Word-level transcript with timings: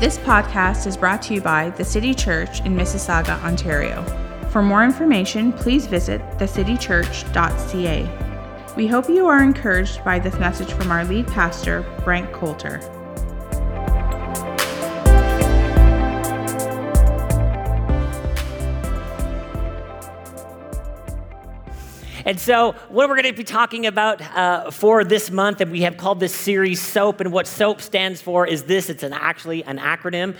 This 0.00 0.16
podcast 0.18 0.86
is 0.86 0.96
brought 0.96 1.22
to 1.22 1.34
you 1.34 1.40
by 1.40 1.70
the 1.70 1.84
City 1.84 2.14
Church 2.14 2.60
in 2.60 2.76
Mississauga, 2.76 3.42
Ontario. 3.42 4.04
For 4.50 4.62
more 4.62 4.84
information, 4.84 5.52
please 5.52 5.88
visit 5.88 6.20
thecitychurch.ca. 6.38 8.08
We 8.76 8.86
hope 8.86 9.08
you 9.08 9.26
are 9.26 9.42
encouraged 9.42 10.04
by 10.04 10.20
this 10.20 10.38
message 10.38 10.72
from 10.72 10.92
our 10.92 11.04
lead 11.04 11.26
pastor, 11.26 11.82
Frank 12.04 12.30
Coulter. 12.32 12.80
And 22.28 22.38
so, 22.38 22.72
what 22.90 23.08
we're 23.08 23.14
going 23.14 23.32
to 23.32 23.32
be 23.32 23.42
talking 23.42 23.86
about 23.86 24.20
uh, 24.20 24.70
for 24.70 25.02
this 25.02 25.30
month, 25.30 25.62
and 25.62 25.72
we 25.72 25.80
have 25.80 25.96
called 25.96 26.20
this 26.20 26.34
series 26.34 26.78
SOAP, 26.78 27.22
and 27.22 27.32
what 27.32 27.46
SOAP 27.46 27.80
stands 27.80 28.20
for 28.20 28.46
is 28.46 28.64
this 28.64 28.90
it's 28.90 29.02
an 29.02 29.14
actually 29.14 29.64
an 29.64 29.78
acronym. 29.78 30.36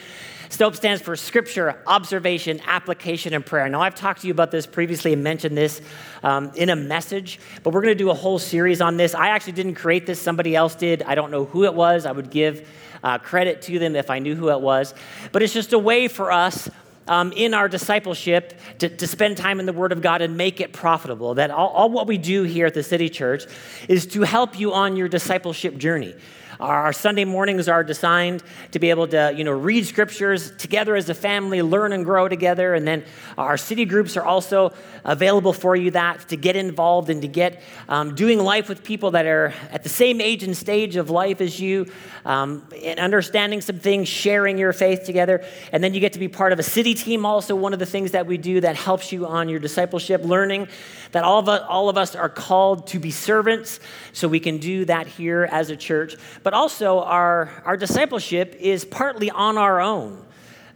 SOAP 0.51 0.77
stands 0.77 1.01
for 1.01 1.17
Scripture, 1.17 1.83
Observation, 1.87 2.61
Application, 2.67 3.33
and 3.33 3.45
Prayer. 3.45 3.71
Now, 3.71 3.81
I've 3.81 3.95
talked 3.95 4.21
to 4.21 4.27
you 4.27 4.35
about 4.35 4.51
this 4.51 4.67
previously 4.67 5.15
and 5.15 5.25
mentioned 5.25 5.57
this 5.57 5.81
um, 6.23 6.53
in 6.57 6.69
a 6.69 6.77
message, 6.77 7.41
but 7.63 7.73
we're 7.73 7.81
going 7.81 7.97
to 7.97 8.05
do 8.05 8.11
a 8.11 8.15
whole 8.15 8.39
series 8.39 8.83
on 8.83 8.99
this. 8.99 9.15
I 9.15 9.29
actually 9.29 9.55
didn't 9.55 9.77
create 9.77 10.05
this, 10.05 10.21
somebody 10.21 10.55
else 10.55 10.75
did. 10.75 11.03
I 11.05 11.15
don't 11.15 11.31
know 11.31 11.47
who 11.47 11.65
it 11.65 11.73
was. 11.73 12.05
I 12.05 12.13
would 12.13 12.29
give 12.29 12.69
uh, 13.03 13.17
credit 13.17 13.63
to 13.63 13.79
them 13.79 13.97
if 13.97 14.11
I 14.11 14.19
knew 14.19 14.35
who 14.35 14.51
it 14.51 14.61
was. 14.61 14.93
But 15.33 15.43
it's 15.43 15.55
just 15.55 15.73
a 15.73 15.79
way 15.79 16.09
for 16.09 16.33
us 16.33 16.69
um, 17.09 17.33
in 17.33 17.55
our 17.55 17.69
discipleship 17.69 18.55
to, 18.79 18.89
to, 18.89 19.07
spend 19.07 19.37
time 19.37 19.59
in 19.61 19.67
the 19.67 19.73
Word 19.73 19.93
of 19.93 20.03
God 20.03 20.23
and 20.23 20.37
make 20.37 20.61
it 20.61 20.73
profitable. 20.73 21.35
That 21.35 21.51
all, 21.51 21.69
all 21.71 21.91
what 21.91 22.07
we 22.07 22.19
do 22.19 22.43
here 22.43 22.67
at 22.67 22.75
the 22.75 22.83
City 22.83 23.09
Church 23.09 23.45
is 23.89 24.07
to 24.09 24.23
help 24.23 24.59
you 24.59 24.73
on 24.73 24.97
your 24.97 25.09
discipleship 25.09 25.77
journey. 25.79 26.15
Our 26.61 26.93
Sunday 26.93 27.25
mornings 27.25 27.69
are 27.69 27.85
designed 27.85 28.43
to 28.73 28.81
be 28.81 28.91
able 28.91 29.07
to, 29.09 29.33
you 29.37 29.45
know, 29.45 29.53
read 29.53 29.87
scriptures 29.87 30.51
together 30.57 30.97
as 30.97 31.09
a 31.09 31.15
family, 31.15 31.63
learn 31.63 31.93
and 31.93 32.05
grow 32.05 32.27
together. 32.27 32.75
And 32.75 32.87
then 32.87 33.05
our 33.37 33.57
city 33.57 33.85
groups 33.85 34.17
are 34.17 34.25
also 34.25 34.73
available 35.05 35.53
for 35.53 35.77
you 35.77 35.93
that 35.93 36.29
to 36.31 36.37
get 36.37 36.57
involved 36.57 37.11
and 37.11 37.23
to 37.23 37.29
get 37.29 37.63
um, 37.89 38.17
doing 38.17 38.41
life 38.41 38.69
with 38.69 38.83
people 38.83 39.13
that 39.13 39.25
are 39.25 39.55
at 39.71 39.85
the 39.85 39.89
same 39.89 40.21
age 40.21 40.43
and 40.43 40.57
stage 40.57 40.97
of 40.97 41.11
life 41.11 41.41
as 41.41 41.61
you, 41.61 41.87
um, 42.25 42.67
and 42.85 42.99
understanding 42.99 43.61
some 43.61 43.79
things, 43.79 44.09
sharing 44.09 44.59
your 44.59 44.73
faith 44.73 45.05
together. 45.05 45.45
And 45.73 45.83
then 45.85 45.95
you 45.95 46.01
get 46.01 46.15
to 46.15 46.19
be 46.19 46.29
part 46.29 46.53
of 46.53 46.59
a 46.59 46.65
city 46.65 46.95
team. 46.95 47.25
Also, 47.25 47.55
one 47.55 47.73
of 47.73 47.79
the 47.79 47.87
things 47.87 48.11
that 48.11 48.27
we 48.27 48.37
do 48.37 48.61
that 48.63 48.75
helps 48.75 49.13
you 49.13 49.27
on 49.27 49.49
your 49.49 49.61
discipleship, 49.61 50.25
learning 50.25 50.67
that 51.13 51.23
all 51.23 51.39
of 51.39 51.49
us, 51.49 51.63
all 51.69 51.89
of 51.89 51.97
us 51.97 52.17
are 52.17 52.29
called 52.29 52.89
to 52.89 52.99
be 52.99 53.11
servants, 53.11 53.81
so 54.13 54.27
we 54.29 54.41
can 54.41 54.59
do 54.59 54.85
that 54.85 55.07
here 55.07 55.49
as 55.51 55.71
a 55.71 55.77
church. 55.77 56.17
But 56.43 56.48
but 56.49 56.55
also 56.55 57.01
our, 57.01 57.51
our 57.67 57.77
discipleship 57.77 58.57
is 58.59 58.83
partly 58.83 59.31
on 59.31 59.59
our 59.59 59.83
own. 59.83 60.25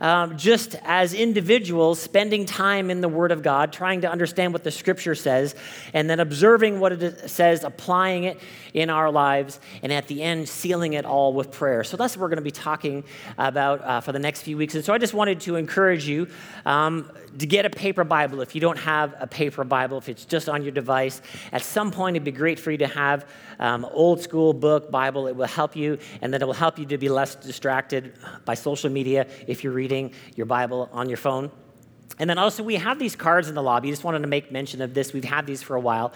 Um, 0.02 0.36
just 0.36 0.76
as 0.84 1.14
individuals 1.14 1.98
spending 1.98 2.44
time 2.44 2.90
in 2.90 3.00
the 3.00 3.08
Word 3.08 3.32
of 3.32 3.42
God, 3.42 3.72
trying 3.72 4.02
to 4.02 4.10
understand 4.10 4.52
what 4.52 4.64
the 4.64 4.70
Scripture 4.70 5.14
says, 5.14 5.54
and 5.94 6.10
then 6.10 6.20
observing 6.20 6.78
what 6.78 6.92
it 6.92 7.30
says, 7.30 7.64
applying 7.64 8.24
it 8.24 8.38
in 8.74 8.90
our 8.90 9.10
lives, 9.10 9.60
and 9.82 9.90
at 9.90 10.08
the 10.08 10.22
end, 10.22 10.46
sealing 10.46 10.92
it 10.92 11.06
all 11.06 11.32
with 11.32 11.50
prayer. 11.50 11.84
So 11.84 11.96
that's 11.96 12.18
what 12.18 12.20
we're 12.20 12.28
going 12.28 12.36
to 12.36 12.42
be 12.42 12.50
talking 12.50 13.04
about 13.38 13.80
uh, 13.80 14.00
for 14.02 14.12
the 14.12 14.18
next 14.18 14.42
few 14.42 14.58
weeks. 14.58 14.74
And 14.74 14.84
so 14.84 14.92
I 14.92 14.98
just 14.98 15.14
wanted 15.14 15.40
to 15.40 15.56
encourage 15.56 16.06
you 16.06 16.28
um, 16.66 17.10
to 17.38 17.46
get 17.46 17.64
a 17.64 17.70
paper 17.70 18.04
Bible. 18.04 18.40
If 18.40 18.54
you 18.54 18.60
don't 18.60 18.78
have 18.78 19.14
a 19.18 19.26
paper 19.26 19.64
Bible, 19.64 19.98
if 19.98 20.08
it's 20.08 20.24
just 20.24 20.48
on 20.48 20.62
your 20.62 20.72
device, 20.72 21.22
at 21.52 21.62
some 21.62 21.90
point 21.90 22.16
it'd 22.16 22.24
be 22.24 22.32
great 22.32 22.58
for 22.58 22.70
you 22.70 22.78
to 22.78 22.86
have 22.86 23.26
um, 23.58 23.84
old 23.90 24.20
school 24.20 24.52
book 24.52 24.90
Bible. 24.90 25.26
It 25.26 25.36
will 25.36 25.46
help 25.46 25.76
you, 25.76 25.98
and 26.20 26.32
then 26.32 26.42
it 26.42 26.46
will 26.46 26.52
help 26.52 26.78
you 26.78 26.86
to 26.86 26.98
be 26.98 27.08
less 27.08 27.34
distracted 27.34 28.14
by 28.44 28.54
social 28.54 28.90
media 28.90 29.26
if 29.46 29.64
you're 29.64 29.72
reading 29.72 30.12
your 30.34 30.46
Bible 30.46 30.88
on 30.92 31.08
your 31.08 31.18
phone. 31.18 31.50
And 32.18 32.28
then 32.28 32.38
also, 32.38 32.62
we 32.62 32.76
have 32.76 32.98
these 32.98 33.16
cards 33.16 33.48
in 33.48 33.54
the 33.54 33.62
lobby. 33.62 33.90
Just 33.90 34.04
wanted 34.04 34.20
to 34.20 34.28
make 34.28 34.52
mention 34.52 34.82
of 34.82 34.92
this. 34.92 35.12
We've 35.12 35.24
had 35.24 35.46
these 35.46 35.62
for 35.62 35.76
a 35.76 35.80
while. 35.80 36.12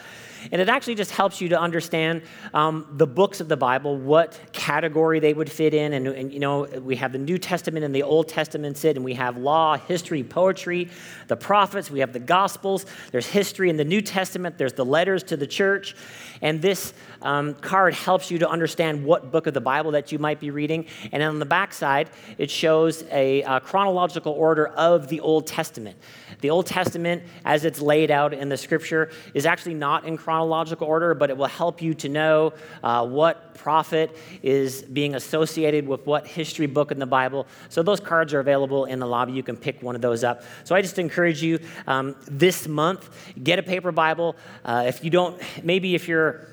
And 0.53 0.61
it 0.61 0.69
actually 0.69 0.95
just 0.95 1.11
helps 1.11 1.41
you 1.41 1.49
to 1.49 1.61
understand 1.61 2.23
um, 2.53 2.87
the 2.93 3.07
books 3.07 3.41
of 3.41 3.49
the 3.49 3.57
Bible, 3.57 3.97
what 3.97 4.39
category 4.53 5.19
they 5.21 5.33
would 5.33 5.51
fit 5.51 5.75
in. 5.75 5.95
And, 5.95 6.07
and, 6.07 6.33
you 6.33 6.39
know, 6.39 6.65
we 6.65 6.97
have 6.97 7.13
the 7.13 7.19
New 7.19 7.39
Testament 7.39 7.85
and 7.85 7.95
the 7.95 8.03
Old 8.03 8.29
Testament 8.29 8.77
sit, 8.77 8.97
and 8.97 9.05
we 9.05 9.15
have 9.15 9.39
law, 9.39 9.77
history, 9.77 10.23
poetry, 10.23 10.91
the 11.29 11.37
prophets, 11.37 11.91
we 11.91 12.01
have 12.01 12.13
the 12.13 12.21
Gospels, 12.21 12.87
there's 13.11 13.27
history 13.27 13.71
in 13.71 13.77
the 13.77 13.85
New 13.85 14.03
Testament, 14.03 14.59
there's 14.59 14.75
the 14.75 14.85
letters 14.85 15.23
to 15.25 15.37
the 15.37 15.47
church. 15.47 15.97
And 16.43 16.61
this 16.61 16.93
um, 17.23 17.55
card 17.55 17.95
helps 17.95 18.31
you 18.31 18.39
to 18.39 18.49
understand 18.49 19.05
what 19.05 19.31
book 19.31 19.47
of 19.47 19.55
the 19.55 19.61
Bible 19.61 19.93
that 19.93 20.13
you 20.13 20.19
might 20.19 20.41
be 20.41 20.51
reading. 20.51 20.87
And 21.13 21.23
on 21.23 21.39
the 21.39 21.47
back 21.47 21.73
side, 21.73 22.11
it 22.39 22.51
shows 22.51 23.05
a, 23.11 23.43
a 23.43 23.61
chronological 23.61 24.33
order 24.33 24.69
of 24.69 25.09
the 25.09 25.21
Old 25.21 25.47
Testament. 25.47 25.97
The 26.41 26.51
Old 26.51 26.67
Testament, 26.67 27.23
as 27.45 27.65
it's 27.65 27.81
laid 27.81 28.11
out 28.11 28.35
in 28.35 28.49
the 28.49 28.57
scripture, 28.57 29.11
is 29.35 29.47
actually 29.47 29.75
not 29.75 30.05
in 30.05 30.17
chronological 30.17 30.87
order, 30.87 31.15
but 31.15 31.31
it 31.31 31.37
will 31.37 31.47
help 31.47 31.81
you 31.81 31.95
to 31.95 32.09
know 32.09 32.53
uh, 32.83 33.07
what 33.07 33.55
prophet 33.55 34.17
is 34.43 34.83
being 34.83 35.15
associated 35.15 35.89
with 35.89 36.07
what 36.07 36.27
history 36.27 36.67
book 36.67 36.93
in 36.93 36.99
the 36.99 37.07
Bible. 37.07 37.47
So 37.69 37.83
those 37.83 38.01
cards 38.01 38.35
are 38.35 38.41
available 38.41 38.85
in 38.85 38.99
the 38.99 39.07
lobby. 39.07 39.33
You 39.33 39.43
can 39.43 39.57
pick 39.57 39.83
one 39.83 39.95
of 39.95 40.03
those 40.03 40.25
up. 40.25 40.43
So 40.65 40.75
I 40.75 40.83
just 40.83 40.99
encourage 40.99 41.43
you 41.43 41.59
um, 41.87 42.15
this 42.31 42.69
month, 42.69 43.09
get 43.43 43.59
a 43.59 43.63
paper 43.63 43.93
Bible. 43.93 44.37
Uh, 44.65 44.85
if 44.87 45.03
you 45.03 45.11
don't, 45.11 45.41
maybe 45.63 45.95
if 45.95 46.07
you're 46.07 46.47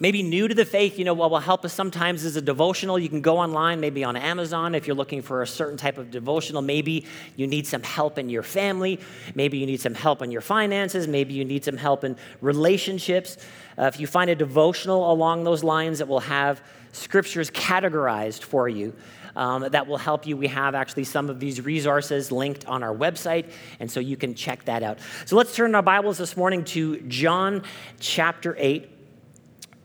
maybe 0.00 0.22
new 0.22 0.48
to 0.48 0.54
the 0.54 0.64
faith, 0.64 0.98
you 0.98 1.04
know, 1.04 1.14
what 1.14 1.30
will 1.30 1.38
help 1.38 1.64
us 1.64 1.72
sometimes 1.72 2.24
is 2.24 2.34
a 2.34 2.42
devotional. 2.42 2.98
You 2.98 3.08
can 3.08 3.20
go 3.20 3.38
online, 3.38 3.78
maybe 3.78 4.02
on 4.02 4.16
Amazon, 4.16 4.74
if 4.74 4.86
you're 4.86 4.96
looking 4.96 5.22
for 5.22 5.42
a 5.42 5.46
certain 5.46 5.76
type 5.76 5.98
of 5.98 6.10
devotional. 6.10 6.62
Maybe 6.62 7.06
you 7.36 7.46
need 7.46 7.66
some 7.66 7.82
help 7.82 8.18
in 8.18 8.30
your 8.30 8.42
family. 8.42 8.98
Maybe 9.34 9.58
you 9.58 9.66
need 9.66 9.80
some 9.80 9.94
help 9.94 10.22
in 10.22 10.32
your 10.32 10.40
finances. 10.40 11.06
Maybe 11.06 11.34
you 11.34 11.44
need 11.44 11.64
some 11.64 11.76
help 11.76 12.02
in 12.02 12.16
relationships. 12.40 13.36
Uh, 13.78 13.84
if 13.84 14.00
you 14.00 14.06
find 14.06 14.30
a 14.30 14.34
devotional 14.34 15.12
along 15.12 15.44
those 15.44 15.62
lines 15.62 15.98
that 15.98 16.08
will 16.08 16.20
have 16.20 16.62
scriptures 16.92 17.50
categorized 17.50 18.42
for 18.42 18.68
you, 18.68 18.94
um, 19.36 19.68
that 19.70 19.86
will 19.86 19.98
help 19.98 20.26
you. 20.26 20.36
We 20.36 20.48
have 20.48 20.74
actually 20.74 21.04
some 21.04 21.30
of 21.30 21.38
these 21.38 21.60
resources 21.60 22.32
linked 22.32 22.66
on 22.66 22.82
our 22.82 22.94
website, 22.94 23.52
and 23.78 23.88
so 23.88 24.00
you 24.00 24.16
can 24.16 24.34
check 24.34 24.64
that 24.64 24.82
out. 24.82 24.98
So 25.24 25.36
let's 25.36 25.54
turn 25.54 25.74
our 25.74 25.82
Bibles 25.82 26.18
this 26.18 26.36
morning 26.36 26.64
to 26.64 27.00
John 27.02 27.62
chapter 28.00 28.56
8. 28.58 28.99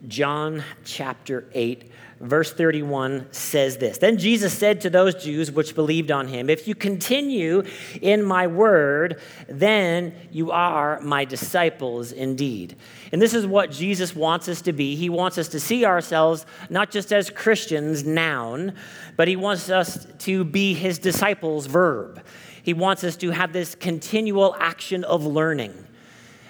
John 0.08 0.64
chapter 0.84 1.46
8, 1.54 1.92
verse 2.20 2.54
31 2.54 3.28
says 3.32 3.78
this 3.78 3.98
Then 3.98 4.18
Jesus 4.18 4.54
said 4.54 4.82
to 4.82 4.90
those 4.90 5.16
Jews 5.16 5.52
which 5.52 5.76
believed 5.76 6.12
on 6.12 6.28
him, 6.28 6.50
If 6.50 6.68
you 6.68 6.76
continue 6.76 7.64
in 8.02 8.24
my 8.24 8.48
word, 8.48 9.22
then 9.48 10.14
you 10.32 10.52
are 10.52 11.00
my 11.02 11.26
disciples 11.26 12.12
indeed. 12.12 12.76
And 13.12 13.22
this 13.22 13.34
is 13.34 13.46
what 13.46 13.72
Jesus 13.72 14.16
wants 14.16 14.48
us 14.50 14.62
to 14.64 14.74
be. 14.74 14.96
He 14.96 15.10
wants 15.10 15.38
us 15.38 15.48
to 15.50 15.60
see 15.60 15.86
ourselves 15.86 16.46
not 16.70 16.92
just 16.92 17.12
as 17.12 17.30
Christians, 17.30 18.04
noun, 18.04 18.74
but 19.16 19.28
he 19.28 19.36
wants 19.36 19.70
us 19.70 20.08
to 20.20 20.44
be 20.44 20.74
his 20.74 21.00
disciples, 21.00 21.66
verb. 21.66 22.22
He 22.64 22.74
wants 22.74 23.04
us 23.04 23.16
to 23.18 23.30
have 23.32 23.54
this 23.54 23.76
continual 23.76 24.56
action 24.60 25.04
of 25.04 25.26
learning. 25.26 25.74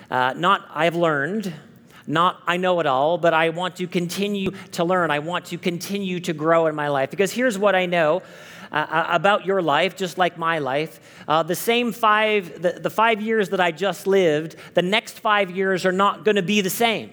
Uh, 0.09 0.33
not, 0.37 0.65
I've 0.73 0.95
learned, 0.95 1.53
not 2.07 2.41
I 2.45 2.57
know 2.57 2.79
it 2.79 2.85
all, 2.85 3.17
but 3.17 3.33
I 3.33 3.49
want 3.49 3.77
to 3.77 3.87
continue 3.87 4.51
to 4.73 4.83
learn. 4.83 5.11
I 5.11 5.19
want 5.19 5.45
to 5.45 5.57
continue 5.57 6.19
to 6.21 6.33
grow 6.33 6.67
in 6.67 6.75
my 6.75 6.87
life. 6.87 7.09
Because 7.09 7.31
here's 7.31 7.57
what 7.57 7.75
I 7.75 7.85
know. 7.85 8.21
Uh, 8.71 8.85
uh, 8.89 9.07
about 9.11 9.45
your 9.45 9.61
life, 9.61 9.95
just 9.95 10.17
like 10.17 10.37
my 10.37 10.57
life. 10.59 10.99
Uh, 11.27 11.43
the 11.43 11.55
same 11.55 11.93
five, 11.93 12.61
the, 12.61 12.71
the 12.71 12.89
five 12.89 13.21
years 13.21 13.49
that 13.49 13.61
I 13.61 13.71
just 13.71 14.05
lived, 14.05 14.55
the 14.73 14.81
next 14.81 15.19
five 15.19 15.49
years 15.51 15.85
are 15.85 15.91
not 15.93 16.25
going 16.25 16.35
to 16.35 16.41
be 16.41 16.61
the 16.61 16.69
same. 16.69 17.11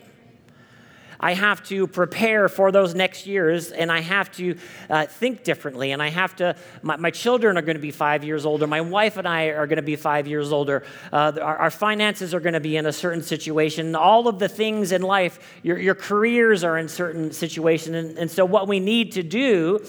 I 1.23 1.35
have 1.35 1.63
to 1.69 1.87
prepare 1.87 2.49
for 2.49 2.73
those 2.73 2.97
next 2.97 3.29
years 3.29 3.71
and 3.71 3.93
I 3.93 4.01
have 4.01 4.33
to 4.33 4.57
uh, 4.91 5.07
think 5.07 5.45
differently. 5.45 5.93
And 5.93 6.03
I 6.03 6.11
have 6.11 6.35
to, 6.37 6.57
my, 6.83 6.97
my, 6.97 7.11
children 7.13 7.57
are 7.57 7.63
going 7.63 7.77
to 7.77 7.83
be 7.83 7.93
five 7.93 8.25
years 8.25 8.45
older. 8.45 8.67
My 8.67 8.81
wife 8.81 9.17
and 9.17 9.29
I 9.29 9.47
are 9.47 9.69
going 9.69 9.77
to 9.77 9.83
be 9.83 9.95
five 9.95 10.27
years 10.27 10.53
older. 10.53 10.83
Uh, 11.13 11.33
our, 11.41 11.57
our, 11.57 11.71
finances 11.71 12.35
are 12.35 12.41
going 12.41 12.55
to 12.55 12.61
be 12.61 12.77
in 12.77 12.87
a 12.87 12.93
certain 12.93 13.23
situation. 13.23 13.95
All 13.95 14.27
of 14.27 14.41
the 14.41 14.49
things 14.49 14.91
in 14.91 15.03
life, 15.03 15.61
your, 15.63 15.79
your 15.79 15.95
careers 15.95 16.65
are 16.65 16.77
in 16.77 16.89
certain 16.89 17.33
situations. 17.33 17.95
And, 17.95 18.19
and 18.19 18.31
so, 18.31 18.45
what 18.45 18.67
we 18.67 18.81
need 18.81 19.13
to 19.13 19.23
do 19.23 19.85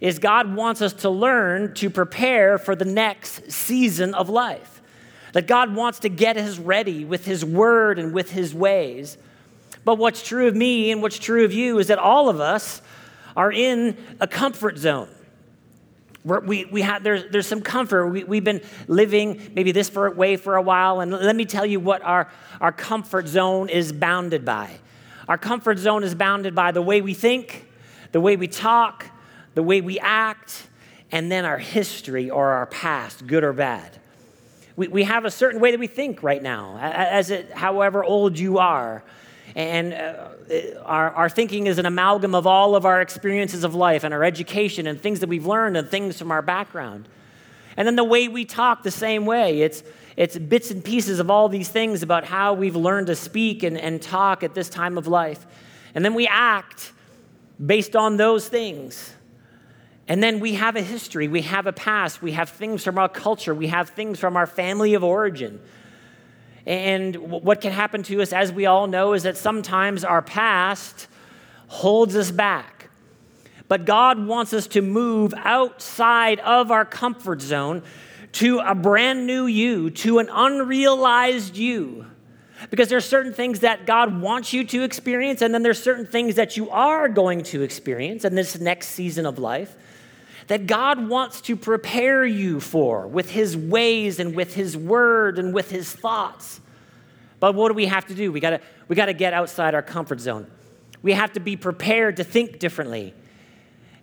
is 0.00 0.18
God 0.18 0.54
wants 0.54 0.82
us 0.82 0.92
to 0.92 1.08
learn 1.08 1.72
to 1.74 1.88
prepare 1.88 2.58
for 2.58 2.76
the 2.76 2.84
next 2.84 3.50
season 3.50 4.12
of 4.14 4.28
life. 4.28 4.82
That 5.32 5.46
God 5.46 5.74
wants 5.74 6.00
to 6.00 6.08
get 6.08 6.36
us 6.36 6.58
ready 6.58 7.04
with 7.04 7.24
His 7.24 7.44
word 7.44 7.98
and 7.98 8.12
with 8.12 8.30
His 8.30 8.54
ways. 8.54 9.16
But 9.84 9.96
what's 9.96 10.26
true 10.26 10.48
of 10.48 10.56
me 10.56 10.90
and 10.90 11.02
what's 11.02 11.18
true 11.18 11.44
of 11.44 11.52
you 11.52 11.78
is 11.78 11.88
that 11.88 11.98
all 11.98 12.28
of 12.28 12.40
us 12.40 12.80
are 13.36 13.52
in 13.52 13.96
a 14.20 14.26
comfort 14.26 14.78
zone. 14.78 15.08
We're, 16.24 16.40
we, 16.40 16.64
we 16.64 16.82
have, 16.82 17.02
there's, 17.02 17.30
there's 17.30 17.46
some 17.46 17.60
comfort. 17.60 18.08
We, 18.08 18.24
we've 18.24 18.44
been 18.44 18.62
living 18.88 19.52
maybe 19.54 19.72
this 19.72 19.90
for, 19.90 20.10
way 20.10 20.36
for 20.36 20.56
a 20.56 20.62
while, 20.62 21.00
and 21.00 21.10
let 21.10 21.36
me 21.36 21.44
tell 21.44 21.66
you 21.66 21.80
what 21.80 22.02
our, 22.02 22.30
our 22.60 22.72
comfort 22.72 23.28
zone 23.28 23.68
is 23.68 23.92
bounded 23.92 24.44
by. 24.44 24.70
Our 25.28 25.36
comfort 25.36 25.78
zone 25.78 26.02
is 26.02 26.14
bounded 26.14 26.54
by 26.54 26.72
the 26.72 26.82
way 26.82 27.02
we 27.02 27.12
think, 27.12 27.66
the 28.12 28.20
way 28.20 28.36
we 28.36 28.48
talk, 28.48 29.06
the 29.54 29.62
way 29.62 29.82
we 29.82 29.98
act, 29.98 30.68
and 31.12 31.30
then 31.30 31.44
our 31.44 31.58
history 31.58 32.30
or 32.30 32.50
our 32.50 32.66
past, 32.66 33.26
good 33.26 33.44
or 33.44 33.52
bad. 33.52 33.98
We, 34.76 34.88
we 34.88 35.04
have 35.04 35.24
a 35.24 35.30
certain 35.30 35.60
way 35.60 35.70
that 35.70 35.80
we 35.80 35.86
think 35.86 36.22
right 36.22 36.42
now, 36.42 36.78
as 36.80 37.30
it, 37.30 37.52
however 37.52 38.02
old 38.02 38.38
you 38.38 38.58
are. 38.58 39.04
And 39.54 39.92
uh, 39.92 40.80
our, 40.84 41.10
our 41.10 41.28
thinking 41.28 41.66
is 41.66 41.78
an 41.78 41.86
amalgam 41.86 42.34
of 42.34 42.46
all 42.46 42.74
of 42.74 42.84
our 42.84 43.00
experiences 43.00 43.62
of 43.62 43.74
life 43.74 44.02
and 44.02 44.12
our 44.12 44.24
education 44.24 44.86
and 44.86 45.00
things 45.00 45.20
that 45.20 45.28
we've 45.28 45.46
learned 45.46 45.76
and 45.76 45.88
things 45.88 46.18
from 46.18 46.32
our 46.32 46.42
background. 46.42 47.08
And 47.76 47.86
then 47.86 47.96
the 47.96 48.04
way 48.04 48.28
we 48.28 48.44
talk, 48.44 48.82
the 48.82 48.90
same 48.90 49.26
way. 49.26 49.62
It's, 49.62 49.82
it's 50.16 50.36
bits 50.38 50.70
and 50.70 50.84
pieces 50.84 51.18
of 51.18 51.30
all 51.30 51.48
these 51.48 51.68
things 51.68 52.02
about 52.02 52.24
how 52.24 52.54
we've 52.54 52.76
learned 52.76 53.08
to 53.08 53.16
speak 53.16 53.62
and, 53.62 53.78
and 53.78 54.00
talk 54.02 54.42
at 54.42 54.54
this 54.54 54.68
time 54.68 54.98
of 54.98 55.06
life. 55.06 55.46
And 55.94 56.04
then 56.04 56.14
we 56.14 56.26
act 56.26 56.92
based 57.64 57.94
on 57.94 58.16
those 58.16 58.48
things. 58.48 59.14
And 60.06 60.22
then 60.22 60.40
we 60.40 60.54
have 60.54 60.76
a 60.76 60.82
history, 60.82 61.28
we 61.28 61.42
have 61.42 61.66
a 61.66 61.72
past, 61.72 62.20
we 62.20 62.32
have 62.32 62.50
things 62.50 62.84
from 62.84 62.98
our 62.98 63.08
culture, 63.08 63.54
we 63.54 63.68
have 63.68 63.90
things 63.90 64.18
from 64.18 64.36
our 64.36 64.46
family 64.46 64.94
of 64.94 65.02
origin. 65.02 65.60
And 66.66 67.16
what 67.16 67.60
can 67.60 67.72
happen 67.72 68.02
to 68.04 68.22
us, 68.22 68.32
as 68.32 68.52
we 68.52 68.66
all 68.66 68.86
know, 68.86 69.12
is 69.12 69.24
that 69.24 69.36
sometimes 69.36 70.02
our 70.04 70.22
past 70.22 71.08
holds 71.66 72.16
us 72.16 72.30
back. 72.30 72.88
But 73.68 73.84
God 73.84 74.26
wants 74.26 74.52
us 74.52 74.66
to 74.68 74.82
move 74.82 75.34
outside 75.36 76.40
of 76.40 76.70
our 76.70 76.84
comfort 76.84 77.40
zone 77.40 77.82
to 78.32 78.58
a 78.60 78.74
brand 78.74 79.26
new 79.26 79.46
you, 79.46 79.90
to 79.90 80.18
an 80.18 80.28
unrealized 80.30 81.56
you. 81.56 82.06
Because 82.70 82.88
there 82.88 82.98
are 82.98 83.02
certain 83.02 83.32
things 83.32 83.60
that 83.60 83.84
God 83.84 84.20
wants 84.20 84.52
you 84.52 84.64
to 84.64 84.82
experience, 84.82 85.42
and 85.42 85.52
then 85.52 85.62
there's 85.62 85.82
certain 85.82 86.06
things 86.06 86.36
that 86.36 86.56
you 86.56 86.70
are 86.70 87.08
going 87.08 87.42
to 87.44 87.62
experience 87.62 88.24
in 88.24 88.34
this 88.34 88.58
next 88.58 88.88
season 88.88 89.26
of 89.26 89.38
life 89.38 89.76
that 90.46 90.66
God 90.66 91.08
wants 91.08 91.40
to 91.42 91.56
prepare 91.56 92.24
you 92.24 92.60
for 92.60 93.06
with 93.06 93.30
His 93.30 93.56
ways 93.56 94.18
and 94.18 94.34
with 94.34 94.54
His 94.54 94.76
word 94.76 95.38
and 95.38 95.54
with 95.54 95.70
His 95.70 95.92
thoughts. 95.92 96.60
But 97.40 97.54
what 97.54 97.68
do 97.68 97.74
we 97.74 97.86
have 97.86 98.06
to 98.06 98.14
do? 98.14 98.32
We 98.32 98.40
gotta, 98.40 98.60
we 98.88 98.96
gotta 98.96 99.12
get 99.12 99.32
outside 99.32 99.74
our 99.74 99.82
comfort 99.82 100.20
zone. 100.20 100.50
We 101.02 101.12
have 101.12 101.32
to 101.34 101.40
be 101.40 101.56
prepared 101.56 102.16
to 102.16 102.24
think 102.24 102.58
differently. 102.58 103.14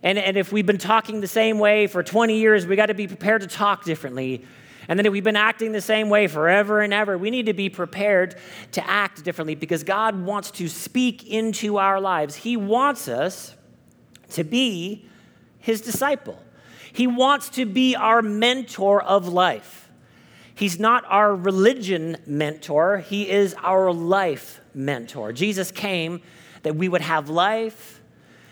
And, 0.02 0.18
and 0.18 0.36
if 0.36 0.52
we've 0.52 0.66
been 0.66 0.78
talking 0.78 1.20
the 1.20 1.28
same 1.28 1.58
way 1.58 1.86
for 1.86 2.02
20 2.02 2.36
years, 2.36 2.66
we 2.66 2.76
got 2.76 2.86
to 2.86 2.94
be 2.94 3.06
prepared 3.06 3.42
to 3.42 3.46
talk 3.46 3.84
differently. 3.84 4.44
And 4.88 4.98
then 4.98 5.06
if 5.06 5.12
we've 5.12 5.22
been 5.22 5.36
acting 5.36 5.72
the 5.72 5.80
same 5.80 6.08
way 6.08 6.26
forever 6.26 6.80
and 6.80 6.92
ever, 6.92 7.16
we 7.16 7.30
need 7.30 7.46
to 7.46 7.54
be 7.54 7.68
prepared 7.68 8.36
to 8.72 8.88
act 8.88 9.22
differently 9.22 9.54
because 9.54 9.84
God 9.84 10.20
wants 10.24 10.50
to 10.52 10.68
speak 10.68 11.26
into 11.26 11.78
our 11.78 12.00
lives. 12.00 12.34
He 12.34 12.56
wants 12.56 13.06
us 13.06 13.54
to 14.30 14.42
be 14.42 15.06
his 15.62 15.80
disciple. 15.80 16.38
He 16.92 17.06
wants 17.06 17.48
to 17.50 17.64
be 17.64 17.96
our 17.96 18.20
mentor 18.20 19.02
of 19.02 19.26
life. 19.26 19.90
He's 20.54 20.78
not 20.78 21.04
our 21.08 21.34
religion 21.34 22.18
mentor, 22.26 22.98
he 22.98 23.30
is 23.30 23.54
our 23.62 23.90
life 23.90 24.60
mentor. 24.74 25.32
Jesus 25.32 25.70
came 25.70 26.20
that 26.62 26.76
we 26.76 26.88
would 26.88 27.00
have 27.00 27.30
life 27.30 28.00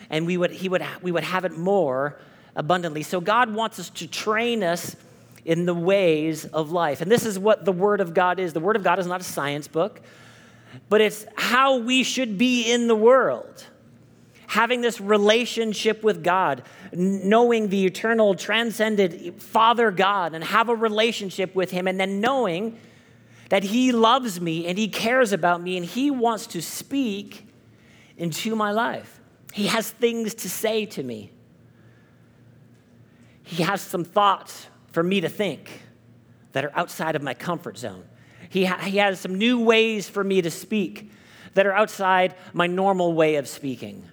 and 0.09 0.27
we 0.27 0.39
would, 0.39 0.51
he 0.51 0.69
would, 0.69 0.83
we 1.03 1.13
would 1.13 1.25
have 1.25 1.45
it 1.45 1.53
more 1.53 2.19
abundantly. 2.57 3.03
So 3.03 3.21
God 3.21 3.55
wants 3.55 3.79
us 3.79 3.91
to 3.91 4.07
train 4.07 4.63
us 4.63 4.97
in 5.45 5.67
the 5.67 5.75
ways 5.75 6.47
of 6.47 6.73
life. 6.73 7.01
And 7.01 7.11
this 7.11 7.25
is 7.25 7.39
what 7.39 7.65
the 7.65 7.73
Word 7.73 8.01
of 8.01 8.15
God 8.15 8.41
is. 8.41 8.53
The 8.53 8.61
Word 8.61 8.77
of 8.77 8.83
God 8.83 8.99
is 8.99 9.07
not 9.07 9.21
a 9.21 9.25
science 9.25 9.69
book, 9.69 10.01
but 10.89 11.01
it's 11.01 11.27
how 11.37 11.79
we 11.79 12.03
should 12.03 12.39
be 12.39 12.73
in 12.73 12.89
the 12.89 12.97
world 12.97 13.67
having 14.51 14.81
this 14.81 15.01
relationship 15.01 16.03
with 16.03 16.25
God, 16.25 16.65
knowing 16.93 17.69
the 17.69 17.87
eternal, 17.87 18.35
transcended 18.35 19.41
Father 19.41 19.93
God, 19.93 20.35
and 20.35 20.43
have 20.43 20.69
a 20.69 20.75
relationship 20.75 21.55
with 21.55 21.71
Him, 21.71 21.87
and 21.87 22.01
then 22.01 22.21
knowing 22.21 22.77
that 23.51 23.63
He 23.63 23.93
loves 23.93 24.41
me 24.41 24.67
and 24.67 24.77
He 24.77 24.89
cares 24.89 25.33
about 25.33 25.63
me 25.63 25.77
and 25.77 25.87
He 25.87 26.11
wants 26.11 26.49
to 26.49 26.61
speak 26.61 27.47
into 28.17 28.57
my 28.57 28.73
life. 28.73 29.21
He 29.53 29.69
has 29.69 29.89
things 29.89 30.35
to 30.35 30.51
say 30.51 30.85
to 30.87 31.03
me. 31.05 31.31
He 33.45 33.63
has 33.63 33.81
some 33.81 34.03
thoughts 34.03 34.67
for 34.91 35.05
me 35.05 35.21
to 35.21 35.29
think 35.29 35.83
that 36.51 36.65
are 36.65 36.73
outside 36.75 37.15
of 37.15 37.23
my 37.23 37.35
comfort 37.35 37.79
zone. 37.79 38.03
He, 38.49 38.65
ha- 38.65 38.79
he 38.79 38.99
has 38.99 39.21
some 39.21 39.37
new 39.37 39.61
ways 39.61 40.09
for 40.09 40.25
me 40.25 40.43
to 40.43 40.51
speak 40.51 41.13
that 41.55 41.67
are 41.67 41.73
outside 41.73 42.35
my 42.53 42.67
normal 42.67 43.13
way 43.13 43.37
of 43.37 43.47
speaking. 43.47 44.11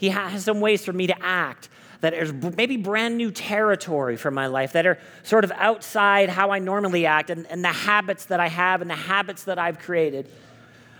He 0.00 0.08
has 0.08 0.44
some 0.44 0.62
ways 0.62 0.82
for 0.82 0.94
me 0.94 1.08
to 1.08 1.22
act 1.22 1.68
that 2.00 2.14
is 2.14 2.32
maybe 2.32 2.78
brand 2.78 3.18
new 3.18 3.30
territory 3.30 4.16
for 4.16 4.30
my 4.30 4.46
life 4.46 4.72
that 4.72 4.86
are 4.86 4.98
sort 5.24 5.44
of 5.44 5.52
outside 5.52 6.30
how 6.30 6.52
I 6.52 6.58
normally 6.58 7.04
act 7.04 7.28
and, 7.28 7.46
and 7.48 7.62
the 7.62 7.68
habits 7.68 8.24
that 8.24 8.40
I 8.40 8.48
have 8.48 8.80
and 8.80 8.90
the 8.90 8.94
habits 8.94 9.44
that 9.44 9.58
I've 9.58 9.78
created. 9.78 10.26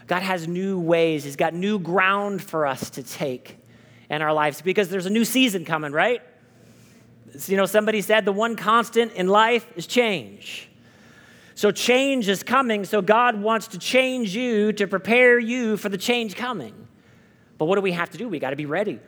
God 0.06 0.20
has 0.20 0.46
new 0.46 0.78
ways, 0.78 1.24
He's 1.24 1.36
got 1.36 1.54
new 1.54 1.78
ground 1.78 2.42
for 2.42 2.66
us 2.66 2.90
to 2.90 3.02
take 3.02 3.56
in 4.10 4.20
our 4.20 4.34
lives 4.34 4.60
because 4.60 4.90
there's 4.90 5.06
a 5.06 5.10
new 5.10 5.24
season 5.24 5.64
coming, 5.64 5.92
right? 5.92 6.20
You 7.46 7.56
know, 7.56 7.64
somebody 7.64 8.02
said 8.02 8.26
the 8.26 8.32
one 8.32 8.54
constant 8.54 9.12
in 9.12 9.28
life 9.28 9.66
is 9.76 9.86
change. 9.86 10.68
So 11.54 11.70
change 11.70 12.28
is 12.28 12.42
coming, 12.42 12.84
so 12.84 13.00
God 13.00 13.40
wants 13.40 13.68
to 13.68 13.78
change 13.78 14.36
you 14.36 14.74
to 14.74 14.86
prepare 14.86 15.38
you 15.38 15.78
for 15.78 15.88
the 15.88 15.96
change 15.96 16.36
coming. 16.36 16.88
But 17.60 17.66
what 17.66 17.74
do 17.74 17.82
we 17.82 17.92
have 17.92 18.08
to 18.08 18.16
do? 18.16 18.26
We 18.26 18.38
got 18.38 18.50
to 18.50 18.56
be 18.56 18.64
ready. 18.64 18.98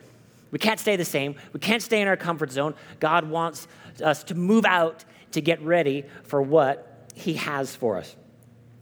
We 0.51 0.59
can't 0.59 0.79
stay 0.79 0.95
the 0.95 1.03
same. 1.03 1.33
We 1.53 1.59
can't 1.59 1.81
stay 1.81 2.03
in 2.03 2.07
our 2.07 2.15
comfort 2.15 2.51
zone. 2.51 2.75
God 2.99 3.27
wants 3.27 3.67
us 4.03 4.23
to 4.25 4.35
move 4.35 4.63
out 4.63 5.03
to 5.31 5.41
get 5.41 5.59
ready 5.63 6.05
for 6.21 6.39
what 6.39 7.09
He 7.15 7.33
has 7.33 7.75
for 7.75 7.97
us. 7.97 8.15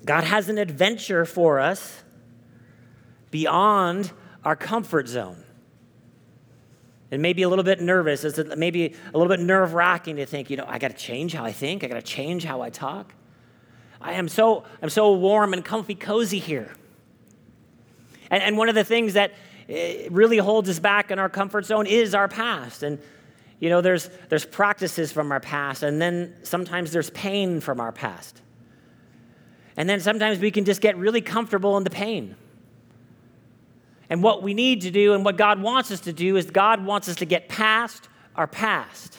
God 0.03 0.25
has 0.25 0.49
an 0.49 0.57
adventure 0.57 1.23
for 1.23 1.61
us 1.61 2.03
beyond 3.31 4.11
our 4.43 4.57
comfort 4.57 5.07
zone. 5.07 5.41
It 7.09 7.21
may 7.21 7.31
be 7.31 7.43
a 7.43 7.47
little 7.47 7.63
bit 7.63 7.79
nervous. 7.79 8.25
It's 8.25 8.41
maybe 8.57 8.93
a 9.13 9.17
little 9.17 9.33
bit 9.33 9.39
nerve 9.39 9.73
wracking 9.73 10.17
to 10.17 10.25
think, 10.25 10.49
you 10.49 10.57
know, 10.57 10.65
I 10.67 10.79
got 10.79 10.91
to 10.91 10.97
change 10.97 11.31
how 11.31 11.45
I 11.45 11.53
think. 11.53 11.85
I 11.85 11.87
got 11.87 11.95
to 11.95 12.01
change 12.01 12.43
how 12.43 12.59
I 12.59 12.71
talk. 12.71 13.13
I 14.01 14.15
am 14.15 14.27
so, 14.27 14.65
I'm 14.81 14.89
so 14.89 15.13
warm 15.13 15.53
and 15.53 15.63
comfy, 15.63 15.95
cozy 15.95 16.39
here. 16.39 16.73
And, 18.29 18.43
and 18.43 18.57
one 18.57 18.67
of 18.67 18.75
the 18.75 18.83
things 18.83 19.13
that 19.13 19.33
really 20.11 20.37
holds 20.37 20.69
us 20.69 20.79
back 20.79 21.11
in 21.11 21.19
our 21.19 21.29
comfort 21.29 21.65
zone 21.65 21.87
is 21.87 22.13
our 22.13 22.27
past. 22.27 22.83
And, 22.83 22.99
you 23.59 23.69
know, 23.69 23.81
there's, 23.81 24.09
there's 24.29 24.45
practices 24.45 25.11
from 25.11 25.31
our 25.31 25.39
past, 25.39 25.83
and 25.83 26.01
then 26.01 26.35
sometimes 26.43 26.91
there's 26.91 27.09
pain 27.11 27.61
from 27.61 27.79
our 27.79 27.91
past. 27.91 28.41
And 29.77 29.89
then 29.89 30.01
sometimes 30.01 30.39
we 30.39 30.51
can 30.51 30.65
just 30.65 30.81
get 30.81 30.97
really 30.97 31.21
comfortable 31.21 31.77
in 31.77 31.83
the 31.83 31.89
pain. 31.89 32.35
And 34.09 34.21
what 34.21 34.43
we 34.43 34.53
need 34.53 34.81
to 34.81 34.91
do 34.91 35.13
and 35.13 35.23
what 35.23 35.37
God 35.37 35.61
wants 35.61 35.89
us 35.89 36.01
to 36.01 36.13
do 36.13 36.35
is 36.35 36.51
God 36.51 36.83
wants 36.83 37.07
us 37.07 37.15
to 37.17 37.25
get 37.25 37.47
past 37.47 38.09
our 38.35 38.47
past 38.47 39.17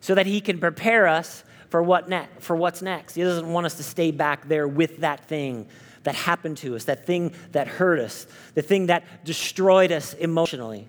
so 0.00 0.14
that 0.14 0.26
He 0.26 0.40
can 0.40 0.58
prepare 0.58 1.08
us 1.08 1.42
for, 1.70 1.82
what 1.82 2.08
ne- 2.08 2.28
for 2.38 2.54
what's 2.54 2.82
next. 2.82 3.16
He 3.16 3.22
doesn't 3.22 3.52
want 3.52 3.66
us 3.66 3.74
to 3.78 3.82
stay 3.82 4.12
back 4.12 4.46
there 4.46 4.68
with 4.68 4.98
that 4.98 5.24
thing 5.24 5.66
that 6.04 6.14
happened 6.14 6.58
to 6.58 6.76
us, 6.76 6.84
that 6.84 7.06
thing 7.06 7.32
that 7.52 7.66
hurt 7.66 7.98
us, 7.98 8.26
the 8.54 8.62
thing 8.62 8.86
that 8.86 9.04
destroyed 9.24 9.90
us 9.90 10.14
emotionally. 10.14 10.88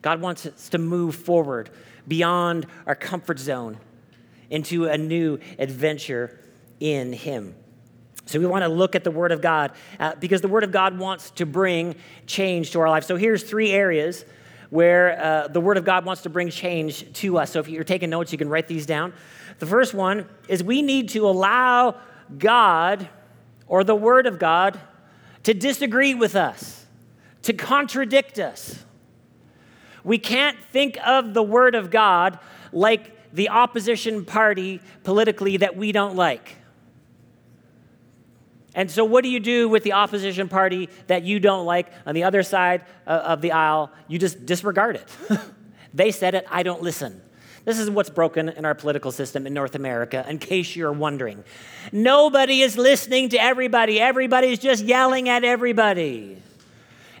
God 0.00 0.20
wants 0.20 0.46
us 0.46 0.68
to 0.70 0.78
move 0.78 1.16
forward 1.16 1.70
beyond 2.06 2.66
our 2.86 2.94
comfort 2.94 3.38
zone 3.38 3.78
into 4.50 4.86
a 4.86 4.96
new 4.96 5.38
adventure 5.58 6.38
in 6.80 7.12
Him. 7.12 7.54
So 8.26 8.38
we 8.38 8.46
want 8.46 8.62
to 8.62 8.68
look 8.68 8.94
at 8.94 9.04
the 9.04 9.10
Word 9.10 9.32
of 9.32 9.40
God 9.40 9.72
uh, 9.98 10.14
because 10.16 10.40
the 10.40 10.48
Word 10.48 10.64
of 10.64 10.70
God 10.70 10.98
wants 10.98 11.30
to 11.32 11.46
bring 11.46 11.96
change 12.26 12.72
to 12.72 12.80
our 12.80 12.88
life. 12.90 13.04
So 13.04 13.16
here's 13.16 13.42
three 13.42 13.72
areas 13.72 14.24
where 14.70 15.18
uh, 15.20 15.48
the 15.48 15.60
Word 15.60 15.78
of 15.78 15.84
God 15.84 16.04
wants 16.04 16.22
to 16.22 16.30
bring 16.30 16.50
change 16.50 17.10
to 17.14 17.38
us. 17.38 17.52
So 17.52 17.60
if 17.60 17.68
you're 17.68 17.84
taking 17.84 18.10
notes, 18.10 18.30
you 18.30 18.38
can 18.38 18.50
write 18.50 18.68
these 18.68 18.84
down. 18.84 19.14
The 19.58 19.66
first 19.66 19.94
one 19.94 20.28
is 20.46 20.62
we 20.62 20.82
need 20.82 21.08
to 21.10 21.26
allow 21.26 21.96
God 22.36 23.08
or 23.68 23.84
the 23.84 23.94
Word 23.94 24.26
of 24.26 24.38
God 24.38 24.80
to 25.44 25.54
disagree 25.54 26.14
with 26.14 26.34
us, 26.34 26.86
to 27.42 27.52
contradict 27.52 28.38
us. 28.38 28.84
We 30.04 30.18
can't 30.18 30.58
think 30.72 30.98
of 31.06 31.34
the 31.34 31.42
Word 31.42 31.74
of 31.74 31.90
God 31.90 32.38
like 32.72 33.32
the 33.32 33.50
opposition 33.50 34.24
party 34.24 34.80
politically 35.04 35.58
that 35.58 35.76
we 35.76 35.92
don't 35.92 36.16
like. 36.16 36.56
And 38.74 38.90
so, 38.90 39.04
what 39.04 39.24
do 39.24 39.30
you 39.30 39.40
do 39.40 39.68
with 39.68 39.82
the 39.82 39.92
opposition 39.92 40.48
party 40.48 40.88
that 41.08 41.24
you 41.24 41.40
don't 41.40 41.66
like 41.66 41.90
on 42.06 42.14
the 42.14 42.24
other 42.24 42.42
side 42.42 42.84
uh, 43.06 43.10
of 43.10 43.40
the 43.40 43.52
aisle? 43.52 43.90
You 44.06 44.18
just 44.18 44.46
disregard 44.46 44.96
it. 44.96 45.08
they 45.94 46.10
said 46.10 46.34
it, 46.34 46.46
I 46.50 46.62
don't 46.62 46.82
listen. 46.82 47.20
This 47.68 47.78
is 47.78 47.90
what's 47.90 48.08
broken 48.08 48.48
in 48.48 48.64
our 48.64 48.74
political 48.74 49.12
system 49.12 49.46
in 49.46 49.52
North 49.52 49.74
America, 49.74 50.24
in 50.26 50.38
case 50.38 50.74
you're 50.74 50.90
wondering. 50.90 51.44
Nobody 51.92 52.62
is 52.62 52.78
listening 52.78 53.28
to 53.28 53.36
everybody, 53.36 54.00
everybody's 54.00 54.58
just 54.58 54.82
yelling 54.82 55.28
at 55.28 55.44
everybody. 55.44 56.42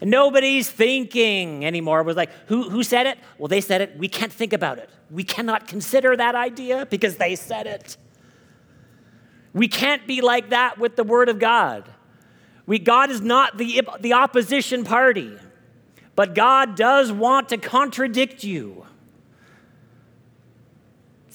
And 0.00 0.10
Nobody's 0.10 0.70
thinking 0.70 1.66
anymore. 1.66 2.00
It 2.00 2.04
was 2.04 2.16
like, 2.16 2.30
who, 2.46 2.70
who 2.70 2.82
said 2.82 3.06
it? 3.06 3.18
Well, 3.36 3.48
they 3.48 3.60
said 3.60 3.82
it. 3.82 3.98
We 3.98 4.08
can't 4.08 4.32
think 4.32 4.54
about 4.54 4.78
it. 4.78 4.88
We 5.10 5.22
cannot 5.22 5.68
consider 5.68 6.16
that 6.16 6.34
idea 6.34 6.86
because 6.86 7.16
they 7.16 7.36
said 7.36 7.66
it. 7.66 7.98
We 9.52 9.68
can't 9.68 10.06
be 10.06 10.22
like 10.22 10.48
that 10.48 10.78
with 10.78 10.96
the 10.96 11.04
Word 11.04 11.28
of 11.28 11.38
God. 11.38 11.84
We, 12.64 12.78
God 12.78 13.10
is 13.10 13.20
not 13.20 13.58
the, 13.58 13.86
the 14.00 14.14
opposition 14.14 14.84
party, 14.84 15.30
but 16.16 16.34
God 16.34 16.74
does 16.74 17.12
want 17.12 17.50
to 17.50 17.58
contradict 17.58 18.44
you. 18.44 18.86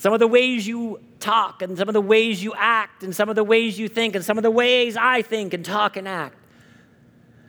Some 0.04 0.12
of 0.12 0.20
the 0.20 0.28
ways 0.28 0.68
you 0.68 1.00
talk, 1.22 1.62
and 1.62 1.78
some 1.78 1.88
of 1.88 1.94
the 1.94 2.02
ways 2.02 2.44
you 2.44 2.54
act, 2.58 3.04
and 3.04 3.16
some 3.16 3.30
of 3.30 3.38
the 3.38 3.44
ways 3.46 3.80
you 3.80 3.88
think, 3.88 4.16
and 4.16 4.26
some 4.26 4.38
of 4.38 4.44
the 4.44 4.52
ways 4.52 4.98
I 4.98 5.22
think 5.22 5.54
and 5.54 5.64
talk 5.64 5.96
and 5.96 6.10
act. 6.10 6.36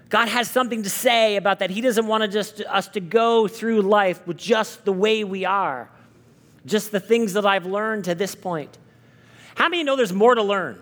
God 0.09 0.29
has 0.29 0.49
something 0.49 0.85
to 0.85 0.89
say 0.89 1.35
about 1.35 1.59
that. 1.59 1.71
He 1.71 1.81
doesn't 1.81 2.07
want 2.07 2.23
to 2.23 2.29
just 2.29 2.61
us 2.61 2.87
to 2.91 3.01
go 3.01 3.49
through 3.49 3.83
life 3.83 4.25
with 4.25 4.37
just 4.37 4.85
the 4.85 4.93
way 4.93 5.25
we 5.25 5.45
are, 5.45 5.91
just 6.65 6.93
the 6.93 7.01
things 7.01 7.33
that 7.33 7.45
I've 7.45 7.67
learned 7.67 8.05
to 8.05 8.15
this 8.15 8.37
point. 8.37 8.79
How 9.57 9.69
many 9.69 9.83
know 9.83 9.97
there's 9.97 10.13
more 10.13 10.37
to 10.37 10.43
learn? 10.45 10.81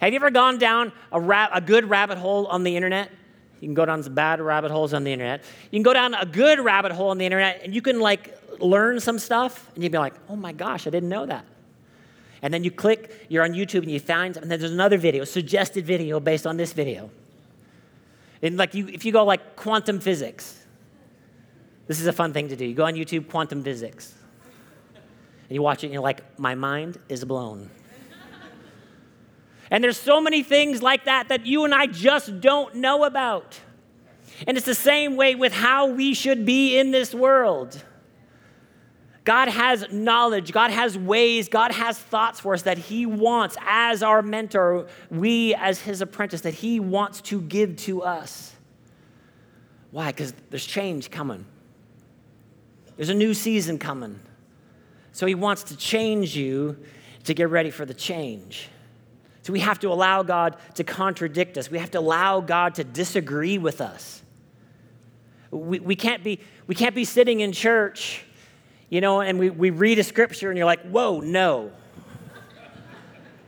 Have 0.00 0.10
you 0.10 0.16
ever 0.16 0.30
gone 0.30 0.56
down 0.56 0.90
a, 1.12 1.20
ra- 1.20 1.50
a 1.52 1.60
good 1.60 1.90
rabbit 1.90 2.16
hole 2.16 2.46
on 2.46 2.62
the 2.62 2.76
internet? 2.76 3.10
You 3.60 3.68
can 3.68 3.74
go 3.74 3.84
down 3.84 4.02
some 4.02 4.14
bad 4.14 4.40
rabbit 4.40 4.70
holes 4.70 4.94
on 4.94 5.04
the 5.04 5.12
internet. 5.12 5.44
You 5.70 5.76
can 5.76 5.84
go 5.84 5.92
down 5.92 6.14
a 6.14 6.24
good 6.24 6.60
rabbit 6.60 6.92
hole 6.92 7.10
on 7.10 7.18
the 7.18 7.26
internet 7.26 7.60
and 7.62 7.74
you 7.74 7.82
can 7.82 8.00
like 8.00 8.41
learn 8.62 9.00
some 9.00 9.18
stuff 9.18 9.70
and 9.74 9.82
you'd 9.82 9.92
be 9.92 9.98
like, 9.98 10.14
oh 10.28 10.36
my 10.36 10.52
gosh, 10.52 10.86
I 10.86 10.90
didn't 10.90 11.08
know 11.08 11.26
that. 11.26 11.44
And 12.42 12.52
then 12.52 12.64
you 12.64 12.70
click, 12.70 13.26
you're 13.28 13.44
on 13.44 13.52
YouTube 13.52 13.82
and 13.82 13.90
you 13.90 14.00
find, 14.00 14.36
and 14.36 14.50
then 14.50 14.58
there's 14.58 14.72
another 14.72 14.98
video, 14.98 15.24
suggested 15.24 15.86
video 15.86 16.18
based 16.18 16.46
on 16.46 16.56
this 16.56 16.72
video. 16.72 17.10
And 18.42 18.56
like 18.56 18.74
you, 18.74 18.88
if 18.88 19.04
you 19.04 19.12
go 19.12 19.24
like 19.24 19.54
quantum 19.54 20.00
physics, 20.00 20.58
this 21.86 22.00
is 22.00 22.06
a 22.06 22.12
fun 22.12 22.32
thing 22.32 22.48
to 22.48 22.56
do. 22.56 22.64
You 22.64 22.74
go 22.74 22.84
on 22.84 22.94
YouTube, 22.94 23.28
quantum 23.28 23.62
physics, 23.62 24.14
and 25.48 25.54
you 25.54 25.62
watch 25.62 25.84
it 25.84 25.88
and 25.88 25.94
you're 25.94 26.02
like, 26.02 26.38
my 26.38 26.56
mind 26.56 26.98
is 27.08 27.24
blown. 27.24 27.70
and 29.70 29.84
there's 29.84 29.98
so 29.98 30.20
many 30.20 30.42
things 30.42 30.82
like 30.82 31.04
that 31.04 31.28
that 31.28 31.46
you 31.46 31.64
and 31.64 31.72
I 31.72 31.86
just 31.86 32.40
don't 32.40 32.74
know 32.74 33.04
about. 33.04 33.60
And 34.46 34.56
it's 34.56 34.66
the 34.66 34.74
same 34.74 35.16
way 35.16 35.36
with 35.36 35.52
how 35.52 35.86
we 35.86 36.14
should 36.14 36.44
be 36.44 36.76
in 36.76 36.90
this 36.90 37.14
world. 37.14 37.84
God 39.24 39.48
has 39.48 39.86
knowledge, 39.92 40.52
God 40.52 40.72
has 40.72 40.98
ways, 40.98 41.48
God 41.48 41.70
has 41.70 41.96
thoughts 41.96 42.40
for 42.40 42.54
us 42.54 42.62
that 42.62 42.78
He 42.78 43.06
wants 43.06 43.56
as 43.64 44.02
our 44.02 44.20
mentor, 44.20 44.88
we 45.10 45.54
as 45.54 45.80
His 45.80 46.00
apprentice, 46.00 46.40
that 46.40 46.54
He 46.54 46.80
wants 46.80 47.20
to 47.22 47.40
give 47.40 47.76
to 47.76 48.02
us. 48.02 48.52
Why? 49.92 50.08
Because 50.08 50.34
there's 50.50 50.66
change 50.66 51.10
coming, 51.10 51.46
there's 52.96 53.10
a 53.10 53.14
new 53.14 53.34
season 53.34 53.78
coming. 53.78 54.18
So 55.12 55.26
He 55.26 55.34
wants 55.34 55.64
to 55.64 55.76
change 55.76 56.36
you 56.36 56.78
to 57.24 57.34
get 57.34 57.48
ready 57.48 57.70
for 57.70 57.84
the 57.84 57.94
change. 57.94 58.68
So 59.42 59.52
we 59.52 59.60
have 59.60 59.78
to 59.80 59.88
allow 59.88 60.22
God 60.22 60.56
to 60.74 60.84
contradict 60.84 61.58
us, 61.58 61.70
we 61.70 61.78
have 61.78 61.92
to 61.92 62.00
allow 62.00 62.40
God 62.40 62.74
to 62.76 62.84
disagree 62.84 63.58
with 63.58 63.80
us. 63.80 64.22
We, 65.52 65.80
we, 65.80 65.96
can't, 65.96 66.24
be, 66.24 66.40
we 66.66 66.74
can't 66.74 66.94
be 66.94 67.04
sitting 67.04 67.40
in 67.40 67.52
church 67.52 68.24
you 68.92 69.00
know, 69.00 69.22
and 69.22 69.38
we, 69.38 69.48
we 69.48 69.70
read 69.70 69.98
a 69.98 70.04
scripture 70.04 70.50
and 70.50 70.58
you're 70.58 70.66
like, 70.66 70.82
whoa, 70.82 71.20
no. 71.20 71.72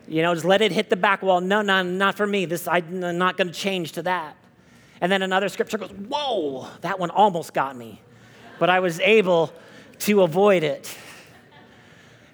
you 0.09 0.23
know, 0.23 0.33
just 0.33 0.47
let 0.47 0.63
it 0.63 0.73
hit 0.73 0.89
the 0.89 0.97
back 0.97 1.21
wall. 1.21 1.43
No, 1.43 1.61
no, 1.61 1.83
not 1.83 2.17
for 2.17 2.27
me. 2.27 2.47
This 2.47 2.67
I'm 2.67 3.19
not 3.19 3.37
going 3.37 3.49
to 3.49 3.53
change 3.53 3.93
to 3.93 4.03
that. 4.05 4.39
And 5.03 5.13
then 5.13 5.21
another 5.21 5.51
scripture 5.51 5.77
goes, 5.77 5.91
whoa, 5.91 6.67
that 6.81 6.99
one 6.99 7.11
almost 7.11 7.53
got 7.53 7.77
me, 7.77 8.01
but 8.59 8.71
I 8.71 8.81
was 8.81 9.01
able 9.01 9.53
to 9.99 10.23
avoid 10.23 10.63
it. 10.63 10.97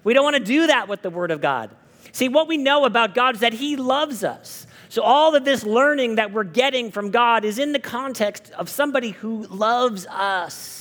We 0.05 0.15
don't 0.15 0.23
want 0.23 0.37
to 0.37 0.45
do 0.45 0.69
that 0.69 0.87
with 0.87 1.03
the 1.03 1.11
Word 1.11 1.33
of 1.33 1.41
God. 1.41 1.71
See, 2.13 2.29
what 2.29 2.47
we 2.47 2.59
know 2.59 2.85
about 2.85 3.17
God 3.17 3.35
is 3.35 3.41
that 3.41 3.55
He 3.55 3.75
loves 3.75 4.23
us. 4.23 4.69
So, 4.89 5.03
all 5.03 5.35
of 5.35 5.45
this 5.45 5.65
learning 5.65 6.15
that 6.15 6.31
we're 6.31 6.45
getting 6.45 6.93
from 6.93 7.11
God 7.11 7.45
is 7.45 7.59
in 7.59 7.73
the 7.73 7.81
context 7.81 8.53
of 8.53 8.69
somebody 8.69 9.11
who 9.11 9.49
loves 9.49 10.07
us 10.07 10.80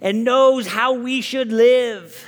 and 0.00 0.24
knows 0.24 0.66
how 0.66 0.94
we 0.94 1.20
should 1.20 1.52
live 1.52 2.26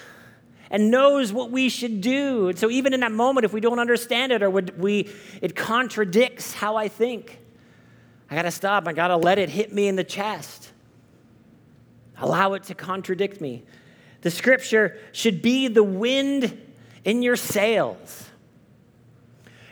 and 0.70 0.90
knows 0.90 1.32
what 1.32 1.50
we 1.50 1.68
should 1.68 2.00
do. 2.00 2.48
And 2.48 2.58
so 2.58 2.70
even 2.70 2.94
in 2.94 3.00
that 3.00 3.12
moment, 3.12 3.44
if 3.44 3.52
we 3.52 3.60
don't 3.60 3.78
understand 3.78 4.32
it 4.32 4.42
or 4.42 4.50
we, 4.50 5.10
it 5.40 5.54
contradicts 5.54 6.54
how 6.54 6.76
I 6.76 6.88
think, 6.88 7.38
I 8.30 8.34
got 8.34 8.42
to 8.42 8.50
stop. 8.50 8.88
I 8.88 8.94
got 8.94 9.08
to 9.08 9.18
let 9.18 9.38
it 9.38 9.50
hit 9.50 9.72
me 9.74 9.86
in 9.86 9.96
the 9.96 10.04
chest. 10.04 10.72
Allow 12.16 12.54
it 12.54 12.62
to 12.64 12.74
contradict 12.74 13.40
me. 13.42 13.62
The 14.22 14.30
scripture 14.30 14.98
should 15.12 15.42
be 15.42 15.68
the 15.68 15.82
wind 15.82 16.58
in 17.04 17.22
your 17.22 17.36
sails. 17.36 18.30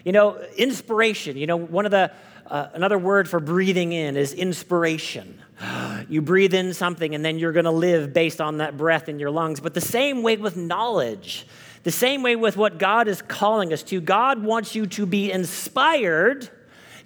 You 0.05 0.13
know, 0.13 0.39
inspiration, 0.57 1.39
you 1.39 1.47
know, 1.47 1.57
one 1.57 1.87
of 1.87 1.91
the, 1.91 2.13
uh, 2.47 2.69
another 2.75 2.99
word 2.99 3.29
for 3.29 3.41
breathing 3.41 3.93
in 3.93 4.17
is 4.17 4.35
inspiration. 4.35 5.41
You 6.09 6.23
breathe 6.23 6.55
in 6.55 6.75
something 6.75 7.15
and 7.15 7.25
then 7.25 7.39
you're 7.39 7.53
going 7.53 7.67
to 7.67 7.71
live 7.71 8.13
based 8.13 8.41
on 8.41 8.59
that 8.59 8.77
breath 8.77 9.09
in 9.09 9.21
your 9.21 9.31
lungs. 9.31 9.61
But 9.61 9.75
the 9.75 9.81
same 9.81 10.23
way 10.25 10.37
with 10.37 10.57
knowledge, 10.57 11.47
the 11.85 11.93
same 11.93 12.23
way 12.23 12.35
with 12.35 12.57
what 12.57 12.79
God 12.79 13.07
is 13.07 13.23
calling 13.23 13.73
us 13.73 13.85
to. 13.85 14.01
God 14.01 14.43
wants 14.43 14.75
you 14.75 14.87
to 14.87 15.07
be 15.07 15.31
inspired 15.31 16.51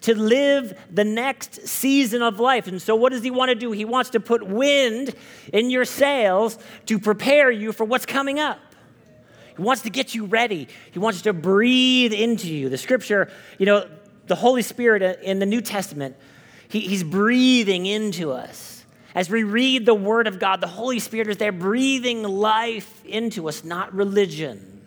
to 0.02 0.14
live 0.14 0.78
the 0.90 1.04
next 1.04 1.66
season 1.66 2.22
of 2.22 2.38
life. 2.38 2.66
And 2.66 2.80
so, 2.80 2.94
what 2.94 3.12
does 3.12 3.22
He 3.22 3.30
want 3.30 3.48
to 3.48 3.54
do? 3.54 3.72
He 3.72 3.84
wants 3.84 4.10
to 4.10 4.20
put 4.20 4.46
wind 4.46 5.14
in 5.52 5.70
your 5.70 5.84
sails 5.84 6.58
to 6.86 6.98
prepare 6.98 7.50
you 7.50 7.72
for 7.72 7.84
what's 7.84 8.06
coming 8.06 8.38
up. 8.38 8.58
He 9.56 9.62
wants 9.62 9.82
to 9.82 9.90
get 9.90 10.14
you 10.14 10.26
ready. 10.26 10.68
He 10.92 10.98
wants 10.98 11.22
to 11.22 11.32
breathe 11.32 12.12
into 12.12 12.48
you. 12.48 12.68
The 12.68 12.76
scripture, 12.76 13.30
you 13.58 13.66
know, 13.66 13.88
the 14.26 14.34
Holy 14.34 14.62
Spirit 14.62 15.20
in 15.22 15.38
the 15.38 15.46
New 15.46 15.60
Testament, 15.60 16.16
he, 16.74 16.80
He's 16.80 17.04
breathing 17.04 17.86
into 17.86 18.32
us. 18.32 18.84
As 19.14 19.30
we 19.30 19.44
read 19.44 19.86
the 19.86 19.94
Word 19.94 20.26
of 20.26 20.40
God, 20.40 20.60
the 20.60 20.66
Holy 20.66 20.98
Spirit 20.98 21.28
is 21.28 21.36
there 21.36 21.52
breathing 21.52 22.24
life 22.24 23.04
into 23.06 23.48
us, 23.48 23.62
not 23.62 23.94
religion, 23.94 24.82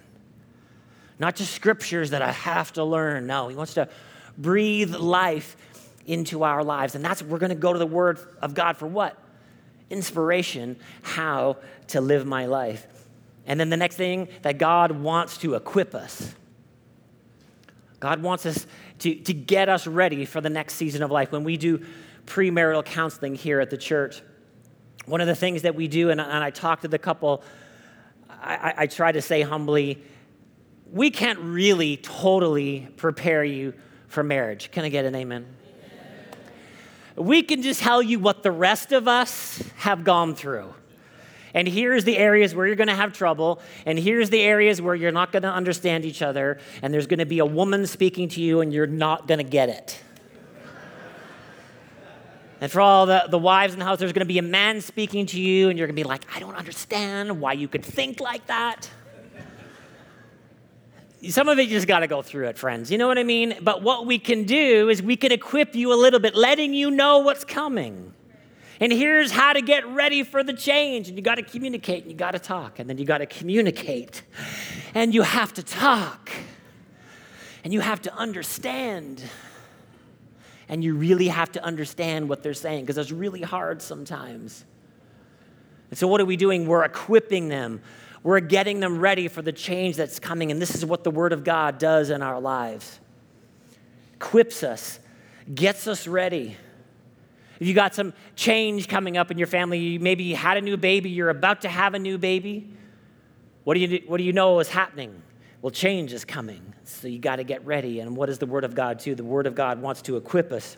not 1.18 1.38
just 1.38 1.54
scriptures 1.54 2.10
that 2.10 2.22
I 2.22 2.34
have 2.34 2.74
to 2.74 2.84
learn. 2.84 3.26
No, 3.26 3.48
He 3.48 3.56
wants 3.56 3.74
to 3.76 3.88
breathe 4.38 4.96
life 4.96 5.56
into 6.06 6.44
our 6.44 6.62
lives. 6.62 6.94
And 6.94 7.06
that's 7.06 7.24
we're 7.24 7.40
going 7.40 7.52
to 7.52 7.56
go 7.56 7.72
to 7.72 7.80
the 7.80 7.88
Word 7.88 8.20
of 8.42 8.54
God 8.54 8.76
for 8.76 8.88
what? 8.88 9.18
Inspiration, 9.90 10.76
how 11.04 11.56
to 11.88 12.02
live 12.02 12.26
my 12.26 12.48
life. 12.48 12.86
And 13.46 13.58
then 13.58 13.70
the 13.70 13.78
next 13.78 13.96
thing 13.96 14.28
that 14.42 14.58
God 14.58 14.92
wants 14.92 15.38
to 15.38 15.56
equip 15.56 15.96
us. 15.96 16.36
God 18.02 18.22
wants 18.22 18.46
us 18.46 18.68
to, 19.00 19.16
to 19.16 19.34
get 19.34 19.70
us 19.70 19.88
ready 19.88 20.26
for 20.26 20.42
the 20.42 20.50
next 20.50 20.76
season 20.76 21.04
of 21.04 21.12
life. 21.12 21.32
When 21.32 21.44
we 21.44 21.58
do 21.58 21.86
premarital 22.28 22.86
counseling 22.86 23.34
here 23.34 23.60
at 23.60 23.72
the 23.72 23.78
church. 23.78 24.22
One 25.06 25.22
of 25.22 25.28
the 25.28 25.36
things 25.36 25.64
that 25.64 25.74
we 25.74 25.88
do, 25.88 26.12
and, 26.12 26.22
and 26.22 26.44
I 26.44 26.52
talk 26.52 26.82
to 26.82 26.88
the 26.88 27.00
couple, 27.00 27.42
I, 28.30 28.74
I 28.78 28.88
try 28.88 29.12
to 29.12 29.22
say 29.22 29.42
humbly, 29.42 30.04
we 30.92 31.10
can't 31.10 31.40
really 31.40 31.98
totally 31.98 32.88
prepare 32.98 33.44
you 33.44 33.74
for 34.08 34.24
marriage. 34.24 34.72
Can 34.72 34.84
I 34.84 34.90
get 34.90 35.06
an 35.06 35.16
amen? 35.16 35.46
amen? 37.16 37.26
We 37.26 37.42
can 37.42 37.62
just 37.62 37.82
tell 37.82 38.02
you 38.02 38.20
what 38.20 38.44
the 38.44 38.52
rest 38.52 38.92
of 38.92 39.08
us 39.08 39.64
have 39.78 40.04
gone 40.04 40.36
through. 40.36 40.74
And 41.54 41.68
here's 41.68 42.04
the 42.04 42.18
areas 42.18 42.54
where 42.54 42.68
you're 42.68 42.76
going 42.76 42.88
to 42.88 42.96
have 42.96 43.14
trouble. 43.14 43.60
And 43.86 43.98
here's 43.98 44.30
the 44.30 44.42
areas 44.42 44.82
where 44.82 44.96
you're 44.96 45.12
not 45.12 45.32
going 45.32 45.44
to 45.44 45.52
understand 45.52 46.06
each 46.06 46.22
other. 46.22 46.60
And 46.82 46.94
there's 46.94 47.08
going 47.08 47.20
to 47.20 47.26
be 47.26 47.40
a 47.40 47.46
woman 47.46 47.88
speaking 47.88 48.30
to 48.30 48.42
you, 48.42 48.62
and 48.62 48.74
you're 48.74 48.88
not 48.88 49.28
going 49.28 49.40
to 49.40 49.44
get 49.44 49.70
it. 49.70 50.00
And 52.60 52.72
for 52.72 52.82
all 52.82 53.06
the, 53.06 53.26
the 53.30 53.38
wives 53.38 53.74
in 53.74 53.80
the 53.80 53.86
house, 53.86 54.00
there's 54.00 54.14
going 54.14 54.26
to 54.26 54.34
be 54.34 54.40
a 54.40 54.44
man 54.44 54.82
speaking 54.82 55.28
to 55.28 55.40
you, 55.40 55.70
and 55.70 55.78
you're 55.78 55.88
going 55.88 55.96
to 55.96 56.02
be 56.02 56.08
like, 56.08 56.26
I 56.36 56.40
don't 56.40 56.56
understand 56.56 57.40
why 57.40 57.54
you 57.54 57.68
could 57.68 57.86
think 57.86 58.20
like 58.20 58.48
that. 58.48 58.90
Some 61.30 61.50
of 61.50 61.60
it 61.60 61.64
you 61.64 61.70
just 61.70 61.88
got 61.88 62.00
to 62.00 62.08
go 62.08 62.22
through 62.22 62.48
it, 62.48 62.58
friends. 62.58 62.92
You 62.92 62.98
know 62.98 63.08
what 63.08 63.18
I 63.18 63.24
mean? 63.24 63.56
But 63.62 63.82
what 63.82 64.06
we 64.06 64.18
can 64.20 64.44
do 64.44 64.90
is 64.90 65.02
we 65.02 65.16
can 65.16 65.32
equip 65.32 65.76
you 65.76 65.94
a 65.94 65.96
little 65.96 66.20
bit, 66.20 66.36
letting 66.36 66.74
you 66.74 66.90
know 66.90 67.20
what's 67.20 67.44
coming. 67.44 68.14
And 68.80 68.92
here's 68.92 69.32
how 69.32 69.54
to 69.54 69.62
get 69.62 69.88
ready 69.88 70.24
for 70.24 70.44
the 70.44 70.54
change. 70.54 71.08
And 71.08 71.18
you 71.18 71.24
got 71.24 71.36
to 71.36 71.44
communicate, 71.44 72.04
and 72.04 72.12
you 72.12 72.18
got 72.18 72.32
to 72.32 72.40
talk, 72.40 72.80
and 72.80 72.90
then 72.90 72.98
you 72.98 73.06
got 73.06 73.20
to 73.20 73.26
communicate, 73.26 74.22
and 74.94 75.14
you 75.14 75.24
have 75.24 75.54
to 75.56 75.64
talk, 75.64 76.32
and 77.64 77.74
you 77.74 77.80
have 77.80 78.02
to 78.04 78.14
understand 78.14 79.24
and 80.70 80.84
you 80.84 80.96
really 80.96 81.28
have 81.30 81.52
to 81.54 81.64
understand 81.64 82.28
what 82.28 82.44
they're 82.44 82.54
saying 82.54 82.84
because 82.84 82.98
it's 82.98 83.12
really 83.12 83.42
hard 83.42 83.82
sometimes. 83.82 84.66
And 85.90 85.98
so, 85.98 86.08
what 86.08 86.20
are 86.20 86.26
we 86.26 86.36
doing? 86.36 86.68
We're 86.68 86.84
equipping 86.84 87.48
them, 87.48 87.82
we're 88.24 88.40
getting 88.42 88.80
them 88.80 89.00
ready 89.00 89.28
for 89.28 89.42
the 89.42 89.54
change 89.54 89.96
that's 89.96 90.20
coming. 90.20 90.52
And 90.52 90.62
this 90.62 90.76
is 90.76 90.86
what 90.86 91.04
the 91.04 91.12
Word 91.12 91.34
of 91.34 91.44
God 91.44 91.78
does 91.78 92.10
in 92.10 92.22
our 92.22 92.40
lives 92.40 93.00
equips 94.16 94.64
us, 94.64 95.00
gets 95.54 95.88
us 95.88 96.08
ready. 96.08 96.58
If 97.60 97.68
you 97.68 97.74
got 97.74 97.96
some 97.96 98.14
change 98.36 98.88
coming 98.88 99.18
up 99.18 99.32
in 99.32 99.38
your 99.38 99.48
family, 99.48 99.98
maybe 99.98 100.24
you 100.24 100.36
had 100.36 100.58
a 100.58 100.62
new 100.62 100.78
baby, 100.78 101.10
you're 101.10 101.30
about 101.30 101.62
to 101.62 101.70
have 101.70 101.94
a 101.94 102.00
new 102.00 102.18
baby. 102.18 102.70
What 103.64 103.74
do 103.74 103.80
you, 103.80 104.04
what 104.08 104.18
do 104.18 104.24
you 104.24 104.34
know 104.34 104.60
is 104.60 104.70
happening? 104.70 105.22
Well, 105.62 105.72
change 105.72 106.14
is 106.14 106.24
coming. 106.24 106.74
So 106.84 107.08
you 107.08 107.20
got 107.20 107.38
to 107.38 107.44
get 107.44 107.66
ready. 107.66 108.00
And 108.00 108.16
what 108.16 108.30
is 108.30 108.38
the 108.38 108.46
Word 108.46 108.64
of 108.64 108.76
God, 108.76 109.00
too? 109.00 109.16
The 109.16 109.24
Word 109.24 109.48
of 109.48 109.56
God 109.56 109.82
wants 109.82 110.02
to 110.04 110.18
equip 110.18 110.52
us 110.52 110.78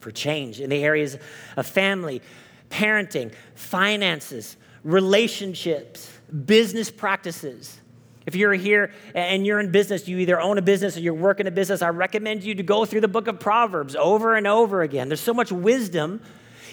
for 0.00 0.10
change 0.10 0.60
in 0.60 0.70
the 0.70 0.82
areas 0.84 1.18
of 1.56 1.66
family, 1.66 2.22
parenting, 2.70 3.32
finances, 3.54 4.56
relationships, 4.84 6.10
business 6.44 6.90
practices. 6.90 7.80
If 8.26 8.34
you're 8.34 8.52
here 8.52 8.92
and 9.14 9.46
you're 9.46 9.60
in 9.60 9.70
business, 9.70 10.08
you 10.08 10.18
either 10.18 10.40
own 10.40 10.58
a 10.58 10.62
business 10.62 10.96
or 10.96 11.00
you're 11.00 11.14
working 11.14 11.46
a 11.46 11.52
business, 11.52 11.80
I 11.80 11.90
recommend 11.90 12.42
you 12.42 12.56
to 12.56 12.62
go 12.62 12.84
through 12.84 13.02
the 13.02 13.08
book 13.08 13.28
of 13.28 13.38
Proverbs 13.38 13.94
over 13.94 14.34
and 14.34 14.46
over 14.46 14.82
again. 14.82 15.08
There's 15.08 15.20
so 15.20 15.32
much 15.32 15.52
wisdom 15.52 16.20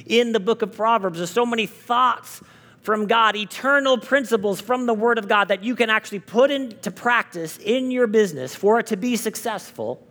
in 0.07 0.31
the 0.31 0.39
book 0.39 0.63
of 0.63 0.74
Proverbs. 0.75 1.19
There's 1.19 1.29
so 1.29 1.45
many 1.45 1.67
thoughts 1.67 2.41
from 2.81 3.07
God, 3.07 3.36
eternal 3.36 3.98
principles 3.98 4.60
from 4.60 4.88
the 4.88 4.93
Word 4.93 5.17
of 5.17 5.27
God 5.27 5.48
that 5.48 5.63
you 5.63 5.75
can 5.75 5.89
actually 5.89 6.19
put 6.19 6.51
into 6.51 6.91
practice 6.91 7.57
in 7.57 7.91
your 7.91 8.07
business 8.07 8.53
for 8.55 8.79
it 8.79 8.88
to 8.88 8.98
be 8.98 9.15
successful 9.15 10.05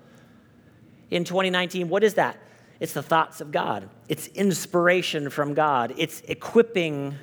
in 1.11 1.25
2019. 1.25 1.89
What 1.89 2.03
is 2.03 2.15
that? 2.15 2.39
It's 2.81 2.95
the 2.95 3.03
thoughts 3.03 3.41
of 3.41 3.53
God, 3.53 3.89
it's 4.09 4.29
inspiration 4.29 5.29
from 5.29 5.55
God, 5.55 5.93
it's 5.99 6.21
equipping 6.23 7.15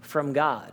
from 0.00 0.32
God. 0.32 0.72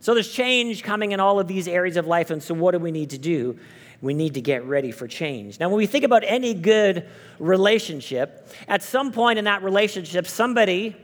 So 0.00 0.14
there's 0.14 0.30
change 0.30 0.82
coming 0.82 1.12
in 1.12 1.20
all 1.20 1.40
of 1.40 1.48
these 1.48 1.66
areas 1.66 1.96
of 1.96 2.06
life. 2.06 2.30
And 2.30 2.42
so, 2.42 2.54
what 2.54 2.72
do 2.72 2.78
we 2.78 2.92
need 2.92 3.10
to 3.10 3.18
do? 3.18 3.58
We 4.02 4.14
need 4.14 4.34
to 4.34 4.40
get 4.40 4.64
ready 4.64 4.92
for 4.92 5.08
change. 5.08 5.58
Now, 5.58 5.68
when 5.68 5.78
we 5.78 5.86
think 5.86 6.04
about 6.04 6.22
any 6.24 6.54
good 6.54 7.08
relationship, 7.38 8.48
at 8.68 8.82
some 8.82 9.10
point 9.10 9.38
in 9.38 9.46
that 9.46 9.62
relationship, 9.62 10.26
somebody 10.26 10.94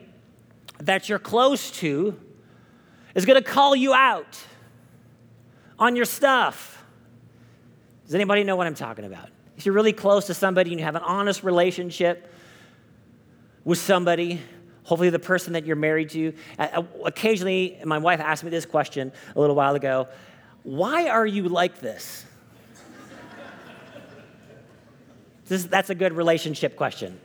that 0.80 1.08
you're 1.08 1.18
close 1.18 1.70
to 1.78 2.18
is 3.14 3.24
going 3.24 3.42
to 3.42 3.48
call 3.48 3.74
you 3.74 3.94
out 3.94 4.38
on 5.78 5.96
your 5.96 6.04
stuff. 6.04 6.84
Does 8.06 8.14
anybody 8.14 8.44
know 8.44 8.56
what 8.56 8.66
I'm 8.66 8.74
talking 8.74 9.04
about? 9.04 9.30
If 9.56 9.66
you're 9.66 9.74
really 9.74 9.92
close 9.92 10.26
to 10.26 10.34
somebody 10.34 10.70
and 10.70 10.80
you 10.80 10.84
have 10.84 10.96
an 10.96 11.02
honest 11.02 11.42
relationship 11.44 12.32
with 13.64 13.78
somebody, 13.78 14.40
hopefully 14.84 15.10
the 15.10 15.18
person 15.18 15.52
that 15.52 15.66
you're 15.66 15.76
married 15.76 16.10
to. 16.10 16.34
Uh, 16.58 16.68
uh, 16.72 16.82
occasionally, 17.04 17.78
my 17.84 17.98
wife 17.98 18.20
asked 18.20 18.44
me 18.44 18.50
this 18.50 18.66
question 18.66 19.12
a 19.34 19.40
little 19.40 19.56
while 19.56 19.74
ago 19.74 20.08
Why 20.62 21.08
are 21.08 21.26
you 21.26 21.48
like 21.48 21.80
this? 21.80 22.24
this 25.46 25.64
that's 25.64 25.90
a 25.90 25.94
good 25.94 26.12
relationship 26.12 26.76
question. 26.76 27.20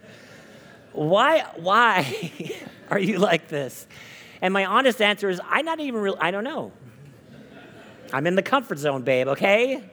Why, 0.93 1.45
why 1.57 2.31
are 2.89 2.99
you 2.99 3.19
like 3.19 3.47
this? 3.47 3.85
And 4.41 4.53
my 4.53 4.65
honest 4.65 5.01
answer 5.01 5.29
is, 5.29 5.39
I 5.47 5.61
not 5.61 5.79
even 5.79 6.01
really, 6.01 6.17
I 6.19 6.31
don't 6.31 6.43
know. 6.43 6.71
I'm 8.13 8.25
in 8.25 8.35
the 8.35 8.41
comfort 8.41 8.79
zone, 8.79 9.03
babe, 9.03 9.27
okay? 9.27 9.83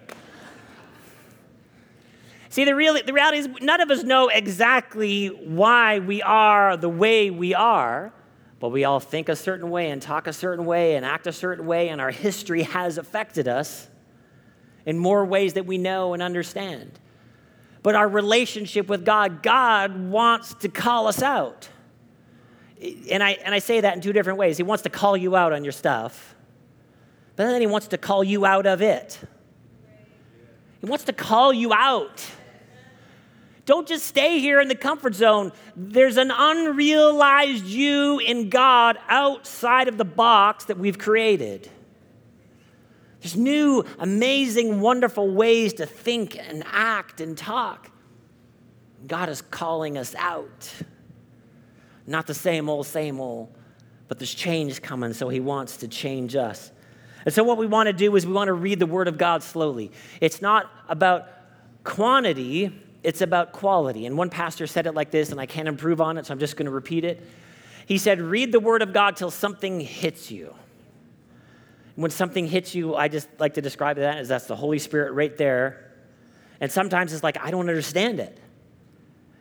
See, 2.55 2.65
the, 2.65 2.77
real, 2.77 2.95
the 3.05 3.13
reality 3.13 3.39
is, 3.39 3.49
none 3.61 3.81
of 3.81 3.91
us 3.91 4.05
know 4.05 4.29
exactly 4.29 5.27
why 5.27 5.99
we 5.99 6.23
are 6.23 6.77
the 6.77 6.89
way 6.89 7.29
we 7.29 7.53
are, 7.53 8.13
but 8.61 8.69
we 8.69 8.85
all 8.85 9.01
think 9.01 9.29
a 9.29 9.35
certain 9.35 9.71
way 9.71 9.91
and 9.91 10.01
talk 10.01 10.29
a 10.29 10.33
certain 10.33 10.65
way 10.65 10.95
and 10.95 11.05
act 11.05 11.27
a 11.27 11.33
certain 11.33 11.67
way, 11.67 11.89
and 11.89 12.01
our 12.01 12.13
history 12.13 12.63
has 12.63 12.97
affected 12.97 13.49
us 13.49 13.89
in 14.87 15.01
more 15.01 15.25
ways 15.25 15.55
that 15.55 15.67
we 15.67 15.79
know 15.79 16.15
and 16.15 16.23
understand. 16.23 16.93
But 17.83 17.97
our 17.97 18.07
relationship 18.07 18.87
with 18.87 19.05
God, 19.05 19.43
God 19.43 20.09
wants 20.09 20.55
to 20.55 20.69
call 20.69 21.09
us 21.09 21.23
out. 21.23 21.69
And 23.11 23.21
I, 23.21 23.33
and 23.33 23.53
I 23.53 23.59
say 23.59 23.81
that 23.81 23.97
in 23.97 24.01
two 24.01 24.13
different 24.13 24.39
ways. 24.39 24.59
He 24.59 24.63
wants 24.63 24.85
to 24.85 24.91
call 24.91 25.17
you 25.17 25.35
out 25.35 25.53
on 25.53 25.65
your 25.65 25.73
stuff, 25.73 26.37
but 27.35 27.47
then 27.47 27.61
he 27.61 27.67
wants 27.67 27.89
to 27.89 27.99
call 27.99 28.23
you 28.23 28.47
out 28.47 28.65
of 28.65 28.81
it. 28.81 29.19
He 30.81 30.87
wants 30.87 31.03
to 31.07 31.13
call 31.13 31.53
you 31.53 31.75
out. 31.75 32.25
Don't 33.67 33.89
just 33.89 34.05
stay 34.05 34.41
here 34.41 34.61
in 34.61 34.69
the 34.69 34.75
comfort 34.75 35.15
zone. 35.15 35.53
There's 35.75 36.19
an 36.19 36.31
unrealized 36.31 37.65
you 37.65 38.19
in 38.19 38.51
God 38.51 38.99
outside 39.09 39.89
of 39.89 39.97
the 39.97 40.05
box 40.05 40.67
that 40.67 40.79
we've 40.79 40.99
created. 40.99 41.71
There's 43.21 43.37
new, 43.37 43.85
amazing, 43.99 44.83
wonderful 44.83 45.31
ways 45.31 45.73
to 45.75 45.87
think 45.87 46.39
and 46.39 46.63
act 46.67 47.23
and 47.23 47.39
talk. 47.39 47.91
God 49.07 49.31
is 49.31 49.41
calling 49.41 49.97
us 49.97 50.15
out. 50.17 50.71
Not 52.07 52.27
the 52.27 52.35
same 52.35 52.69
old, 52.69 52.87
same 52.87 53.19
old, 53.19 53.49
but 54.09 54.19
there's 54.19 54.35
change 54.35 54.83
coming, 54.83 55.15
so 55.15 55.31
He 55.31 55.41
wants 55.41 55.79
to 55.79 55.89
change 55.89 56.37
us. 56.37 56.71
And 57.25 57.33
so, 57.33 57.43
what 57.45 57.57
we 57.57 57.67
want 57.67 57.87
to 57.87 57.95
do 57.95 58.15
is 58.15 58.27
we 58.27 58.35
want 58.35 58.49
to 58.49 58.53
read 58.53 58.79
the 58.79 58.87
Word 58.87 59.09
of 59.09 59.17
God 59.17 59.43
slowly. 59.43 59.91
It's 60.21 60.43
not 60.43 60.71
about 60.87 61.27
quantity, 61.83 62.79
it's 63.05 63.21
about 63.21 63.53
quality. 63.53 64.07
And 64.07 64.17
one 64.17 64.31
pastor 64.31 64.67
said 64.67 64.87
it 64.87 64.95
like 64.95 65.11
this, 65.11 65.31
and 65.31 65.39
I 65.39 65.47
can't 65.47 65.69
improve 65.69 66.01
on 66.01 66.17
it, 66.17 66.27
so 66.27 66.33
I'm 66.33 66.41
just 66.41 66.57
going 66.57 66.67
to 66.67 66.73
repeat 66.73 67.05
it. 67.05 67.23
He 67.87 67.99
said, 67.99 68.21
Read 68.21 68.51
the 68.51 68.61
Word 68.61 68.81
of 68.81 68.93
God 68.93 69.17
till 69.17 69.31
something 69.31 69.79
hits 69.79 70.31
you. 70.31 70.55
When 71.97 72.11
something 72.11 72.47
hits 72.47 72.75
you, 72.75 72.97
I 72.97 73.09
just 73.09 73.29
like 73.39 73.55
to 73.55 73.63
describe 73.63 73.97
that 73.99 74.17
as 74.19 74.29
that's 74.29 74.47
the 74.47 74.57
Holy 74.57 74.79
Spirit 74.79 75.13
right 75.13 75.37
there. 75.37 75.93
And 76.61 76.73
sometimes 76.73 77.13
it's 77.13 77.23
like, 77.23 77.39
I 77.41 77.51
don't 77.51 77.69
understand 77.69 78.19
it. 78.21 78.41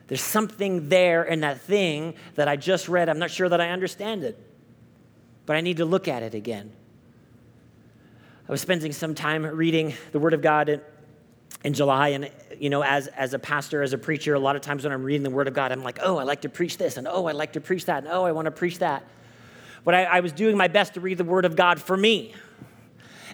There's 0.07 0.21
something 0.21 0.89
there 0.89 1.23
in 1.23 1.39
that 1.39 1.61
thing 1.61 2.15
that 2.35 2.49
I 2.49 2.57
just 2.57 2.89
read. 2.89 3.07
I'm 3.07 3.17
not 3.17 3.31
sure 3.31 3.47
that 3.47 3.61
I 3.61 3.69
understand 3.69 4.23
it, 4.23 4.37
but 5.45 5.55
I 5.55 5.61
need 5.61 5.77
to 5.77 5.85
look 5.85 6.09
at 6.09 6.21
it 6.21 6.33
again. 6.33 6.71
I 8.47 8.51
was 8.51 8.59
spending 8.59 8.91
some 8.91 9.15
time 9.15 9.45
reading 9.45 9.93
the 10.11 10.19
Word 10.19 10.33
of 10.33 10.41
God 10.41 10.81
in 11.63 11.73
July. 11.73 12.09
And, 12.09 12.29
you 12.59 12.69
know, 12.69 12.83
as, 12.83 13.07
as 13.07 13.33
a 13.33 13.39
pastor, 13.39 13.81
as 13.81 13.93
a 13.93 13.97
preacher, 13.97 14.33
a 14.33 14.39
lot 14.39 14.55
of 14.55 14.61
times 14.61 14.83
when 14.83 14.93
I'm 14.93 15.03
reading 15.03 15.23
the 15.23 15.29
Word 15.29 15.47
of 15.47 15.53
God, 15.53 15.71
I'm 15.71 15.83
like, 15.83 15.99
oh, 16.01 16.17
I 16.17 16.23
like 16.23 16.41
to 16.41 16.49
preach 16.49 16.77
this, 16.77 16.97
and 16.97 17.07
oh, 17.07 17.25
I 17.25 17.31
like 17.31 17.53
to 17.53 17.61
preach 17.61 17.85
that, 17.85 18.03
and 18.03 18.07
oh, 18.11 18.25
I 18.25 18.31
want 18.31 18.45
to 18.45 18.51
preach 18.51 18.79
that. 18.79 19.05
But 19.83 19.95
I, 19.95 20.03
I 20.03 20.19
was 20.21 20.31
doing 20.31 20.57
my 20.57 20.67
best 20.67 20.93
to 20.93 21.01
read 21.01 21.17
the 21.17 21.23
Word 21.23 21.45
of 21.45 21.55
God 21.55 21.81
for 21.81 21.97
me. 21.97 22.33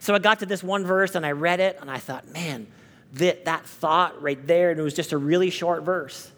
So 0.02 0.16
I 0.16 0.20
got 0.20 0.40
to 0.40 0.46
this 0.46 0.64
one 0.64 0.86
verse 0.86 1.16
and 1.16 1.26
I 1.26 1.32
read 1.32 1.60
it, 1.60 1.78
and 1.82 1.92
I 1.92 1.98
thought, 1.98 2.28
man, 2.30 2.68
that, 3.14 3.46
that 3.46 3.66
thought 3.66 4.22
right 4.22 4.46
there, 4.48 4.72
and 4.72 4.80
it 4.80 4.84
was 4.84 4.94
just 4.94 5.12
a 5.12 5.18
really 5.18 5.50
short 5.50 5.84
verse. 5.84 6.32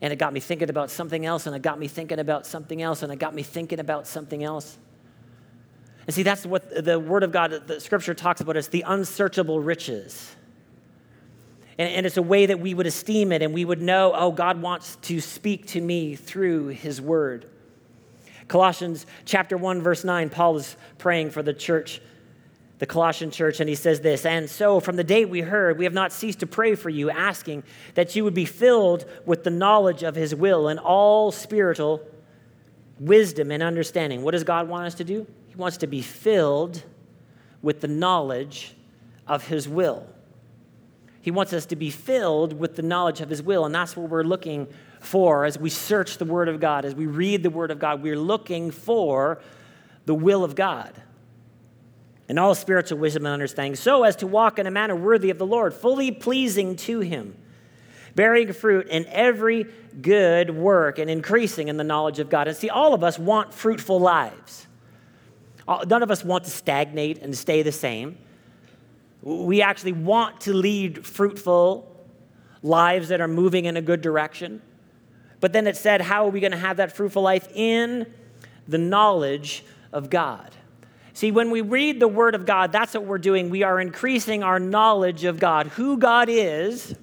And 0.00 0.12
it 0.12 0.16
got 0.16 0.32
me 0.32 0.40
thinking 0.40 0.70
about 0.70 0.90
something 0.90 1.24
else, 1.26 1.46
and 1.46 1.56
it 1.56 1.62
got 1.62 1.78
me 1.78 1.88
thinking 1.88 2.18
about 2.18 2.46
something 2.46 2.80
else, 2.80 3.02
and 3.02 3.12
it 3.12 3.18
got 3.18 3.34
me 3.34 3.42
thinking 3.42 3.80
about 3.80 4.06
something 4.06 4.44
else. 4.44 4.78
And 6.06 6.14
see, 6.14 6.22
that's 6.22 6.44
what 6.44 6.84
the 6.84 6.98
Word 7.00 7.22
of 7.22 7.32
God, 7.32 7.66
the 7.66 7.80
Scripture 7.80 8.14
talks 8.14 8.40
about, 8.40 8.56
is 8.56 8.68
the 8.68 8.84
unsearchable 8.86 9.60
riches. 9.60 10.34
And, 11.78 11.88
and 11.92 12.06
it's 12.06 12.16
a 12.16 12.22
way 12.22 12.46
that 12.46 12.60
we 12.60 12.74
would 12.74 12.86
esteem 12.86 13.32
it 13.32 13.42
and 13.42 13.52
we 13.52 13.64
would 13.64 13.82
know, 13.82 14.12
oh, 14.14 14.32
God 14.32 14.60
wants 14.60 14.96
to 15.02 15.20
speak 15.20 15.66
to 15.68 15.80
me 15.80 16.14
through 16.14 16.68
his 16.68 17.00
word. 17.00 17.46
Colossians 18.48 19.06
chapter 19.24 19.56
1, 19.56 19.82
verse 19.82 20.04
9, 20.04 20.30
Paul 20.30 20.56
is 20.56 20.76
praying 20.98 21.30
for 21.30 21.42
the 21.42 21.54
church, 21.54 22.00
the 22.78 22.86
Colossian 22.86 23.30
church, 23.30 23.60
and 23.60 23.68
he 23.68 23.74
says 23.74 24.00
this 24.00 24.26
And 24.26 24.48
so 24.50 24.80
from 24.80 24.96
the 24.96 25.04
day 25.04 25.24
we 25.24 25.40
heard, 25.40 25.78
we 25.78 25.84
have 25.84 25.94
not 25.94 26.12
ceased 26.12 26.40
to 26.40 26.46
pray 26.46 26.74
for 26.74 26.90
you, 26.90 27.10
asking 27.10 27.62
that 27.94 28.14
you 28.14 28.24
would 28.24 28.34
be 28.34 28.44
filled 28.44 29.06
with 29.24 29.44
the 29.44 29.50
knowledge 29.50 30.02
of 30.02 30.14
his 30.14 30.34
will 30.34 30.68
and 30.68 30.78
all 30.78 31.32
spiritual 31.32 32.02
wisdom 33.00 33.50
and 33.50 33.62
understanding. 33.62 34.22
What 34.22 34.32
does 34.32 34.44
God 34.44 34.68
want 34.68 34.86
us 34.86 34.94
to 34.96 35.04
do? 35.04 35.26
He 35.48 35.56
wants 35.56 35.78
to 35.78 35.86
be 35.86 36.02
filled 36.02 36.82
with 37.62 37.80
the 37.80 37.88
knowledge 37.88 38.74
of 39.26 39.46
his 39.46 39.68
will. 39.68 40.06
He 41.24 41.30
wants 41.30 41.54
us 41.54 41.64
to 41.66 41.76
be 41.76 41.88
filled 41.88 42.52
with 42.52 42.76
the 42.76 42.82
knowledge 42.82 43.22
of 43.22 43.30
His 43.30 43.42
will. 43.42 43.64
And 43.64 43.74
that's 43.74 43.96
what 43.96 44.10
we're 44.10 44.24
looking 44.24 44.68
for 45.00 45.46
as 45.46 45.58
we 45.58 45.70
search 45.70 46.18
the 46.18 46.26
Word 46.26 46.50
of 46.50 46.60
God, 46.60 46.84
as 46.84 46.94
we 46.94 47.06
read 47.06 47.42
the 47.42 47.48
Word 47.48 47.70
of 47.70 47.78
God. 47.78 48.02
We're 48.02 48.18
looking 48.18 48.70
for 48.70 49.40
the 50.04 50.14
will 50.14 50.44
of 50.44 50.54
God 50.54 50.92
and 52.28 52.38
all 52.38 52.54
spiritual 52.54 52.98
wisdom 52.98 53.24
and 53.24 53.32
understanding, 53.32 53.74
so 53.74 54.02
as 54.02 54.16
to 54.16 54.26
walk 54.26 54.58
in 54.58 54.66
a 54.66 54.70
manner 54.70 54.94
worthy 54.94 55.30
of 55.30 55.38
the 55.38 55.46
Lord, 55.46 55.72
fully 55.72 56.10
pleasing 56.10 56.76
to 56.76 57.00
Him, 57.00 57.34
bearing 58.14 58.52
fruit 58.52 58.88
in 58.88 59.06
every 59.06 59.64
good 60.02 60.50
work 60.54 60.98
and 60.98 61.08
increasing 61.08 61.68
in 61.68 61.78
the 61.78 61.84
knowledge 61.84 62.18
of 62.18 62.28
God. 62.28 62.48
And 62.48 62.56
see, 62.56 62.68
all 62.68 62.92
of 62.92 63.02
us 63.02 63.18
want 63.18 63.54
fruitful 63.54 63.98
lives. 63.98 64.66
None 65.86 66.02
of 66.02 66.10
us 66.10 66.22
want 66.22 66.44
to 66.44 66.50
stagnate 66.50 67.22
and 67.22 67.34
stay 67.34 67.62
the 67.62 67.72
same. 67.72 68.18
We 69.24 69.62
actually 69.62 69.92
want 69.92 70.42
to 70.42 70.52
lead 70.52 71.06
fruitful 71.06 71.90
lives 72.62 73.08
that 73.08 73.22
are 73.22 73.28
moving 73.28 73.64
in 73.64 73.76
a 73.76 73.82
good 73.82 74.02
direction. 74.02 74.60
But 75.40 75.54
then 75.54 75.66
it 75.66 75.78
said, 75.78 76.02
how 76.02 76.26
are 76.26 76.30
we 76.30 76.40
going 76.40 76.52
to 76.52 76.58
have 76.58 76.76
that 76.76 76.92
fruitful 76.92 77.22
life? 77.22 77.48
In 77.54 78.06
the 78.68 78.76
knowledge 78.76 79.64
of 79.92 80.10
God. 80.10 80.54
See, 81.14 81.30
when 81.30 81.50
we 81.50 81.62
read 81.62 82.00
the 82.00 82.08
Word 82.08 82.34
of 82.34 82.44
God, 82.44 82.70
that's 82.70 82.92
what 82.92 83.04
we're 83.04 83.18
doing. 83.18 83.48
We 83.48 83.62
are 83.62 83.80
increasing 83.80 84.42
our 84.42 84.58
knowledge 84.58 85.24
of 85.24 85.38
God, 85.38 85.68
who 85.68 85.96
God 85.96 86.28
is, 86.28 86.94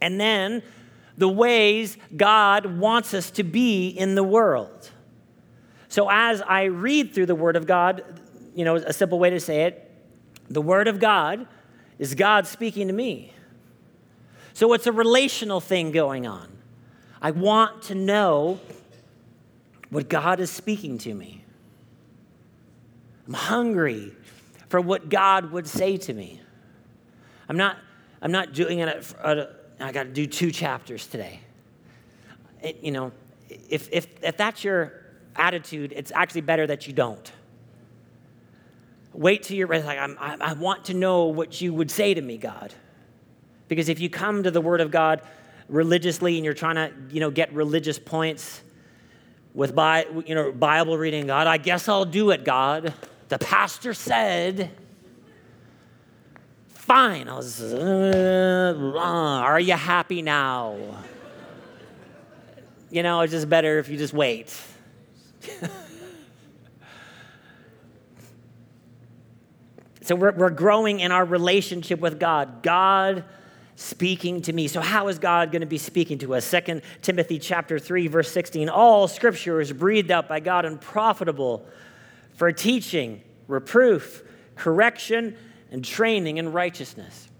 and 0.00 0.20
then 0.20 0.62
the 1.16 1.28
ways 1.28 1.96
God 2.16 2.66
wants 2.78 3.14
us 3.14 3.30
to 3.32 3.42
be 3.42 3.88
in 3.88 4.14
the 4.14 4.22
world. 4.22 4.90
So 5.88 6.08
as 6.10 6.40
I 6.42 6.64
read 6.64 7.14
through 7.14 7.26
the 7.26 7.34
Word 7.34 7.56
of 7.56 7.66
God, 7.66 8.04
you 8.54 8.64
know, 8.64 8.76
a 8.76 8.92
simple 8.92 9.18
way 9.18 9.30
to 9.30 9.40
say 9.40 9.62
it, 9.62 9.91
the 10.52 10.62
Word 10.62 10.88
of 10.88 11.00
God 11.00 11.46
is 11.98 12.14
God 12.14 12.46
speaking 12.46 12.88
to 12.88 12.92
me. 12.92 13.32
So 14.54 14.72
it's 14.74 14.86
a 14.86 14.92
relational 14.92 15.60
thing 15.60 15.92
going 15.92 16.26
on. 16.26 16.48
I 17.20 17.30
want 17.30 17.82
to 17.84 17.94
know 17.94 18.60
what 19.90 20.08
God 20.08 20.40
is 20.40 20.50
speaking 20.50 20.98
to 20.98 21.14
me. 21.14 21.44
I'm 23.26 23.34
hungry 23.34 24.12
for 24.68 24.80
what 24.80 25.08
God 25.08 25.52
would 25.52 25.66
say 25.66 25.96
to 25.98 26.12
me. 26.12 26.40
I'm 27.48 27.56
not, 27.56 27.78
I'm 28.20 28.32
not 28.32 28.52
doing 28.52 28.80
it, 28.80 29.14
I 29.22 29.92
got 29.92 30.04
to 30.04 30.10
do 30.10 30.26
two 30.26 30.50
chapters 30.50 31.06
today. 31.06 31.40
It, 32.62 32.82
you 32.82 32.90
know, 32.90 33.12
if, 33.48 33.88
if, 33.92 34.06
if 34.22 34.36
that's 34.36 34.64
your 34.64 34.92
attitude, 35.36 35.92
it's 35.96 36.12
actually 36.14 36.42
better 36.42 36.66
that 36.66 36.86
you 36.86 36.92
don't. 36.92 37.32
Wait 39.14 39.42
till 39.42 39.56
you're. 39.56 39.68
Like, 39.68 39.98
i 39.98 40.36
I 40.40 40.52
want 40.54 40.86
to 40.86 40.94
know 40.94 41.26
what 41.26 41.60
you 41.60 41.74
would 41.74 41.90
say 41.90 42.14
to 42.14 42.20
me, 42.20 42.38
God. 42.38 42.72
Because 43.68 43.88
if 43.88 44.00
you 44.00 44.10
come 44.10 44.42
to 44.42 44.50
the 44.50 44.60
Word 44.60 44.80
of 44.80 44.90
God 44.90 45.22
religiously 45.68 46.36
and 46.36 46.44
you're 46.44 46.54
trying 46.54 46.76
to, 46.76 46.92
you 47.10 47.20
know, 47.20 47.30
get 47.30 47.52
religious 47.52 47.98
points 47.98 48.62
with 49.54 49.74
Bi- 49.74 50.06
you 50.26 50.34
know, 50.34 50.52
Bible 50.52 50.98
reading, 50.98 51.26
God, 51.26 51.46
I 51.46 51.56
guess 51.56 51.88
I'll 51.88 52.04
do 52.04 52.30
it, 52.30 52.44
God. 52.44 52.92
The 53.28 53.38
pastor 53.38 53.94
said, 53.94 54.70
fine. 56.68 57.28
I 57.28 57.36
was, 57.36 57.62
uh, 57.62 58.74
are 58.76 59.60
you 59.60 59.74
happy 59.74 60.20
now? 60.22 60.76
You 62.90 63.02
know, 63.02 63.22
it's 63.22 63.30
just 63.30 63.48
better 63.48 63.78
if 63.78 63.88
you 63.88 63.96
just 63.96 64.12
wait. 64.12 64.54
so 70.12 70.16
we're, 70.16 70.32
we're 70.32 70.50
growing 70.50 71.00
in 71.00 71.10
our 71.10 71.24
relationship 71.24 71.98
with 71.98 72.20
God. 72.20 72.62
God 72.62 73.24
speaking 73.76 74.42
to 74.42 74.52
me. 74.52 74.68
So 74.68 74.82
how 74.82 75.08
is 75.08 75.18
God 75.18 75.50
going 75.50 75.60
to 75.60 75.66
be 75.66 75.78
speaking 75.78 76.18
to 76.18 76.34
us? 76.34 76.50
2 76.50 76.82
Timothy 77.00 77.38
chapter 77.38 77.78
3 77.78 78.08
verse 78.08 78.30
16. 78.30 78.68
All 78.68 79.08
scripture 79.08 79.58
is 79.58 79.72
breathed 79.72 80.10
out 80.10 80.28
by 80.28 80.38
God 80.38 80.66
and 80.66 80.78
profitable 80.78 81.66
for 82.34 82.52
teaching, 82.52 83.22
reproof, 83.48 84.22
correction, 84.54 85.34
and 85.70 85.82
training 85.82 86.36
in 86.36 86.52
righteousness. 86.52 87.30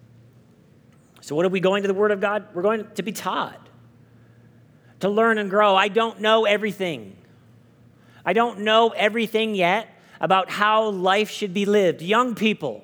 So 1.20 1.36
what 1.36 1.44
are 1.44 1.50
we 1.50 1.60
going 1.60 1.82
to 1.82 1.88
the 1.88 1.92
word 1.92 2.10
of 2.10 2.22
God? 2.22 2.46
We're 2.54 2.62
going 2.62 2.86
to 2.94 3.02
be 3.02 3.12
taught. 3.12 3.68
To 5.00 5.10
learn 5.10 5.36
and 5.36 5.50
grow. 5.50 5.76
I 5.76 5.88
don't 5.88 6.22
know 6.22 6.46
everything. 6.46 7.18
I 8.24 8.32
don't 8.32 8.60
know 8.60 8.94
everything 8.96 9.54
yet 9.54 9.91
about 10.22 10.48
how 10.48 10.88
life 10.88 11.30
should 11.30 11.52
be 11.52 11.66
lived. 11.66 12.00
Young 12.00 12.36
people, 12.36 12.82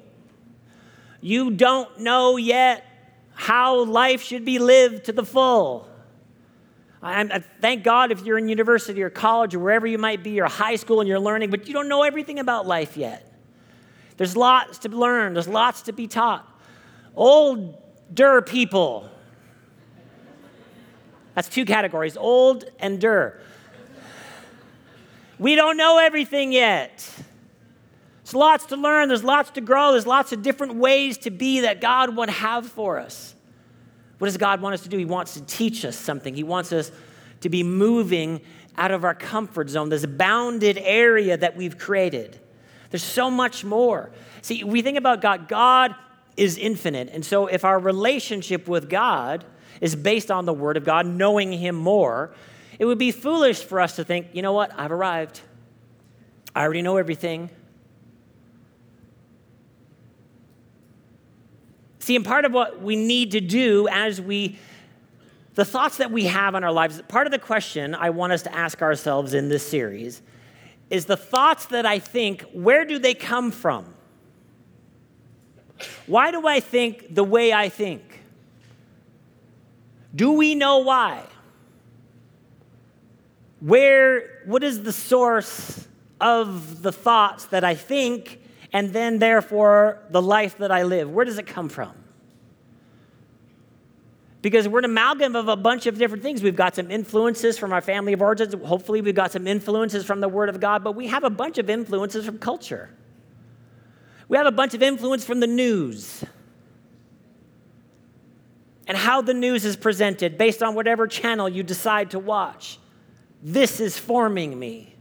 you 1.20 1.52
don't 1.52 2.00
know 2.00 2.36
yet 2.36 2.84
how 3.32 3.84
life 3.84 4.20
should 4.20 4.44
be 4.44 4.58
lived 4.58 5.04
to 5.04 5.12
the 5.12 5.24
full. 5.24 5.88
I, 7.00 7.20
I, 7.22 7.38
thank 7.60 7.84
God 7.84 8.10
if 8.10 8.24
you're 8.24 8.38
in 8.38 8.48
university 8.48 9.00
or 9.02 9.10
college 9.10 9.54
or 9.54 9.60
wherever 9.60 9.86
you 9.86 9.98
might 9.98 10.24
be 10.24 10.40
or 10.40 10.46
high 10.46 10.74
school 10.74 11.00
and 11.00 11.08
you're 11.08 11.20
learning, 11.20 11.50
but 11.50 11.68
you 11.68 11.72
don't 11.72 11.88
know 11.88 12.02
everything 12.02 12.40
about 12.40 12.66
life 12.66 12.96
yet. 12.96 13.32
There's 14.16 14.36
lots 14.36 14.80
to 14.80 14.88
learn, 14.88 15.34
there's 15.34 15.46
lots 15.46 15.82
to 15.82 15.92
be 15.92 16.08
taught. 16.08 16.44
Older 17.14 18.42
people. 18.42 19.08
That's 21.36 21.48
two 21.48 21.64
categories 21.64 22.16
old 22.16 22.64
and 22.80 23.00
der. 23.00 23.40
We 25.38 25.54
don't 25.54 25.76
know 25.76 25.98
everything 25.98 26.52
yet. 26.52 27.08
There's 28.28 28.34
lots 28.34 28.66
to 28.66 28.76
learn, 28.76 29.08
there's 29.08 29.24
lots 29.24 29.52
to 29.52 29.62
grow, 29.62 29.92
there's 29.92 30.06
lots 30.06 30.32
of 30.32 30.42
different 30.42 30.74
ways 30.74 31.16
to 31.18 31.30
be 31.30 31.60
that 31.60 31.80
God 31.80 32.14
would 32.14 32.28
have 32.28 32.66
for 32.66 32.98
us. 32.98 33.34
What 34.18 34.26
does 34.26 34.36
God 34.36 34.60
want 34.60 34.74
us 34.74 34.82
to 34.82 34.90
do? 34.90 34.98
He 34.98 35.06
wants 35.06 35.32
to 35.32 35.40
teach 35.40 35.82
us 35.86 35.96
something. 35.96 36.34
He 36.34 36.42
wants 36.42 36.70
us 36.70 36.92
to 37.40 37.48
be 37.48 37.62
moving 37.62 38.42
out 38.76 38.90
of 38.90 39.02
our 39.02 39.14
comfort 39.14 39.70
zone, 39.70 39.88
this 39.88 40.04
bounded 40.04 40.76
area 40.76 41.38
that 41.38 41.56
we've 41.56 41.78
created. 41.78 42.38
There's 42.90 43.02
so 43.02 43.30
much 43.30 43.64
more. 43.64 44.10
See, 44.42 44.62
we 44.62 44.82
think 44.82 44.98
about 44.98 45.22
God, 45.22 45.48
God 45.48 45.94
is 46.36 46.58
infinite. 46.58 47.08
And 47.10 47.24
so 47.24 47.46
if 47.46 47.64
our 47.64 47.78
relationship 47.78 48.68
with 48.68 48.90
God 48.90 49.46
is 49.80 49.96
based 49.96 50.30
on 50.30 50.44
the 50.44 50.52
Word 50.52 50.76
of 50.76 50.84
God, 50.84 51.06
knowing 51.06 51.50
Him 51.50 51.76
more, 51.76 52.34
it 52.78 52.84
would 52.84 52.98
be 52.98 53.10
foolish 53.10 53.62
for 53.62 53.80
us 53.80 53.96
to 53.96 54.04
think, 54.04 54.26
you 54.34 54.42
know 54.42 54.52
what, 54.52 54.78
I've 54.78 54.92
arrived. 54.92 55.40
I 56.54 56.62
already 56.62 56.82
know 56.82 56.98
everything. 56.98 57.48
See, 62.08 62.16
and 62.16 62.24
part 62.24 62.46
of 62.46 62.52
what 62.52 62.80
we 62.80 62.96
need 62.96 63.32
to 63.32 63.40
do 63.42 63.86
as 63.90 64.18
we, 64.18 64.58
the 65.56 65.64
thoughts 65.66 65.98
that 65.98 66.10
we 66.10 66.24
have 66.24 66.54
in 66.54 66.64
our 66.64 66.72
lives, 66.72 67.02
part 67.02 67.26
of 67.26 67.32
the 67.32 67.38
question 67.38 67.94
I 67.94 68.08
want 68.08 68.32
us 68.32 68.40
to 68.44 68.54
ask 68.56 68.80
ourselves 68.80 69.34
in 69.34 69.50
this 69.50 69.68
series 69.68 70.22
is 70.88 71.04
the 71.04 71.18
thoughts 71.18 71.66
that 71.66 71.84
I 71.84 71.98
think, 71.98 72.46
where 72.54 72.86
do 72.86 72.98
they 72.98 73.12
come 73.12 73.50
from? 73.50 73.92
Why 76.06 76.30
do 76.30 76.46
I 76.46 76.60
think 76.60 77.14
the 77.14 77.24
way 77.24 77.52
I 77.52 77.68
think? 77.68 78.22
Do 80.14 80.32
we 80.32 80.54
know 80.54 80.78
why? 80.78 81.24
Where, 83.60 84.40
what 84.46 84.64
is 84.64 84.82
the 84.82 84.94
source 84.94 85.86
of 86.22 86.80
the 86.80 86.90
thoughts 86.90 87.44
that 87.48 87.64
I 87.64 87.74
think 87.74 88.40
and 88.72 88.92
then 88.92 89.18
therefore 89.18 89.98
the 90.10 90.22
life 90.22 90.58
that 90.58 90.70
I 90.70 90.82
live? 90.82 91.10
Where 91.10 91.24
does 91.24 91.38
it 91.38 91.46
come 91.46 91.68
from? 91.68 91.92
Because 94.40 94.68
we're 94.68 94.78
an 94.78 94.84
amalgam 94.84 95.34
of 95.34 95.48
a 95.48 95.56
bunch 95.56 95.86
of 95.86 95.98
different 95.98 96.22
things. 96.22 96.42
We've 96.42 96.54
got 96.54 96.76
some 96.76 96.90
influences 96.90 97.58
from 97.58 97.72
our 97.72 97.80
family 97.80 98.12
of 98.12 98.22
origins. 98.22 98.54
Hopefully, 98.64 99.00
we've 99.00 99.14
got 99.14 99.32
some 99.32 99.46
influences 99.46 100.04
from 100.04 100.20
the 100.20 100.28
Word 100.28 100.48
of 100.48 100.60
God, 100.60 100.84
but 100.84 100.92
we 100.92 101.08
have 101.08 101.24
a 101.24 101.30
bunch 101.30 101.58
of 101.58 101.68
influences 101.68 102.24
from 102.24 102.38
culture. 102.38 102.88
We 104.28 104.36
have 104.36 104.46
a 104.46 104.52
bunch 104.52 104.74
of 104.74 104.82
influence 104.82 105.24
from 105.24 105.40
the 105.40 105.46
news 105.46 106.24
and 108.86 108.96
how 108.96 109.20
the 109.20 109.34
news 109.34 109.64
is 109.64 109.76
presented 109.76 110.38
based 110.38 110.62
on 110.62 110.74
whatever 110.74 111.06
channel 111.06 111.48
you 111.48 111.62
decide 111.62 112.10
to 112.12 112.18
watch. 112.18 112.78
This 113.42 113.80
is 113.80 113.98
forming 113.98 114.58
me. 114.58 114.94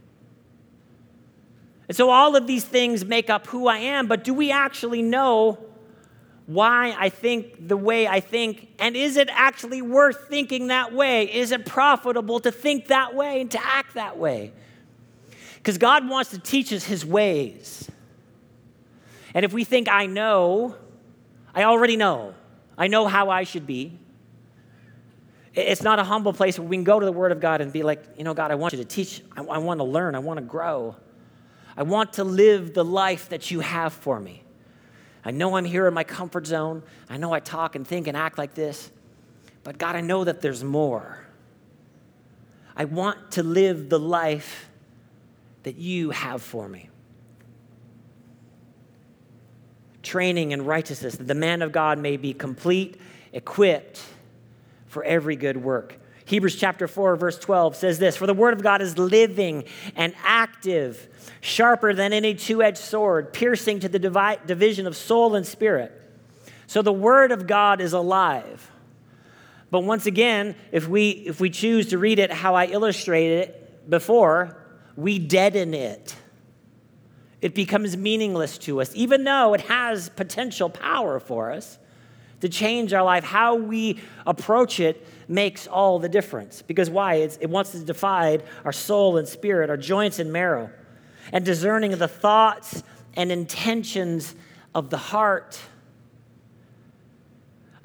And 1.88 1.96
so 1.96 2.10
all 2.10 2.36
of 2.36 2.46
these 2.46 2.64
things 2.64 3.04
make 3.04 3.30
up 3.30 3.46
who 3.46 3.66
I 3.66 3.78
am, 3.78 4.06
but 4.06 4.22
do 4.22 4.34
we 4.34 4.52
actually 4.52 5.02
know 5.02 5.58
why 6.46 6.94
I 6.98 7.08
think 7.08 7.68
the 7.68 7.76
way 7.76 8.06
I 8.06 8.20
think? 8.20 8.68
And 8.78 8.96
is 8.96 9.16
it 9.16 9.28
actually 9.30 9.82
worth 9.82 10.28
thinking 10.28 10.68
that 10.68 10.92
way? 10.92 11.24
Is 11.24 11.50
it 11.50 11.66
profitable 11.66 12.40
to 12.40 12.52
think 12.52 12.86
that 12.86 13.14
way 13.14 13.40
and 13.40 13.50
to 13.50 13.64
act 13.64 13.94
that 13.94 14.18
way? 14.18 14.52
Because 15.56 15.78
God 15.78 16.08
wants 16.08 16.30
to 16.30 16.38
teach 16.38 16.72
us 16.72 16.84
his 16.84 17.04
ways. 17.04 17.90
And 19.34 19.44
if 19.44 19.52
we 19.52 19.64
think 19.64 19.88
I 19.88 20.06
know, 20.06 20.74
I 21.54 21.64
already 21.64 21.96
know. 21.96 22.34
I 22.76 22.88
know 22.88 23.06
how 23.06 23.30
I 23.30 23.44
should 23.44 23.66
be. 23.66 23.98
It's 25.54 25.82
not 25.82 25.98
a 25.98 26.04
humble 26.04 26.32
place 26.32 26.58
where 26.58 26.68
we 26.68 26.76
can 26.76 26.84
go 26.84 27.00
to 27.00 27.04
the 27.04 27.12
Word 27.12 27.32
of 27.32 27.40
God 27.40 27.60
and 27.60 27.72
be 27.72 27.82
like, 27.82 28.04
you 28.16 28.24
know, 28.24 28.32
God, 28.32 28.50
I 28.50 28.54
want 28.54 28.72
you 28.72 28.78
to 28.78 28.84
teach. 28.84 29.22
I, 29.36 29.42
I 29.42 29.58
want 29.58 29.80
to 29.80 29.84
learn. 29.84 30.14
I 30.14 30.20
want 30.20 30.38
to 30.38 30.44
grow. 30.44 30.96
I 31.78 31.82
want 31.84 32.14
to 32.14 32.24
live 32.24 32.74
the 32.74 32.84
life 32.84 33.30
that 33.30 33.50
you 33.50 33.60
have 33.60 33.94
for 33.94 34.20
me. 34.20 34.42
I 35.24 35.30
know 35.30 35.56
I'm 35.56 35.64
here 35.64 35.86
in 35.86 35.94
my 35.94 36.04
comfort 36.04 36.46
zone. 36.46 36.82
I 37.08 37.16
know 37.16 37.32
I 37.32 37.40
talk 37.40 37.74
and 37.74 37.86
think 37.86 38.06
and 38.06 38.16
act 38.16 38.36
like 38.36 38.52
this. 38.52 38.90
But 39.64 39.78
God, 39.78 39.96
I 39.96 40.02
know 40.02 40.24
that 40.24 40.42
there's 40.42 40.62
more. 40.62 41.24
I 42.76 42.84
want 42.84 43.32
to 43.32 43.42
live 43.42 43.88
the 43.88 43.98
life 43.98 44.68
that 45.62 45.76
you 45.76 46.10
have 46.10 46.42
for 46.42 46.68
me. 46.68 46.90
training 50.08 50.52
in 50.52 50.64
righteousness, 50.64 51.16
that 51.16 51.26
the 51.26 51.34
man 51.34 51.60
of 51.60 51.70
God 51.70 51.98
may 51.98 52.16
be 52.16 52.32
complete, 52.32 52.98
equipped 53.32 54.02
for 54.86 55.04
every 55.04 55.36
good 55.36 55.56
work. 55.56 55.98
Hebrews 56.28 56.56
chapter 56.56 56.86
4, 56.86 57.16
verse 57.16 57.38
12 57.38 57.74
says 57.76 57.98
this 57.98 58.16
For 58.16 58.26
the 58.26 58.34
word 58.34 58.54
of 58.54 58.62
God 58.62 58.82
is 58.82 58.98
living 58.98 59.64
and 59.96 60.14
active, 60.22 61.08
sharper 61.40 61.94
than 61.94 62.12
any 62.12 62.34
two 62.34 62.62
edged 62.62 62.78
sword, 62.78 63.32
piercing 63.32 63.80
to 63.80 63.88
the 63.88 63.98
divi- 63.98 64.38
division 64.46 64.86
of 64.86 64.96
soul 64.96 65.34
and 65.34 65.46
spirit. 65.46 65.92
So 66.66 66.82
the 66.82 66.92
word 66.92 67.32
of 67.32 67.46
God 67.46 67.80
is 67.80 67.92
alive. 67.92 68.70
But 69.70 69.80
once 69.80 70.06
again, 70.06 70.54
if 70.70 70.88
we, 70.88 71.10
if 71.10 71.40
we 71.40 71.50
choose 71.50 71.88
to 71.88 71.98
read 71.98 72.18
it 72.18 72.30
how 72.30 72.54
I 72.54 72.66
illustrated 72.66 73.48
it 73.48 73.90
before, 73.90 74.56
we 74.96 75.18
deaden 75.18 75.74
it 75.74 76.14
it 77.40 77.54
becomes 77.54 77.96
meaningless 77.96 78.58
to 78.58 78.80
us, 78.80 78.90
even 78.94 79.24
though 79.24 79.54
it 79.54 79.62
has 79.62 80.08
potential 80.10 80.68
power 80.68 81.20
for 81.20 81.52
us. 81.52 81.78
To 82.40 82.48
change 82.48 82.92
our 82.92 83.02
life. 83.02 83.24
How 83.24 83.54
we 83.56 84.00
approach 84.26 84.80
it 84.80 85.06
makes 85.28 85.66
all 85.66 85.98
the 85.98 86.08
difference. 86.08 86.62
Because 86.62 86.88
why? 86.88 87.16
It's, 87.16 87.36
it 87.38 87.50
wants 87.50 87.72
to 87.72 87.80
divide 87.80 88.44
our 88.64 88.72
soul 88.72 89.16
and 89.16 89.28
spirit, 89.28 89.70
our 89.70 89.76
joints 89.76 90.18
and 90.18 90.32
marrow, 90.32 90.70
and 91.32 91.44
discerning 91.44 91.90
the 91.92 92.08
thoughts 92.08 92.82
and 93.14 93.32
intentions 93.32 94.34
of 94.74 94.90
the 94.90 94.96
heart. 94.96 95.60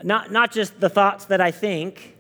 Not, 0.04 0.32
not 0.32 0.52
just 0.52 0.80
the 0.80 0.90
thoughts 0.90 1.26
that 1.26 1.42
I 1.42 1.52
think. 1.52 2.16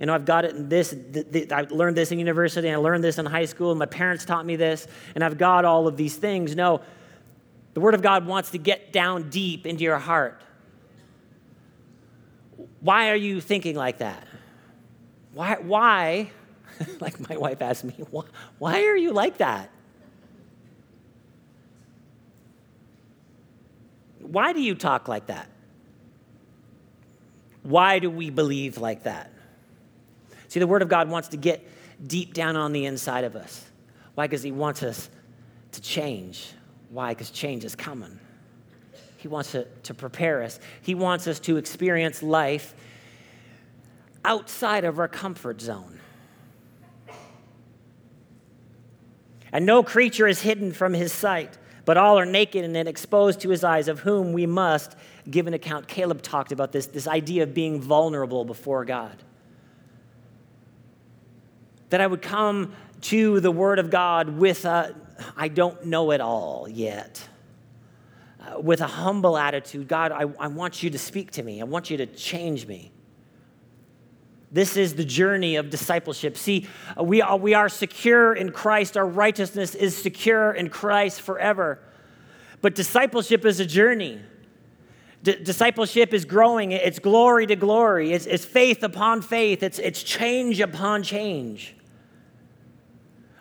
You 0.00 0.06
know, 0.06 0.14
I've 0.14 0.24
got 0.24 0.46
it 0.46 0.56
in 0.56 0.70
this, 0.70 0.90
th- 0.90 1.30
th- 1.30 1.52
I 1.52 1.62
learned 1.62 1.96
this 1.96 2.10
in 2.10 2.18
university, 2.18 2.68
and 2.68 2.76
I 2.76 2.78
learned 2.78 3.04
this 3.04 3.18
in 3.18 3.26
high 3.26 3.44
school, 3.44 3.70
and 3.70 3.78
my 3.78 3.86
parents 3.86 4.24
taught 4.24 4.46
me 4.46 4.56
this, 4.56 4.88
and 5.14 5.22
I've 5.22 5.36
got 5.36 5.66
all 5.66 5.86
of 5.86 5.98
these 5.98 6.16
things. 6.16 6.56
No, 6.56 6.80
the 7.74 7.80
Word 7.80 7.94
of 7.94 8.00
God 8.00 8.26
wants 8.26 8.50
to 8.52 8.58
get 8.58 8.92
down 8.94 9.28
deep 9.28 9.66
into 9.66 9.84
your 9.84 9.98
heart. 9.98 10.40
Why 12.80 13.10
are 13.10 13.16
you 13.16 13.40
thinking 13.40 13.76
like 13.76 13.98
that? 13.98 14.26
Why, 15.32 15.56
why 15.60 16.30
like 17.00 17.28
my 17.28 17.36
wife 17.36 17.62
asked 17.62 17.84
me, 17.84 17.94
why, 18.10 18.24
why 18.58 18.84
are 18.84 18.96
you 18.96 19.12
like 19.12 19.38
that? 19.38 19.70
Why 24.20 24.52
do 24.52 24.60
you 24.60 24.74
talk 24.74 25.08
like 25.08 25.26
that? 25.26 25.48
Why 27.62 27.98
do 27.98 28.08
we 28.08 28.30
believe 28.30 28.78
like 28.78 29.02
that? 29.02 29.32
See, 30.48 30.60
the 30.60 30.66
Word 30.66 30.82
of 30.82 30.88
God 30.88 31.08
wants 31.08 31.28
to 31.28 31.36
get 31.36 31.66
deep 32.06 32.32
down 32.32 32.56
on 32.56 32.72
the 32.72 32.86
inside 32.86 33.24
of 33.24 33.34
us. 33.34 33.64
Why? 34.14 34.26
Because 34.26 34.42
He 34.42 34.52
wants 34.52 34.82
us 34.82 35.10
to 35.72 35.80
change. 35.80 36.52
Why? 36.90 37.10
Because 37.10 37.30
change 37.30 37.64
is 37.64 37.74
coming. 37.74 38.19
He 39.20 39.28
wants 39.28 39.52
to, 39.52 39.66
to 39.82 39.94
prepare 39.94 40.42
us, 40.42 40.58
He 40.80 40.94
wants 40.94 41.26
us 41.26 41.38
to 41.40 41.58
experience 41.58 42.22
life 42.22 42.74
outside 44.24 44.84
of 44.84 44.98
our 44.98 45.08
comfort 45.08 45.60
zone. 45.60 46.00
And 49.52 49.66
no 49.66 49.82
creature 49.82 50.26
is 50.26 50.40
hidden 50.42 50.72
from 50.72 50.94
his 50.94 51.12
sight, 51.12 51.58
but 51.84 51.96
all 51.96 52.18
are 52.18 52.26
naked 52.26 52.64
and 52.64 52.88
exposed 52.88 53.40
to 53.40 53.50
his 53.50 53.64
eyes, 53.64 53.88
of 53.88 54.00
whom 54.00 54.32
we 54.32 54.46
must 54.46 54.94
give 55.28 55.46
an 55.46 55.54
account. 55.54 55.88
Caleb 55.88 56.22
talked 56.22 56.52
about 56.52 56.72
this, 56.72 56.86
this 56.86 57.08
idea 57.08 57.42
of 57.42 57.52
being 57.52 57.80
vulnerable 57.80 58.44
before 58.44 58.84
God. 58.84 59.22
That 61.88 62.00
I 62.00 62.06
would 62.06 62.22
come 62.22 62.74
to 63.02 63.40
the 63.40 63.50
Word 63.50 63.78
of 63.78 63.90
God 63.90 64.28
with 64.38 64.64
a, 64.64 64.94
I 65.36 65.48
don't 65.48 65.86
know 65.86 66.12
it 66.12 66.20
all 66.20 66.68
yet. 66.68 67.26
With 68.58 68.80
a 68.80 68.86
humble 68.86 69.36
attitude 69.36 69.86
God, 69.86 70.12
I, 70.12 70.22
I 70.38 70.48
want 70.48 70.82
you 70.82 70.90
to 70.90 70.98
speak 70.98 71.30
to 71.32 71.42
me. 71.42 71.60
I 71.60 71.64
want 71.64 71.90
you 71.90 71.96
to 71.98 72.06
change 72.06 72.66
me. 72.66 72.90
This 74.52 74.76
is 74.76 74.94
the 74.94 75.04
journey 75.04 75.56
of 75.56 75.70
discipleship. 75.70 76.36
See, 76.36 76.66
we 77.00 77.22
are, 77.22 77.36
we 77.36 77.54
are 77.54 77.68
secure 77.68 78.34
in 78.34 78.50
Christ. 78.50 78.96
Our 78.96 79.06
righteousness 79.06 79.74
is 79.76 79.96
secure 79.96 80.52
in 80.52 80.68
Christ 80.70 81.20
forever. 81.20 81.78
But 82.60 82.74
discipleship 82.74 83.44
is 83.44 83.60
a 83.60 83.66
journey. 83.66 84.20
D- 85.22 85.36
discipleship 85.42 86.14
is 86.14 86.24
growing, 86.24 86.72
it's 86.72 86.98
glory 86.98 87.46
to 87.46 87.56
glory, 87.56 88.12
it's, 88.12 88.24
it's 88.24 88.44
faith 88.44 88.82
upon 88.82 89.20
faith, 89.20 89.62
it's, 89.62 89.78
it's 89.78 90.02
change 90.02 90.60
upon 90.60 91.02
change. 91.02 91.76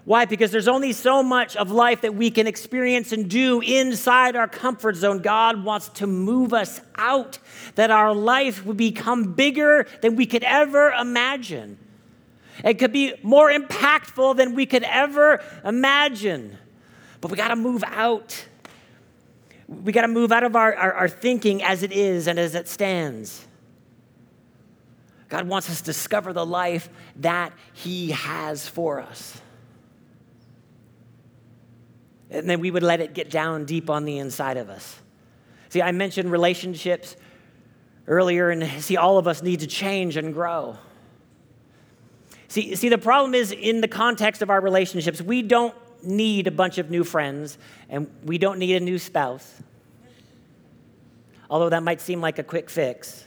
Why? 0.06 0.26
Because 0.26 0.52
there's 0.52 0.68
only 0.68 0.94
so 0.94 1.22
much 1.22 1.56
of 1.56 1.72
life 1.72 2.02
that 2.02 2.16
we 2.16 2.32
can 2.32 2.48
experience 2.48 3.12
and 3.12 3.30
do 3.30 3.62
inside 3.62 4.36
our 4.36 4.48
comfort 4.48 4.96
zone. 4.96 5.20
God 5.20 5.64
wants 5.64 5.90
to 5.90 6.08
move 6.08 6.54
us 6.54 6.82
out, 6.96 7.38
that 7.76 7.92
our 7.92 8.14
life 8.14 8.66
would 8.66 8.78
become 8.78 9.34
bigger 9.34 9.88
than 10.02 10.16
we 10.16 10.26
could 10.26 10.44
ever 10.44 10.92
imagine. 10.92 11.78
It 12.64 12.76
could 12.76 12.92
be 12.92 13.14
more 13.24 13.52
impactful 13.52 14.38
than 14.38 14.56
we 14.56 14.66
could 14.66 14.84
ever 14.84 15.44
imagine. 15.64 16.58
But 17.22 17.32
we 17.32 17.38
got 17.38 17.50
to 17.50 17.56
move 17.56 17.84
out. 17.86 18.46
We 19.68 19.92
got 19.92 20.02
to 20.02 20.08
move 20.08 20.32
out 20.32 20.44
of 20.44 20.56
our, 20.56 20.74
our, 20.76 20.94
our, 20.94 21.10
thinking 21.10 21.62
as 21.62 21.84
it 21.84 21.92
is 21.92 22.28
and 22.28 22.40
as 22.40 22.56
it 22.56 22.68
stands. 22.68 23.46
God 25.28 25.48
wants 25.48 25.70
us 25.70 25.80
to 25.82 25.86
discover 25.86 26.34
the 26.34 26.46
life 26.46 26.90
that 27.18 27.54
He 27.74 28.12
has 28.12 28.68
for 28.68 29.00
us 29.00 29.40
and 32.32 32.50
then 32.50 32.60
we 32.60 32.72
would 32.72 32.84
let 32.84 33.02
it 33.02 33.14
get 33.14 33.30
down 33.30 33.66
deep 33.66 33.90
on 33.90 34.06
the 34.06 34.18
inside 34.20 34.58
of 34.58 34.70
us. 34.70 35.00
See, 35.70 35.82
I 35.82 35.92
mentioned 35.92 36.32
relationships 36.32 37.16
earlier, 38.08 38.50
and 38.50 38.68
see, 38.82 38.98
all 38.98 39.18
of 39.18 39.28
us 39.28 39.42
need 39.42 39.60
to 39.60 39.68
change 39.68 40.18
and 40.18 40.34
grow. 40.34 40.78
See, 42.48 42.76
see, 42.76 42.90
the 42.90 42.98
problem 42.98 43.36
is 43.36 43.52
in 43.52 43.82
the 43.82 43.88
context 43.88 44.42
of 44.42 44.50
our 44.50 44.62
relationships, 44.62 45.22
we 45.22 45.42
don't 45.44 45.76
need 46.04 46.48
a 46.48 46.52
bunch 46.52 46.78
of 46.78 46.90
new 46.90 47.04
friends, 47.04 47.58
and 47.88 48.10
we 48.24 48.38
don't 48.38 48.58
need 48.58 48.76
a 48.76 48.80
new 48.80 48.98
spouse. 48.98 49.62
Although 51.50 51.70
that 51.70 51.84
might 51.84 52.02
seem 52.02 52.22
like 52.22 52.40
a 52.40 52.44
quick 52.44 52.70
fix. 52.70 53.26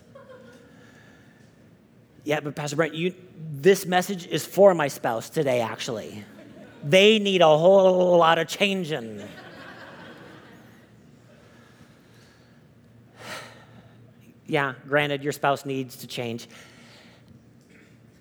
Yeah, 2.24 2.40
but 2.40 2.54
Pastor 2.54 2.76
Brent, 2.76 2.94
you, 2.94 3.14
this 3.52 3.84
message 3.84 4.26
is 4.26 4.46
for 4.46 4.74
my 4.74 4.88
spouse 4.88 5.28
today, 5.28 5.60
actually 5.60 6.24
they 6.84 7.18
need 7.18 7.40
a 7.40 7.58
whole 7.58 8.16
lot 8.18 8.38
of 8.38 8.48
changing. 8.48 9.22
yeah, 14.46 14.74
granted, 14.86 15.22
your 15.22 15.32
spouse 15.32 15.64
needs 15.64 15.96
to 15.96 16.06
change, 16.06 16.48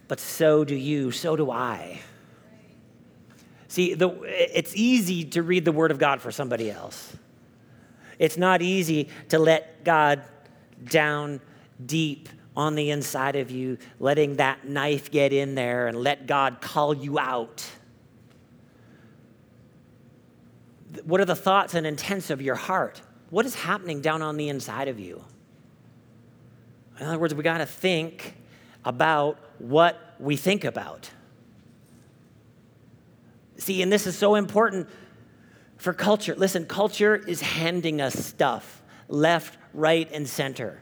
but 0.08 0.20
so 0.20 0.64
do 0.64 0.76
you, 0.76 1.12
so 1.12 1.36
do 1.36 1.52
I. 1.52 2.00
See, 3.68 3.94
the, 3.94 4.10
it's 4.26 4.76
easy 4.76 5.24
to 5.26 5.44
read 5.44 5.64
the 5.64 5.72
Word 5.72 5.92
of 5.92 5.98
God 5.98 6.22
for 6.22 6.32
somebody 6.32 6.70
else. 6.70 7.16
It's 8.20 8.38
not 8.38 8.62
easy 8.62 9.08
to 9.30 9.40
let 9.40 9.84
God 9.84 10.24
down 10.84 11.42
deep 11.86 12.30
on 12.56 12.76
the 12.76 12.92
inside 12.92 13.36
of 13.36 13.50
you, 13.50 13.78
letting 14.00 14.36
that 14.36 14.68
knife 14.68 15.10
get 15.10 15.34
in 15.34 15.56
there 15.56 15.88
and 15.88 15.98
let 15.98 16.28
God 16.28 16.62
call 16.62 16.94
you 16.94 17.18
out. 17.18 17.66
What 21.04 21.22
are 21.22 21.26
the 21.26 21.36
thoughts 21.36 21.74
and 21.74 21.86
intents 21.86 22.30
of 22.30 22.42
your 22.42 22.56
heart? 22.56 23.02
What 23.30 23.46
is 23.46 23.56
happening 23.56 24.02
down 24.02 24.22
on 24.22 24.38
the 24.38 24.50
inside 24.50 24.88
of 24.88 25.00
you? 25.00 25.24
In 27.00 27.08
other 27.08 27.18
words, 27.18 27.34
we 27.34 27.44
got 27.44 27.60
to 27.60 27.66
think 27.66 28.36
about 28.84 29.40
what 29.60 30.16
we 30.20 30.36
think 30.36 30.64
about. 30.64 31.10
See, 33.58 33.82
and 33.82 33.92
this 33.92 34.08
is 34.08 34.18
so 34.18 34.36
important 34.36 34.90
for 35.78 35.94
culture. 35.94 36.36
Listen, 36.36 36.66
culture 36.66 37.16
is 37.16 37.42
handing 37.42 38.02
us 38.02 38.14
stuff 38.14 38.82
left, 39.08 39.58
right, 39.74 40.10
and 40.12 40.28
center. 40.28 40.82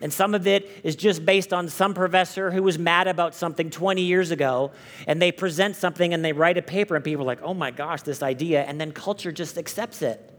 And 0.00 0.12
some 0.12 0.34
of 0.34 0.46
it 0.46 0.70
is 0.84 0.94
just 0.94 1.24
based 1.24 1.52
on 1.52 1.68
some 1.68 1.94
professor 1.94 2.50
who 2.50 2.62
was 2.62 2.78
mad 2.78 3.08
about 3.08 3.34
something 3.34 3.70
20 3.70 4.02
years 4.02 4.30
ago, 4.30 4.72
and 5.06 5.22
they 5.22 5.32
present 5.32 5.74
something 5.74 6.12
and 6.12 6.24
they 6.24 6.32
write 6.32 6.58
a 6.58 6.62
paper, 6.62 6.96
and 6.96 7.04
people 7.04 7.22
are 7.22 7.26
like, 7.26 7.42
oh 7.42 7.54
my 7.54 7.70
gosh, 7.70 8.02
this 8.02 8.22
idea. 8.22 8.62
And 8.64 8.80
then 8.80 8.92
culture 8.92 9.32
just 9.32 9.56
accepts 9.56 10.02
it. 10.02 10.32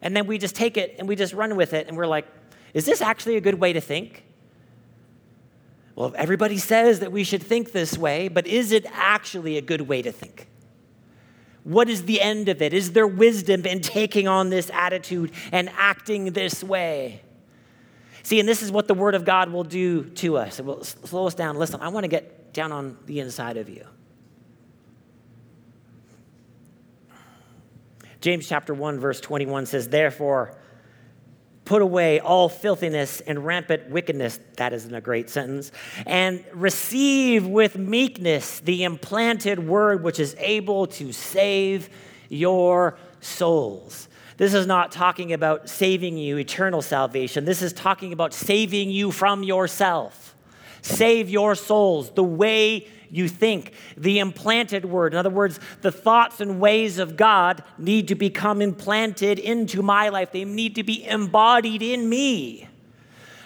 And 0.00 0.16
then 0.16 0.26
we 0.26 0.38
just 0.38 0.56
take 0.56 0.76
it 0.76 0.96
and 0.98 1.06
we 1.06 1.14
just 1.14 1.32
run 1.32 1.54
with 1.54 1.72
it, 1.72 1.86
and 1.86 1.96
we're 1.96 2.06
like, 2.06 2.26
is 2.74 2.84
this 2.84 3.00
actually 3.00 3.36
a 3.36 3.40
good 3.40 3.60
way 3.60 3.72
to 3.72 3.80
think? 3.80 4.24
Well, 5.94 6.12
everybody 6.16 6.58
says 6.58 7.00
that 7.00 7.12
we 7.12 7.22
should 7.22 7.42
think 7.42 7.72
this 7.72 7.98
way, 7.98 8.28
but 8.28 8.46
is 8.46 8.72
it 8.72 8.86
actually 8.92 9.58
a 9.58 9.62
good 9.62 9.82
way 9.82 10.02
to 10.02 10.10
think? 10.10 10.48
What 11.64 11.88
is 11.88 12.06
the 12.06 12.20
end 12.20 12.48
of 12.48 12.60
it? 12.60 12.72
Is 12.72 12.92
there 12.92 13.06
wisdom 13.06 13.66
in 13.66 13.82
taking 13.82 14.26
on 14.26 14.50
this 14.50 14.70
attitude 14.70 15.30
and 15.52 15.70
acting 15.76 16.32
this 16.32 16.64
way? 16.64 17.20
See, 18.22 18.38
and 18.38 18.48
this 18.48 18.62
is 18.62 18.70
what 18.70 18.88
the 18.88 18.94
Word 18.94 19.14
of 19.14 19.24
God 19.24 19.50
will 19.50 19.64
do 19.64 20.04
to 20.04 20.36
us. 20.36 20.58
It 20.58 20.64
will 20.64 20.84
slow 20.84 21.26
us 21.26 21.34
down. 21.34 21.56
Listen, 21.56 21.80
I 21.80 21.88
want 21.88 22.04
to 22.04 22.08
get 22.08 22.52
down 22.52 22.70
on 22.70 22.96
the 23.06 23.20
inside 23.20 23.56
of 23.56 23.68
you. 23.68 23.86
James 28.20 28.48
chapter 28.48 28.72
1, 28.72 29.00
verse 29.00 29.20
21 29.20 29.66
says, 29.66 29.88
Therefore, 29.88 30.56
put 31.64 31.82
away 31.82 32.20
all 32.20 32.48
filthiness 32.48 33.20
and 33.20 33.44
rampant 33.44 33.90
wickedness. 33.90 34.38
That 34.58 34.72
isn't 34.72 34.94
a 34.94 35.00
great 35.00 35.28
sentence. 35.28 35.72
And 36.06 36.44
receive 36.52 37.46
with 37.46 37.76
meekness 37.76 38.60
the 38.60 38.84
implanted 38.84 39.58
word 39.66 40.04
which 40.04 40.20
is 40.20 40.36
able 40.38 40.86
to 40.88 41.12
save 41.12 41.90
your 42.28 42.96
souls. 43.20 44.08
This 44.42 44.54
is 44.54 44.66
not 44.66 44.90
talking 44.90 45.32
about 45.32 45.68
saving 45.68 46.16
you 46.16 46.36
eternal 46.36 46.82
salvation. 46.82 47.44
This 47.44 47.62
is 47.62 47.72
talking 47.72 48.12
about 48.12 48.34
saving 48.34 48.90
you 48.90 49.12
from 49.12 49.44
yourself. 49.44 50.34
Save 50.80 51.30
your 51.30 51.54
souls, 51.54 52.10
the 52.10 52.24
way 52.24 52.88
you 53.08 53.28
think, 53.28 53.72
the 53.96 54.18
implanted 54.18 54.84
word. 54.84 55.14
In 55.14 55.18
other 55.20 55.30
words, 55.30 55.60
the 55.82 55.92
thoughts 55.92 56.40
and 56.40 56.58
ways 56.58 56.98
of 56.98 57.16
God 57.16 57.62
need 57.78 58.08
to 58.08 58.16
become 58.16 58.60
implanted 58.60 59.38
into 59.38 59.80
my 59.80 60.08
life, 60.08 60.32
they 60.32 60.44
need 60.44 60.74
to 60.74 60.82
be 60.82 61.06
embodied 61.06 61.80
in 61.80 62.08
me. 62.08 62.66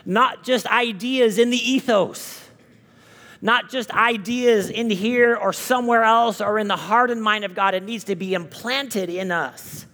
not 0.06 0.44
just 0.44 0.66
ideas 0.68 1.36
in 1.36 1.50
the 1.50 1.58
ethos, 1.58 2.48
not 3.42 3.68
just 3.68 3.90
ideas 3.90 4.70
in 4.70 4.88
here 4.88 5.36
or 5.36 5.52
somewhere 5.52 6.04
else 6.04 6.40
or 6.40 6.58
in 6.58 6.68
the 6.68 6.76
heart 6.76 7.10
and 7.10 7.22
mind 7.22 7.44
of 7.44 7.54
God. 7.54 7.74
It 7.74 7.82
needs 7.82 8.04
to 8.04 8.16
be 8.16 8.32
implanted 8.32 9.10
in 9.10 9.30
us. 9.30 9.84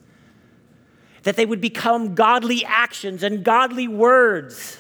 That 1.23 1.37
they 1.37 1.47
would 1.47 1.61
become 1.61 2.15
godly 2.15 2.65
actions 2.65 3.23
and 3.23 3.45
godly 3.45 3.89
words 3.89 4.79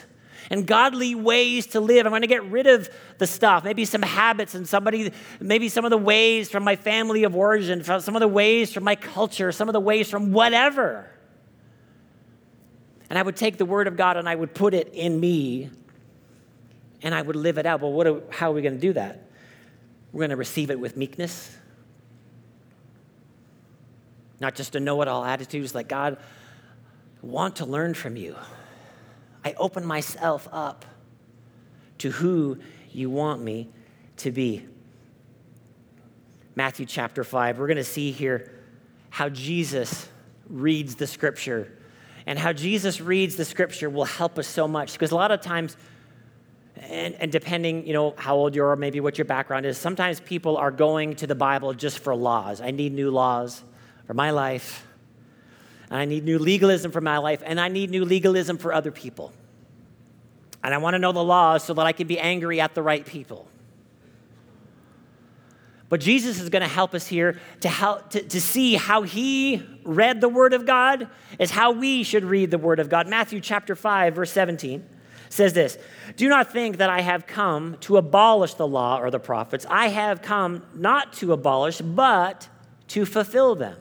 and 0.51 0.67
godly 0.67 1.15
ways 1.15 1.69
to 1.69 1.81
live. 1.81 2.05
I'm 2.05 2.13
going 2.13 2.23
to 2.23 2.29
get 2.29 2.45
rid 2.45 2.67
of 2.67 2.91
the 3.19 3.27
stuff, 3.27 3.65
maybe 3.65 3.85
some 3.85 4.03
habits 4.03 4.55
and 4.55 4.69
somebody, 4.69 5.13
maybe 5.41 5.69
some 5.69 5.85
of 5.85 5.91
the 5.91 5.99
ways 5.99 6.51
from 6.51 6.63
my 6.63 6.77
family 6.77 7.25
of 7.25 7.35
origin, 7.35 7.83
some 7.83 8.17
of 8.17 8.21
the 8.21 8.29
ways 8.29 8.73
from 8.73 8.85
my 8.85 8.97
culture, 8.97 9.51
some 9.51 9.69
of 9.69 9.73
the 9.73 9.81
ways 9.81 10.11
from 10.11 10.33
whatever. 10.33 11.09
And 13.09 13.19
I 13.19 13.23
would 13.23 13.37
take 13.37 13.57
the 13.57 13.65
word 13.65 13.87
of 13.87 13.97
God 13.97 14.17
and 14.17 14.29
I 14.29 14.35
would 14.35 14.55
put 14.55 14.75
it 14.75 14.93
in 14.93 15.19
me 15.21 15.71
and 17.03 17.15
I 17.15 17.23
would 17.23 17.37
live 17.37 17.59
it 17.59 17.67
out. 17.67 17.81
Well, 17.81 17.93
what 17.93 18.29
how 18.31 18.51
are 18.51 18.55
we 18.55 18.63
going 18.63 18.75
to 18.75 18.81
do 18.81 18.93
that? 18.95 19.31
We're 20.13 20.21
going 20.21 20.31
to 20.31 20.37
receive 20.37 20.71
it 20.71 20.79
with 20.79 20.97
meekness. 20.97 21.57
Not 24.43 24.57
just 24.57 24.75
a 24.75 24.81
know 24.81 25.01
it 25.03 25.09
all 25.09 25.25
attitude. 25.25 25.61
attitudes 25.61 25.75
like, 25.75 25.87
God, 25.87 26.17
want 27.23 27.57
to 27.57 27.65
learn 27.65 27.95
from 27.95 28.17
you. 28.17 28.35
I 29.45 29.55
open 29.57 29.87
myself 29.87 30.49
up 30.51 30.85
to 31.99 32.11
who 32.11 32.59
you 32.91 33.09
want 33.09 33.41
me 33.41 33.69
to 34.17 34.33
be. 34.33 34.67
Matthew 36.57 36.87
chapter 36.87 37.23
5, 37.23 37.61
we're 37.61 37.69
going 37.69 37.77
to 37.77 37.85
see 37.85 38.11
here 38.11 38.51
how 39.11 39.29
Jesus 39.29 40.09
reads 40.49 40.97
the 40.97 41.07
scripture. 41.07 41.73
And 42.27 42.37
how 42.37 42.53
Jesus 42.53 43.01
reads 43.01 43.37
the 43.37 43.45
scripture 43.45 43.89
will 43.89 44.05
help 44.07 44.41
us 44.41 44.49
so 44.49 44.67
much 44.67 44.93
because 44.93 45.13
a 45.13 45.17
lot 45.17 45.31
of 45.31 45.41
times, 45.41 45.77
and, 46.79 47.15
and 47.15 47.31
depending, 47.31 47.87
you 47.87 47.93
know, 47.93 48.15
how 48.19 48.35
old 48.35 48.57
you 48.57 48.65
are, 48.65 48.75
maybe 48.75 48.99
what 48.99 49.19
your 49.19 49.25
background 49.25 49.67
is, 49.67 49.79
sometimes 49.79 50.19
people 50.19 50.57
are 50.57 50.73
going 50.73 51.15
to 51.17 51.29
the 51.29 51.37
Bible 51.37 51.75
just 51.75 52.01
for 52.01 52.17
laws. 52.17 52.61
I 52.61 52.73
need 52.73 52.93
new 52.93 53.13
laws 53.13 53.63
for 54.12 54.16
my 54.16 54.31
life. 54.31 54.87
And 55.88 55.98
I 55.98 56.05
need 56.05 56.22
new 56.22 56.38
legalism 56.38 56.92
for 56.92 57.01
my 57.01 57.16
life, 57.16 57.42
and 57.46 57.59
I 57.59 57.68
need 57.68 57.88
new 57.88 58.05
legalism 58.05 58.59
for 58.59 58.75
other 58.75 58.90
people. 58.90 59.33
And 60.62 60.75
I 60.75 60.77
want 60.77 60.92
to 60.92 60.98
know 60.98 61.12
the 61.12 61.25
laws 61.25 61.64
so 61.64 61.72
that 61.72 61.87
I 61.87 61.92
can 61.92 62.07
be 62.07 62.18
angry 62.18 62.61
at 62.61 62.75
the 62.75 62.83
right 62.83 63.07
people. 63.07 63.48
But 65.88 66.01
Jesus 66.01 66.40
is 66.40 66.51
going 66.51 66.61
to 66.61 66.68
help 66.68 66.92
us 66.92 67.07
here 67.07 67.40
to, 67.62 67.70
help, 67.70 68.11
to, 68.11 68.22
to 68.22 68.38
see 68.38 68.75
how 68.75 69.01
he 69.01 69.62
read 69.83 70.20
the 70.20 70.29
Word 70.29 70.53
of 70.53 70.66
God 70.66 71.09
is 71.38 71.51
how 71.51 71.70
we 71.72 72.03
should 72.03 72.25
read 72.25 72.51
the 72.51 72.59
Word 72.59 72.81
of 72.81 72.90
God. 72.90 73.09
Matthew 73.09 73.40
chapter 73.40 73.75
5, 73.75 74.14
verse 74.14 74.31
17 74.33 74.87
says 75.31 75.55
this 75.55 75.79
Do 76.18 76.29
not 76.29 76.53
think 76.53 76.77
that 76.77 76.90
I 76.90 77.01
have 77.01 77.27
come 77.27 77.79
to 77.81 77.96
abolish 77.96 78.53
the 78.55 78.66
law 78.66 79.01
or 79.01 79.11
the 79.11 79.20
prophets. 79.20 79.64
I 79.70 79.88
have 79.88 80.20
come 80.20 80.66
not 80.75 81.14
to 81.14 81.33
abolish, 81.33 81.79
but 81.79 82.51
to 82.88 83.07
fulfill 83.07 83.55
them. 83.55 83.79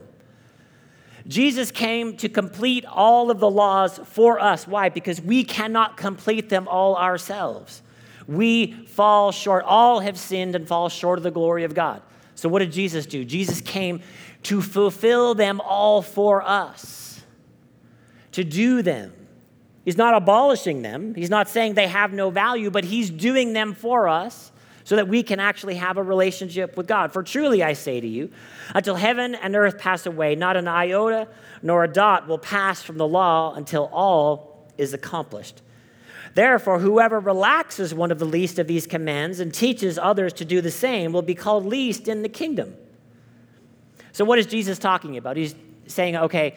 Jesus 1.27 1.71
came 1.71 2.17
to 2.17 2.29
complete 2.29 2.85
all 2.85 3.29
of 3.29 3.39
the 3.39 3.49
laws 3.49 3.99
for 4.05 4.39
us. 4.39 4.67
Why? 4.67 4.89
Because 4.89 5.21
we 5.21 5.43
cannot 5.43 5.97
complete 5.97 6.49
them 6.49 6.67
all 6.67 6.95
ourselves. 6.95 7.81
We 8.27 8.85
fall 8.87 9.31
short. 9.31 9.63
All 9.65 9.99
have 9.99 10.17
sinned 10.17 10.55
and 10.55 10.67
fall 10.67 10.89
short 10.89 11.19
of 11.19 11.23
the 11.23 11.31
glory 11.31 11.63
of 11.63 11.73
God. 11.73 12.01
So, 12.35 12.49
what 12.49 12.59
did 12.59 12.71
Jesus 12.71 13.05
do? 13.05 13.23
Jesus 13.23 13.61
came 13.61 14.01
to 14.43 14.61
fulfill 14.61 15.35
them 15.35 15.61
all 15.61 16.01
for 16.01 16.41
us, 16.41 17.21
to 18.31 18.43
do 18.43 18.81
them. 18.81 19.13
He's 19.85 19.97
not 19.97 20.15
abolishing 20.15 20.81
them, 20.81 21.13
He's 21.13 21.29
not 21.29 21.49
saying 21.49 21.73
they 21.73 21.87
have 21.87 22.13
no 22.13 22.29
value, 22.29 22.71
but 22.71 22.83
He's 22.83 23.09
doing 23.09 23.53
them 23.53 23.73
for 23.73 24.07
us 24.07 24.51
so 24.83 24.95
that 24.95 25.07
we 25.07 25.23
can 25.23 25.39
actually 25.39 25.75
have 25.75 25.97
a 25.97 26.03
relationship 26.03 26.77
with 26.77 26.87
God. 26.87 27.13
For 27.13 27.23
truly 27.23 27.63
I 27.63 27.73
say 27.73 28.01
to 28.01 28.07
you, 28.07 28.31
until 28.73 28.95
heaven 28.95 29.35
and 29.35 29.55
earth 29.55 29.77
pass 29.77 30.05
away, 30.05 30.35
not 30.35 30.57
an 30.57 30.67
iota 30.67 31.27
nor 31.61 31.83
a 31.83 31.87
dot 31.87 32.27
will 32.27 32.39
pass 32.39 32.81
from 32.81 32.97
the 32.97 33.07
law 33.07 33.53
until 33.53 33.89
all 33.93 34.67
is 34.77 34.93
accomplished. 34.93 35.61
Therefore, 36.33 36.79
whoever 36.79 37.19
relaxes 37.19 37.93
one 37.93 38.11
of 38.11 38.19
the 38.19 38.25
least 38.25 38.57
of 38.57 38.67
these 38.67 38.87
commands 38.87 39.39
and 39.39 39.53
teaches 39.53 39.97
others 39.97 40.33
to 40.33 40.45
do 40.45 40.61
the 40.61 40.71
same 40.71 41.11
will 41.11 41.21
be 41.21 41.35
called 41.35 41.65
least 41.65 42.07
in 42.07 42.21
the 42.21 42.29
kingdom. 42.29 42.75
So, 44.13 44.25
what 44.25 44.39
is 44.39 44.45
Jesus 44.45 44.79
talking 44.79 45.17
about? 45.17 45.37
He's 45.37 45.55
saying, 45.87 46.15
okay, 46.15 46.55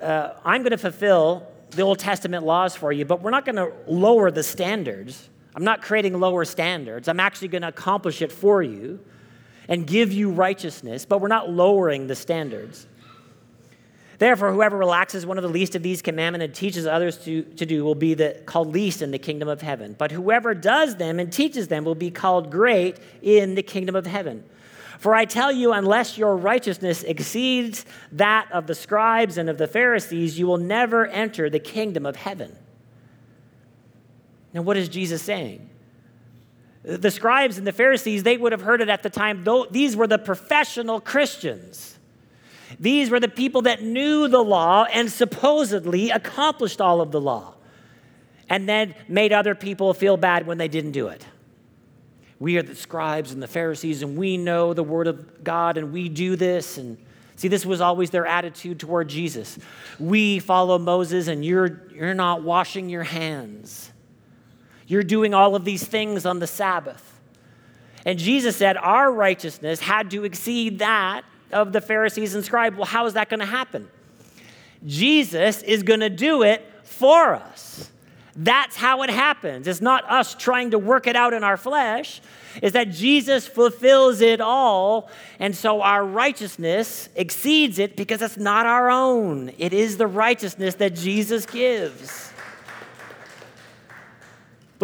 uh, 0.00 0.30
I'm 0.44 0.62
going 0.62 0.72
to 0.72 0.78
fulfill 0.78 1.46
the 1.70 1.82
Old 1.82 1.98
Testament 1.98 2.44
laws 2.44 2.76
for 2.76 2.92
you, 2.92 3.04
but 3.04 3.22
we're 3.22 3.30
not 3.30 3.44
going 3.44 3.56
to 3.56 3.72
lower 3.86 4.30
the 4.30 4.42
standards. 4.42 5.28
I'm 5.54 5.64
not 5.64 5.82
creating 5.82 6.18
lower 6.18 6.44
standards. 6.44 7.08
I'm 7.08 7.20
actually 7.20 7.48
going 7.48 7.62
to 7.62 7.68
accomplish 7.68 8.22
it 8.22 8.32
for 8.32 8.62
you 8.62 9.00
and 9.68 9.86
give 9.86 10.12
you 10.12 10.30
righteousness, 10.30 11.04
but 11.04 11.20
we're 11.20 11.28
not 11.28 11.50
lowering 11.50 12.06
the 12.06 12.16
standards. 12.16 12.86
Therefore, 14.18 14.52
whoever 14.52 14.76
relaxes 14.76 15.26
one 15.26 15.38
of 15.38 15.42
the 15.42 15.50
least 15.50 15.74
of 15.74 15.82
these 15.82 16.00
commandments 16.00 16.44
and 16.44 16.54
teaches 16.54 16.86
others 16.86 17.18
to, 17.24 17.42
to 17.42 17.66
do 17.66 17.84
will 17.84 17.94
be 17.94 18.14
the, 18.14 18.40
called 18.46 18.72
least 18.72 19.02
in 19.02 19.10
the 19.10 19.18
kingdom 19.18 19.48
of 19.48 19.60
heaven. 19.60 19.94
But 19.98 20.12
whoever 20.12 20.54
does 20.54 20.96
them 20.96 21.18
and 21.18 21.32
teaches 21.32 21.68
them 21.68 21.84
will 21.84 21.94
be 21.94 22.10
called 22.10 22.50
great 22.50 22.98
in 23.22 23.54
the 23.54 23.62
kingdom 23.62 23.96
of 23.96 24.06
heaven. 24.06 24.44
For 24.98 25.14
I 25.14 25.24
tell 25.24 25.50
you, 25.50 25.72
unless 25.72 26.16
your 26.16 26.36
righteousness 26.36 27.02
exceeds 27.02 27.84
that 28.12 28.48
of 28.52 28.66
the 28.66 28.74
scribes 28.74 29.36
and 29.36 29.50
of 29.50 29.58
the 29.58 29.66
Pharisees, 29.66 30.38
you 30.38 30.46
will 30.46 30.58
never 30.58 31.06
enter 31.06 31.50
the 31.50 31.58
kingdom 31.58 32.06
of 32.06 32.16
heaven. 32.16 32.56
Now, 34.54 34.62
what 34.62 34.76
is 34.76 34.88
Jesus 34.88 35.20
saying? 35.20 35.68
The 36.84 37.10
scribes 37.10 37.58
and 37.58 37.66
the 37.66 37.72
Pharisees, 37.72 38.22
they 38.22 38.36
would 38.36 38.52
have 38.52 38.60
heard 38.60 38.80
it 38.80 38.88
at 38.88 39.02
the 39.02 39.10
time. 39.10 39.44
These 39.70 39.96
were 39.96 40.06
the 40.06 40.18
professional 40.18 41.00
Christians. 41.00 41.98
These 42.78 43.10
were 43.10 43.20
the 43.20 43.28
people 43.28 43.62
that 43.62 43.82
knew 43.82 44.28
the 44.28 44.42
law 44.42 44.84
and 44.84 45.10
supposedly 45.10 46.10
accomplished 46.10 46.80
all 46.80 47.00
of 47.00 47.10
the 47.10 47.20
law 47.20 47.54
and 48.48 48.68
then 48.68 48.94
made 49.08 49.32
other 49.32 49.54
people 49.54 49.94
feel 49.94 50.16
bad 50.16 50.46
when 50.46 50.58
they 50.58 50.68
didn't 50.68 50.92
do 50.92 51.08
it. 51.08 51.24
We 52.38 52.58
are 52.58 52.62
the 52.62 52.74
scribes 52.74 53.32
and 53.32 53.42
the 53.42 53.48
Pharisees, 53.48 54.02
and 54.02 54.16
we 54.16 54.36
know 54.36 54.74
the 54.74 54.82
word 54.82 55.06
of 55.06 55.42
God, 55.42 55.78
and 55.78 55.92
we 55.92 56.08
do 56.08 56.36
this. 56.36 56.76
And 56.76 56.98
see, 57.36 57.48
this 57.48 57.64
was 57.64 57.80
always 57.80 58.10
their 58.10 58.26
attitude 58.26 58.80
toward 58.80 59.08
Jesus. 59.08 59.58
We 59.98 60.40
follow 60.40 60.78
Moses, 60.78 61.28
and 61.28 61.44
you're, 61.44 61.88
you're 61.94 62.12
not 62.12 62.42
washing 62.42 62.90
your 62.90 63.04
hands. 63.04 63.90
You're 64.86 65.02
doing 65.02 65.34
all 65.34 65.54
of 65.54 65.64
these 65.64 65.84
things 65.84 66.26
on 66.26 66.38
the 66.38 66.46
Sabbath. 66.46 67.20
And 68.04 68.18
Jesus 68.18 68.56
said 68.56 68.76
our 68.76 69.10
righteousness 69.10 69.80
had 69.80 70.10
to 70.10 70.24
exceed 70.24 70.78
that 70.80 71.22
of 71.52 71.72
the 71.72 71.80
Pharisees 71.80 72.34
and 72.34 72.44
scribes. 72.44 72.76
Well, 72.76 72.86
how 72.86 73.06
is 73.06 73.14
that 73.14 73.28
going 73.28 73.40
to 73.40 73.46
happen? 73.46 73.88
Jesus 74.86 75.62
is 75.62 75.82
going 75.82 76.00
to 76.00 76.10
do 76.10 76.42
it 76.42 76.68
for 76.82 77.34
us. 77.34 77.90
That's 78.36 78.74
how 78.74 79.02
it 79.02 79.10
happens. 79.10 79.68
It's 79.68 79.80
not 79.80 80.10
us 80.10 80.34
trying 80.34 80.72
to 80.72 80.78
work 80.78 81.06
it 81.06 81.14
out 81.14 81.32
in 81.32 81.44
our 81.44 81.56
flesh. 81.56 82.20
Is 82.62 82.72
that 82.72 82.90
Jesus 82.90 83.46
fulfills 83.46 84.20
it 84.20 84.40
all, 84.40 85.08
and 85.38 85.56
so 85.56 85.82
our 85.82 86.04
righteousness 86.04 87.08
exceeds 87.16 87.78
it 87.78 87.96
because 87.96 88.22
it's 88.22 88.36
not 88.36 88.66
our 88.66 88.90
own. 88.90 89.52
It 89.58 89.72
is 89.72 89.96
the 89.96 90.06
righteousness 90.06 90.74
that 90.76 90.94
Jesus 90.94 91.46
gives. 91.46 92.32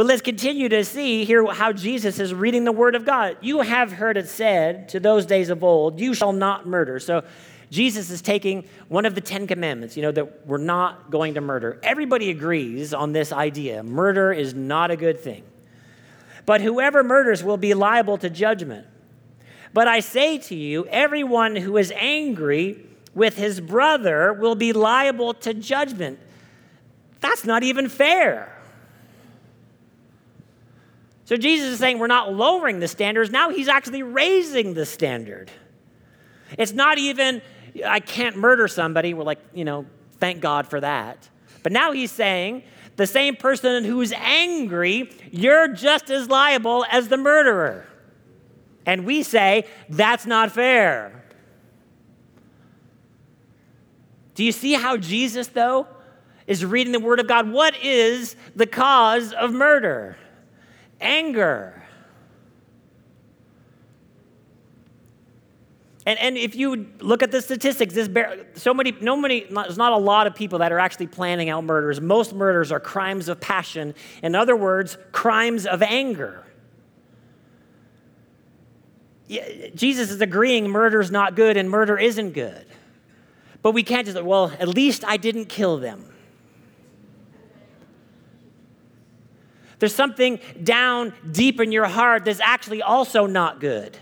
But 0.00 0.06
let's 0.06 0.22
continue 0.22 0.70
to 0.70 0.82
see 0.82 1.26
here 1.26 1.44
how 1.52 1.74
Jesus 1.74 2.18
is 2.20 2.32
reading 2.32 2.64
the 2.64 2.72
Word 2.72 2.94
of 2.94 3.04
God. 3.04 3.36
You 3.42 3.60
have 3.60 3.92
heard 3.92 4.16
it 4.16 4.30
said 4.30 4.88
to 4.88 4.98
those 4.98 5.26
days 5.26 5.50
of 5.50 5.62
old, 5.62 6.00
You 6.00 6.14
shall 6.14 6.32
not 6.32 6.66
murder. 6.66 6.98
So 6.98 7.22
Jesus 7.68 8.08
is 8.08 8.22
taking 8.22 8.64
one 8.88 9.04
of 9.04 9.14
the 9.14 9.20
Ten 9.20 9.46
Commandments, 9.46 9.98
you 9.98 10.02
know, 10.02 10.10
that 10.12 10.46
we're 10.46 10.56
not 10.56 11.10
going 11.10 11.34
to 11.34 11.42
murder. 11.42 11.78
Everybody 11.82 12.30
agrees 12.30 12.94
on 12.94 13.12
this 13.12 13.30
idea 13.30 13.82
murder 13.82 14.32
is 14.32 14.54
not 14.54 14.90
a 14.90 14.96
good 14.96 15.20
thing. 15.20 15.42
But 16.46 16.62
whoever 16.62 17.04
murders 17.04 17.44
will 17.44 17.58
be 17.58 17.74
liable 17.74 18.16
to 18.16 18.30
judgment. 18.30 18.86
But 19.74 19.86
I 19.86 20.00
say 20.00 20.38
to 20.38 20.54
you, 20.54 20.86
everyone 20.86 21.56
who 21.56 21.76
is 21.76 21.92
angry 21.94 22.86
with 23.14 23.36
his 23.36 23.60
brother 23.60 24.32
will 24.32 24.54
be 24.54 24.72
liable 24.72 25.34
to 25.34 25.52
judgment. 25.52 26.18
That's 27.20 27.44
not 27.44 27.62
even 27.62 27.90
fair. 27.90 28.56
So 31.30 31.36
Jesus 31.36 31.74
is 31.74 31.78
saying 31.78 32.00
we're 32.00 32.08
not 32.08 32.34
lowering 32.34 32.80
the 32.80 32.88
standards. 32.88 33.30
Now 33.30 33.50
he's 33.50 33.68
actually 33.68 34.02
raising 34.02 34.74
the 34.74 34.84
standard. 34.84 35.48
It's 36.58 36.72
not 36.72 36.98
even, 36.98 37.40
I 37.86 38.00
can't 38.00 38.34
murder 38.34 38.66
somebody. 38.66 39.14
We're 39.14 39.22
like, 39.22 39.38
you 39.54 39.64
know, 39.64 39.86
thank 40.18 40.40
God 40.40 40.66
for 40.66 40.80
that. 40.80 41.28
But 41.62 41.70
now 41.70 41.92
he's 41.92 42.10
saying 42.10 42.64
the 42.96 43.06
same 43.06 43.36
person 43.36 43.84
who's 43.84 44.12
angry, 44.12 45.08
you're 45.30 45.68
just 45.68 46.10
as 46.10 46.28
liable 46.28 46.84
as 46.90 47.06
the 47.06 47.16
murderer. 47.16 47.86
And 48.84 49.06
we 49.06 49.22
say, 49.22 49.68
that's 49.88 50.26
not 50.26 50.50
fair. 50.50 51.22
Do 54.34 54.42
you 54.42 54.50
see 54.50 54.72
how 54.72 54.96
Jesus, 54.96 55.46
though, 55.46 55.86
is 56.48 56.64
reading 56.64 56.92
the 56.92 56.98
Word 56.98 57.20
of 57.20 57.28
God. 57.28 57.52
What 57.52 57.76
is 57.84 58.34
the 58.56 58.66
cause 58.66 59.32
of 59.32 59.52
murder? 59.52 60.16
Anger. 61.00 61.80
And, 66.06 66.18
and 66.18 66.36
if 66.36 66.56
you 66.56 66.88
look 67.00 67.22
at 67.22 67.30
the 67.30 67.42
statistics, 67.42 67.94
this 67.94 68.08
so 68.54 68.72
many, 68.74 68.92
no 69.00 69.16
many, 69.16 69.44
there's 69.50 69.76
not 69.76 69.92
a 69.92 69.98
lot 69.98 70.26
of 70.26 70.34
people 70.34 70.58
that 70.60 70.72
are 70.72 70.78
actually 70.78 71.06
planning 71.06 71.50
out 71.50 71.62
murders. 71.64 72.00
Most 72.00 72.34
murders 72.34 72.72
are 72.72 72.80
crimes 72.80 73.28
of 73.28 73.40
passion. 73.40 73.94
In 74.22 74.34
other 74.34 74.56
words, 74.56 74.98
crimes 75.12 75.66
of 75.66 75.82
anger. 75.82 76.44
Jesus 79.28 80.10
is 80.10 80.20
agreeing 80.20 80.68
murder 80.68 81.00
is 81.00 81.12
not 81.12 81.36
good 81.36 81.56
and 81.56 81.70
murder 81.70 81.96
isn't 81.96 82.32
good. 82.32 82.66
But 83.62 83.72
we 83.72 83.82
can't 83.82 84.06
just, 84.06 84.20
well, 84.20 84.50
at 84.58 84.68
least 84.68 85.04
I 85.04 85.16
didn't 85.16 85.46
kill 85.46 85.76
them. 85.76 86.09
There's 89.80 89.94
something 89.94 90.38
down 90.62 91.12
deep 91.32 91.58
in 91.58 91.72
your 91.72 91.86
heart 91.86 92.26
that's 92.26 92.40
actually 92.40 92.82
also 92.82 93.26
not 93.26 93.60
good. 93.60 93.98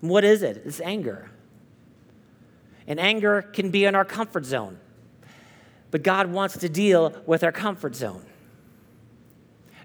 And 0.00 0.10
what 0.10 0.24
is 0.24 0.42
it? 0.42 0.62
It's 0.64 0.80
anger. 0.80 1.30
And 2.86 2.98
anger 2.98 3.42
can 3.42 3.70
be 3.70 3.84
in 3.84 3.94
our 3.94 4.06
comfort 4.06 4.44
zone. 4.44 4.78
But 5.90 6.02
God 6.02 6.32
wants 6.32 6.58
to 6.58 6.68
deal 6.68 7.14
with 7.26 7.44
our 7.44 7.52
comfort 7.52 7.94
zone. 7.94 8.24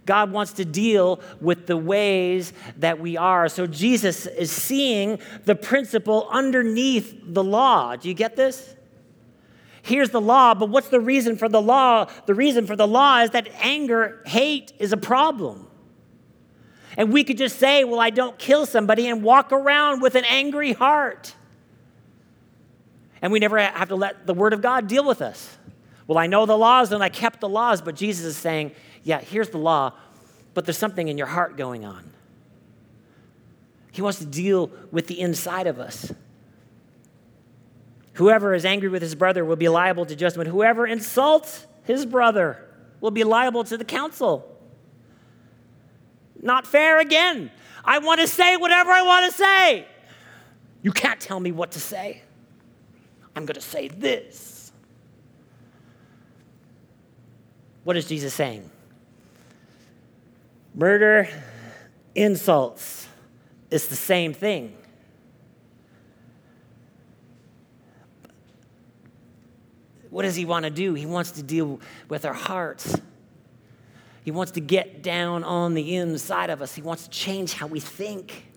God 0.06 0.32
wants 0.32 0.54
to 0.54 0.64
deal 0.64 1.20
with 1.42 1.68
the 1.68 1.76
ways 1.76 2.54
that 2.78 2.98
we 2.98 3.18
are. 3.18 3.50
So 3.50 3.68
Jesus 3.68 4.26
is 4.26 4.50
seeing 4.50 5.20
the 5.44 5.56
principle 5.56 6.30
underneath 6.32 7.14
the 7.22 7.44
law. 7.44 7.98
Do 7.98 8.08
you 8.08 8.16
get 8.16 8.38
this? 8.38 8.77
Here's 9.88 10.10
the 10.10 10.20
law, 10.20 10.54
but 10.54 10.68
what's 10.68 10.90
the 10.90 11.00
reason 11.00 11.38
for 11.38 11.48
the 11.48 11.62
law? 11.62 12.10
The 12.26 12.34
reason 12.34 12.68
for 12.68 12.76
the 12.76 12.86
law 12.86 13.22
is 13.22 13.30
that 13.30 13.48
anger, 13.62 14.22
hate 14.26 14.74
is 14.80 14.92
a 14.92 14.98
problem. 14.98 15.66
And 16.98 17.14
we 17.14 17.24
could 17.24 17.38
just 17.38 17.58
say, 17.58 17.86
Well, 17.86 18.02
I 18.02 18.10
don't 18.10 18.38
kill 18.38 18.66
somebody 18.66 19.08
and 19.08 19.24
walk 19.24 19.54
around 19.54 20.02
with 20.02 20.16
an 20.16 20.26
angry 20.26 20.74
heart. 20.74 21.34
And 23.22 23.32
we 23.32 23.40
never 23.40 23.58
have 23.58 23.88
to 23.88 23.96
let 23.96 24.28
the 24.28 24.34
Word 24.34 24.52
of 24.52 24.62
God 24.62 24.88
deal 24.88 25.06
with 25.06 25.22
us. 25.22 25.58
Well, 26.06 26.18
I 26.18 26.28
know 26.28 26.46
the 26.46 26.58
laws 26.58 26.92
and 26.92 27.02
I 27.02 27.08
kept 27.08 27.40
the 27.40 27.48
laws, 27.48 27.82
but 27.82 27.96
Jesus 27.96 28.26
is 28.26 28.36
saying, 28.36 28.74
yeah, 29.04 29.22
here's 29.22 29.50
the 29.50 29.58
law, 29.58 29.94
but 30.54 30.66
there's 30.66 30.78
something 30.78 31.08
in 31.08 31.18
your 31.18 31.28
heart 31.28 31.56
going 31.56 31.86
on. 31.86 32.12
He 33.94 34.02
wants 34.02 34.20
to 34.20 34.26
deal 34.26 34.70
with 34.92 35.08
the 35.08 35.22
inside 35.22 35.66
of 35.66 35.80
us. 35.80 36.12
Whoever 38.18 38.56
is 38.56 38.66
angry 38.66 38.90
with 38.90 39.04
his 39.04 39.14
brother 39.14 39.46
will 39.46 39.58
be 39.58 39.70
liable 39.70 40.04
to 40.08 40.16
judgment. 40.16 40.50
Whoever 40.50 40.88
insults 40.88 41.68
his 41.84 42.04
brother 42.04 42.66
will 43.00 43.12
be 43.12 43.24
liable 43.24 43.64
to 43.66 43.78
the 43.78 43.86
council. 43.86 44.58
Not 46.42 46.66
fair 46.66 47.00
again. 47.00 47.52
I 47.86 48.00
want 48.00 48.20
to 48.20 48.28
say 48.28 48.58
whatever 48.58 48.90
I 48.90 49.04
want 49.04 49.32
to 49.32 49.38
say. 49.38 49.86
You 50.82 50.92
can't 50.92 51.20
tell 51.20 51.40
me 51.40 51.52
what 51.52 51.74
to 51.74 51.80
say. 51.80 52.24
I'm 53.36 53.46
going 53.46 53.54
to 53.54 53.62
say 53.62 53.88
this. 53.88 54.72
What 57.84 57.98
is 57.98 58.08
Jesus 58.08 58.34
saying? 58.34 58.68
Murder, 60.74 61.30
insults, 62.16 63.08
it's 63.70 63.88
the 63.88 63.96
same 63.96 64.34
thing. 64.34 64.76
What 70.18 70.24
does 70.24 70.36
he 70.36 70.46
want 70.46 70.64
to 70.64 70.72
do? 70.72 70.96
He 70.96 71.06
wants 71.06 71.30
to 71.34 71.44
deal 71.44 71.80
with 72.10 72.26
our 72.26 72.34
hearts. 72.34 73.00
He 74.24 74.32
wants 74.32 74.54
to 74.54 74.60
get 74.60 75.04
down 75.04 75.44
on 75.44 75.76
the 75.76 75.96
inside 75.96 76.50
of 76.50 76.60
us. 76.60 76.74
He 76.74 76.82
wants 76.82 77.04
to 77.04 77.12
change 77.12 77.54
how 77.54 77.68
we 77.68 77.80
think 77.80 78.48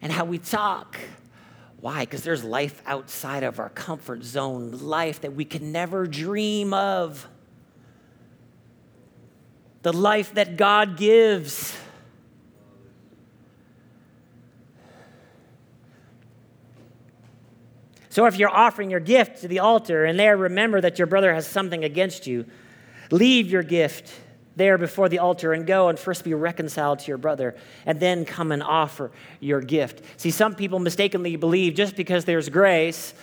and 0.00 0.12
how 0.12 0.24
we 0.24 0.38
talk. 0.38 0.96
Why? 1.80 2.02
Because 2.04 2.22
there's 2.22 2.44
life 2.44 2.80
outside 2.86 3.42
of 3.42 3.58
our 3.58 3.70
comfort 3.70 4.22
zone, 4.22 4.70
life 4.70 5.22
that 5.22 5.34
we 5.34 5.44
can 5.44 5.72
never 5.72 6.06
dream 6.06 6.72
of. 6.72 7.26
The 9.82 9.92
life 9.92 10.34
that 10.34 10.56
God 10.56 10.96
gives. 10.96 11.76
So 18.14 18.26
if 18.26 18.38
you're 18.38 18.48
offering 18.48 18.92
your 18.92 19.00
gift 19.00 19.40
to 19.40 19.48
the 19.48 19.58
altar 19.58 20.04
and 20.04 20.16
there 20.16 20.36
remember 20.36 20.80
that 20.80 21.00
your 21.00 21.06
brother 21.08 21.34
has 21.34 21.48
something 21.48 21.82
against 21.82 22.28
you, 22.28 22.44
leave 23.10 23.50
your 23.50 23.64
gift 23.64 24.14
there 24.54 24.78
before 24.78 25.08
the 25.08 25.18
altar 25.18 25.52
and 25.52 25.66
go 25.66 25.88
and 25.88 25.98
first 25.98 26.22
be 26.22 26.32
reconciled 26.32 27.00
to 27.00 27.08
your 27.08 27.18
brother 27.18 27.56
and 27.84 27.98
then 27.98 28.24
come 28.24 28.52
and 28.52 28.62
offer 28.62 29.10
your 29.40 29.60
gift. 29.60 30.00
See, 30.16 30.30
some 30.30 30.54
people 30.54 30.78
mistakenly 30.78 31.34
believe 31.34 31.74
just 31.74 31.96
because 31.96 32.24
there's 32.24 32.48
grace, 32.48 33.14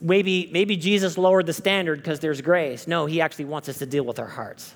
maybe, 0.00 0.50
maybe 0.52 0.76
Jesus 0.76 1.16
lowered 1.16 1.46
the 1.46 1.52
standard 1.52 1.98
because 1.98 2.18
there's 2.18 2.40
grace. 2.40 2.88
No, 2.88 3.06
he 3.06 3.20
actually 3.20 3.44
wants 3.44 3.68
us 3.68 3.78
to 3.78 3.86
deal 3.86 4.02
with 4.02 4.18
our 4.18 4.26
hearts. 4.26 4.74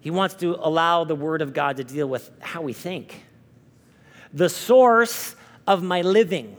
He 0.00 0.10
wants 0.10 0.36
to 0.36 0.56
allow 0.58 1.04
the 1.04 1.14
Word 1.14 1.42
of 1.42 1.52
God 1.52 1.76
to 1.76 1.84
deal 1.84 2.08
with 2.08 2.30
how 2.40 2.62
we 2.62 2.72
think. 2.72 3.26
The 4.32 4.48
source 4.48 5.36
of 5.66 5.82
my 5.82 6.00
living, 6.00 6.56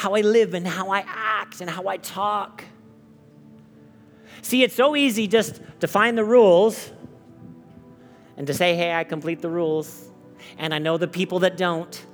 how 0.00 0.14
I 0.14 0.22
live 0.22 0.54
and 0.54 0.66
how 0.66 0.88
I 0.88 1.04
act 1.06 1.60
and 1.60 1.68
how 1.68 1.86
I 1.86 1.98
talk. 1.98 2.64
See, 4.40 4.62
it's 4.62 4.74
so 4.74 4.96
easy 4.96 5.26
just 5.28 5.60
to 5.80 5.86
find 5.86 6.16
the 6.16 6.24
rules 6.24 6.90
and 8.38 8.46
to 8.46 8.54
say, 8.54 8.74
hey, 8.74 8.94
I 8.94 9.04
complete 9.04 9.42
the 9.42 9.50
rules, 9.50 10.10
and 10.56 10.72
I 10.72 10.78
know 10.78 10.96
the 10.96 11.06
people 11.06 11.40
that 11.40 11.58
don't. 11.58 12.06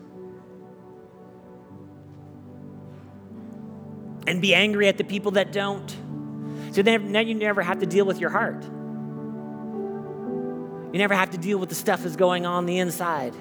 And 4.26 4.42
be 4.42 4.52
angry 4.52 4.88
at 4.88 4.98
the 4.98 5.04
people 5.04 5.30
that 5.32 5.52
don't. 5.52 5.88
So 6.72 6.82
then, 6.82 7.12
now 7.12 7.20
you 7.20 7.36
never 7.36 7.62
have 7.62 7.78
to 7.78 7.86
deal 7.86 8.04
with 8.04 8.18
your 8.18 8.30
heart. 8.30 8.64
You 10.92 10.98
never 10.98 11.14
have 11.14 11.30
to 11.30 11.38
deal 11.38 11.58
with 11.58 11.68
the 11.68 11.76
stuff 11.76 12.02
that's 12.02 12.16
going 12.16 12.46
on 12.46 12.66
the 12.66 12.78
inside. 12.78 13.36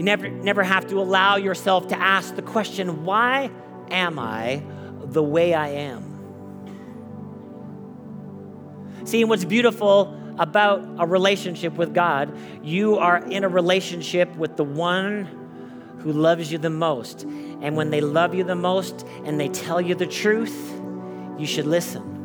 You 0.00 0.04
never, 0.04 0.30
never 0.30 0.62
have 0.62 0.86
to 0.86 0.98
allow 0.98 1.36
yourself 1.36 1.88
to 1.88 2.00
ask 2.00 2.34
the 2.34 2.40
question, 2.40 3.04
why 3.04 3.50
am 3.90 4.18
I 4.18 4.62
the 5.02 5.22
way 5.22 5.52
I 5.52 5.68
am? 5.68 6.06
See, 9.04 9.24
what's 9.24 9.44
beautiful 9.44 10.18
about 10.38 10.82
a 10.98 11.06
relationship 11.06 11.74
with 11.74 11.92
God, 11.92 12.34
you 12.64 12.96
are 12.96 13.18
in 13.18 13.44
a 13.44 13.48
relationship 13.50 14.34
with 14.36 14.56
the 14.56 14.64
one 14.64 15.98
who 15.98 16.14
loves 16.14 16.50
you 16.50 16.56
the 16.56 16.70
most. 16.70 17.24
And 17.24 17.76
when 17.76 17.90
they 17.90 18.00
love 18.00 18.34
you 18.34 18.42
the 18.42 18.54
most 18.54 19.06
and 19.26 19.38
they 19.38 19.48
tell 19.48 19.82
you 19.82 19.94
the 19.94 20.06
truth, 20.06 20.80
you 21.36 21.44
should 21.44 21.66
listen. 21.66 22.19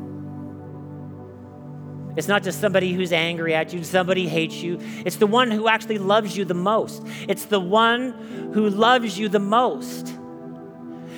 It's 2.16 2.28
not 2.28 2.44
just 2.44 2.62
somebody 2.62 2.94
who's 2.94 3.12
angry 3.12 3.54
at 3.54 3.74
you, 3.74 3.84
somebody 3.84 4.28
hates 4.28 4.56
you. 4.56 4.80
It's 5.06 5.18
the 5.18 5.28
one 5.28 5.52
who 5.52 5.68
actually 5.68 5.98
loves 5.98 6.38
you 6.38 6.46
the 6.46 6.54
most. 6.54 7.04
It's 7.28 7.46
the 7.46 7.60
one 7.60 8.52
who 8.54 8.70
loves 8.70 9.18
you 9.18 9.30
the 9.30 9.40
most 9.40 10.16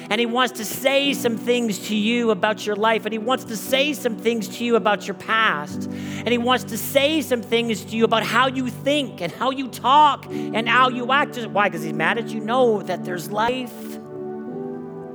and 0.10 0.20
He 0.20 0.26
wants 0.26 0.58
to 0.60 0.66
say 0.66 1.14
some 1.14 1.38
things 1.38 1.88
to 1.89 1.95
you 1.95 2.32
about 2.32 2.66
your 2.66 2.76
life, 2.76 3.06
and 3.06 3.14
He 3.14 3.20
wants 3.20 3.43
to 3.45 3.58
say 3.58 3.93
some 3.93 4.18
things 4.18 4.48
to 4.58 4.64
you 4.64 4.76
about 4.76 5.08
your 5.08 5.16
past, 5.16 5.86
and 5.86 6.30
He 6.30 6.38
wants 6.38 6.66
to 6.66 6.78
say 6.78 7.22
some 7.22 7.41
things 7.41 7.84
to 7.86 7.95
you 7.95 8.06
about 8.06 8.24
how 8.24 8.48
you 8.48 8.70
think 8.70 9.22
and 9.22 9.32
how 9.32 9.52
you 9.52 9.68
talk 9.68 10.26
and 10.28 10.68
how 10.68 10.89
you 10.89 11.12
act. 11.12 11.38
Why? 11.48 11.70
Because 11.70 11.84
He's 11.84 11.93
mad 11.93 12.18
at 12.18 12.30
you? 12.30 12.39
Know 12.39 12.82
that 12.84 13.04
there's 13.04 13.32
life 13.32 13.74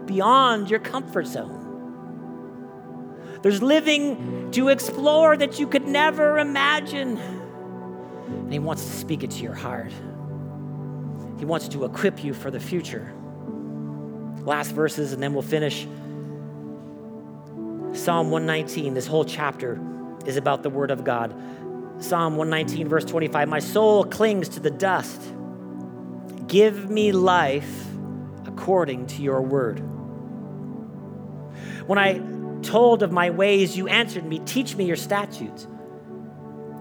beyond 0.07 0.71
your 0.71 0.81
comfort 0.81 1.27
zone. 1.27 1.62
There's 3.43 3.63
living 3.63 4.51
to 4.53 4.69
explore 4.69 5.37
that 5.37 5.59
you 5.59 5.67
could 5.67 5.87
never 5.87 6.39
imagine. 6.39 7.19
And 7.19 8.53
He 8.53 8.59
wants 8.59 8.85
to 8.85 8.93
speak 8.93 9.23
it 9.25 9.33
to 9.33 9.43
your 9.43 9.55
heart. 9.55 9.93
He 11.39 11.45
wants 11.45 11.69
to 11.69 11.85
equip 11.85 12.23
you 12.23 12.35
for 12.35 12.51
the 12.51 12.61
future 12.61 13.13
last 14.45 14.73
verses, 14.73 15.13
and 15.13 15.23
then 15.23 15.33
we'll 15.35 15.43
finish. 15.43 15.87
Psalm 17.93 18.31
119, 18.31 18.95
this 18.95 19.07
whole 19.07 19.25
chapter 19.25 19.81
is 20.27 20.37
about 20.37 20.63
the 20.63 20.71
Word 20.71 20.91
of 20.91 21.05
God. 21.05 21.35
Psalm 21.99 22.37
119, 22.37 22.89
verse 22.89 23.05
25 23.05 23.49
My 23.49 23.59
soul 23.59 24.05
clings 24.05 24.49
to 24.51 24.61
the 24.61 24.71
dust. 24.71 25.21
Give 26.47 26.91
me 26.91 27.13
life 27.13 27.87
according 28.47 29.07
to 29.07 29.23
your 29.23 29.41
word. 29.41 29.79
When 31.87 31.99
I 31.99 32.21
told 32.63 33.03
of 33.03 33.13
my 33.13 33.31
ways, 33.31 33.77
you 33.77 33.89
answered 33.89 34.25
me. 34.25 34.39
Teach 34.41 34.77
me 34.77 34.85
your 34.85 34.97
statutes. 34.97 35.67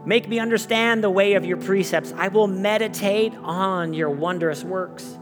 Make 0.06 0.28
me 0.28 0.40
understand 0.40 1.04
the 1.04 1.10
way 1.10 1.34
of 1.34 1.46
your 1.46 1.58
precepts. 1.58 2.14
I 2.18 2.30
will 2.30 2.48
meditate 2.48 3.34
on 3.44 3.94
your 3.94 4.10
wondrous 4.10 4.64
works. 4.64 5.18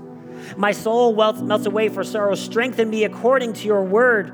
My 0.55 0.71
soul 0.71 1.13
melts 1.13 1.65
away 1.65 1.89
for 1.89 2.03
sorrow. 2.03 2.35
Strengthen 2.35 2.89
me 2.89 3.03
according 3.03 3.53
to 3.53 3.67
your 3.67 3.83
word. 3.83 4.33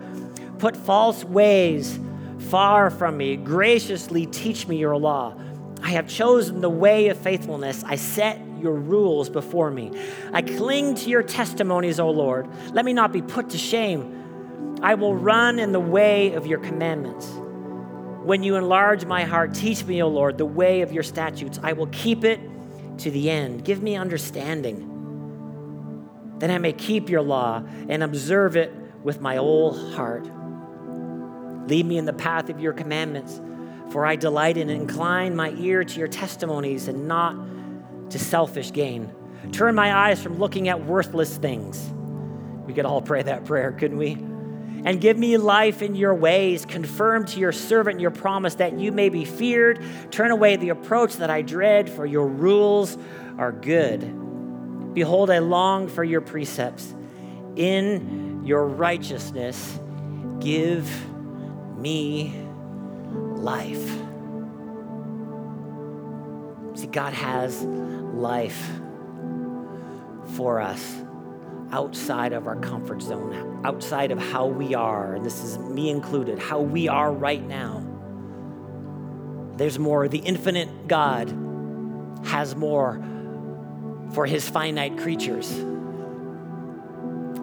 Put 0.59 0.77
false 0.77 1.23
ways 1.23 1.99
far 2.37 2.89
from 2.91 3.17
me. 3.17 3.37
Graciously 3.37 4.27
teach 4.27 4.67
me 4.67 4.77
your 4.77 4.97
law. 4.97 5.35
I 5.81 5.89
have 5.89 6.07
chosen 6.07 6.61
the 6.61 6.69
way 6.69 7.09
of 7.09 7.17
faithfulness. 7.17 7.83
I 7.83 7.95
set 7.95 8.39
your 8.59 8.73
rules 8.73 9.29
before 9.29 9.71
me. 9.71 9.91
I 10.31 10.41
cling 10.41 10.95
to 10.95 11.09
your 11.09 11.23
testimonies, 11.23 11.99
O 11.99 12.09
Lord. 12.09 12.47
Let 12.71 12.85
me 12.85 12.93
not 12.93 13.11
be 13.11 13.21
put 13.21 13.49
to 13.49 13.57
shame. 13.57 14.14
I 14.85 14.93
will 14.93 15.15
run 15.15 15.57
in 15.57 15.71
the 15.71 15.79
way 15.79 16.33
of 16.33 16.45
your 16.45 16.59
commandments. 16.59 17.27
When 18.23 18.43
you 18.43 18.55
enlarge 18.55 19.03
my 19.03 19.23
heart, 19.23 19.55
teach 19.55 19.83
me, 19.83 20.03
O 20.03 20.07
Lord, 20.07 20.37
the 20.37 20.45
way 20.45 20.81
of 20.81 20.91
your 20.91 21.01
statutes. 21.01 21.59
I 21.63 21.73
will 21.73 21.87
keep 21.87 22.23
it 22.23 22.39
to 22.99 23.09
the 23.09 23.31
end. 23.31 23.65
Give 23.65 23.81
me 23.81 23.95
understanding. 23.95 24.91
that 26.39 26.51
I 26.51 26.57
may 26.57 26.73
keep 26.73 27.09
your 27.09 27.23
law 27.23 27.63
and 27.89 28.03
observe 28.03 28.55
it 28.57 28.71
with 29.03 29.21
my 29.21 29.37
whole 29.37 29.73
heart. 29.93 30.29
Lead 31.67 31.85
me 31.85 31.97
in 31.97 32.05
the 32.05 32.13
path 32.13 32.49
of 32.49 32.59
your 32.59 32.73
commandments, 32.73 33.41
for 33.89 34.05
I 34.05 34.15
delight 34.15 34.57
in 34.57 34.69
and 34.69 34.81
incline 34.81 35.35
my 35.35 35.51
ear 35.57 35.83
to 35.83 35.99
your 35.99 36.07
testimonies 36.07 36.87
and 36.87 37.07
not 37.07 37.35
to 38.11 38.19
selfish 38.19 38.71
gain. 38.71 39.11
Turn 39.51 39.73
my 39.73 39.95
eyes 39.95 40.21
from 40.21 40.37
looking 40.37 40.67
at 40.67 40.85
worthless 40.85 41.37
things. 41.37 41.91
We 42.67 42.73
could 42.73 42.85
all 42.85 43.01
pray 43.01 43.23
that 43.23 43.45
prayer, 43.45 43.71
couldn't 43.71 43.97
we? 43.97 44.34
And 44.85 45.01
give 45.01 45.17
me 45.17 45.37
life 45.37 45.81
in 45.81 45.95
your 45.95 46.13
ways. 46.13 46.63
Confirm 46.63 47.25
to 47.25 47.39
your 47.39 47.51
servant 47.51 47.99
your 47.99 48.11
promise 48.11 48.55
that 48.55 48.79
you 48.79 48.91
may 48.91 49.09
be 49.09 49.25
feared. 49.25 49.83
Turn 50.11 50.29
away 50.29 50.57
the 50.57 50.69
approach 50.69 51.15
that 51.15 51.31
I 51.31 51.41
dread, 51.41 51.89
for 51.89 52.05
your 52.05 52.27
rules 52.27 52.95
are 53.39 53.51
good. 53.51 54.93
Behold, 54.93 55.31
I 55.31 55.39
long 55.39 55.87
for 55.87 56.03
your 56.03 56.21
precepts. 56.21 56.93
In 57.55 58.43
your 58.45 58.67
righteousness, 58.67 59.79
give 60.39 60.87
me 61.77 62.39
life. 63.11 63.89
See, 66.75 66.87
God 66.87 67.13
has 67.13 67.63
life 67.63 68.69
for 70.35 70.61
us 70.61 71.04
outside 71.71 72.33
of 72.33 72.47
our 72.47 72.55
comfort 72.57 73.01
zone, 73.01 73.61
outside 73.65 74.11
of 74.11 74.19
how 74.19 74.45
we 74.45 74.73
are, 74.73 75.15
and 75.15 75.25
this 75.25 75.43
is 75.43 75.57
me 75.57 75.89
included, 75.89 76.39
how 76.39 76.59
we 76.59 76.87
are 76.87 77.11
right 77.11 77.45
now. 77.45 77.83
There's 79.57 79.79
more. 79.79 80.07
The 80.07 80.19
infinite 80.19 80.87
God 80.87 81.29
has 82.25 82.55
more 82.55 83.01
for 84.13 84.25
his 84.25 84.49
finite 84.49 84.97
creatures. 84.97 85.51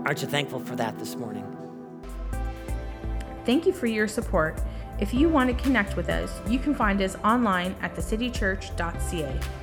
Aren't 0.04 0.20
you 0.20 0.28
thankful 0.28 0.60
for 0.60 0.76
that 0.76 0.98
this 0.98 1.14
morning? 1.16 1.46
Thank 3.44 3.66
you 3.66 3.72
for 3.72 3.86
your 3.86 4.08
support. 4.08 4.60
If 5.00 5.12
you 5.14 5.28
want 5.28 5.56
to 5.56 5.62
connect 5.62 5.96
with 5.96 6.08
us, 6.08 6.30
you 6.48 6.58
can 6.58 6.74
find 6.74 7.00
us 7.00 7.16
online 7.24 7.74
at 7.82 7.96
thecitychurch.ca. 7.96 9.61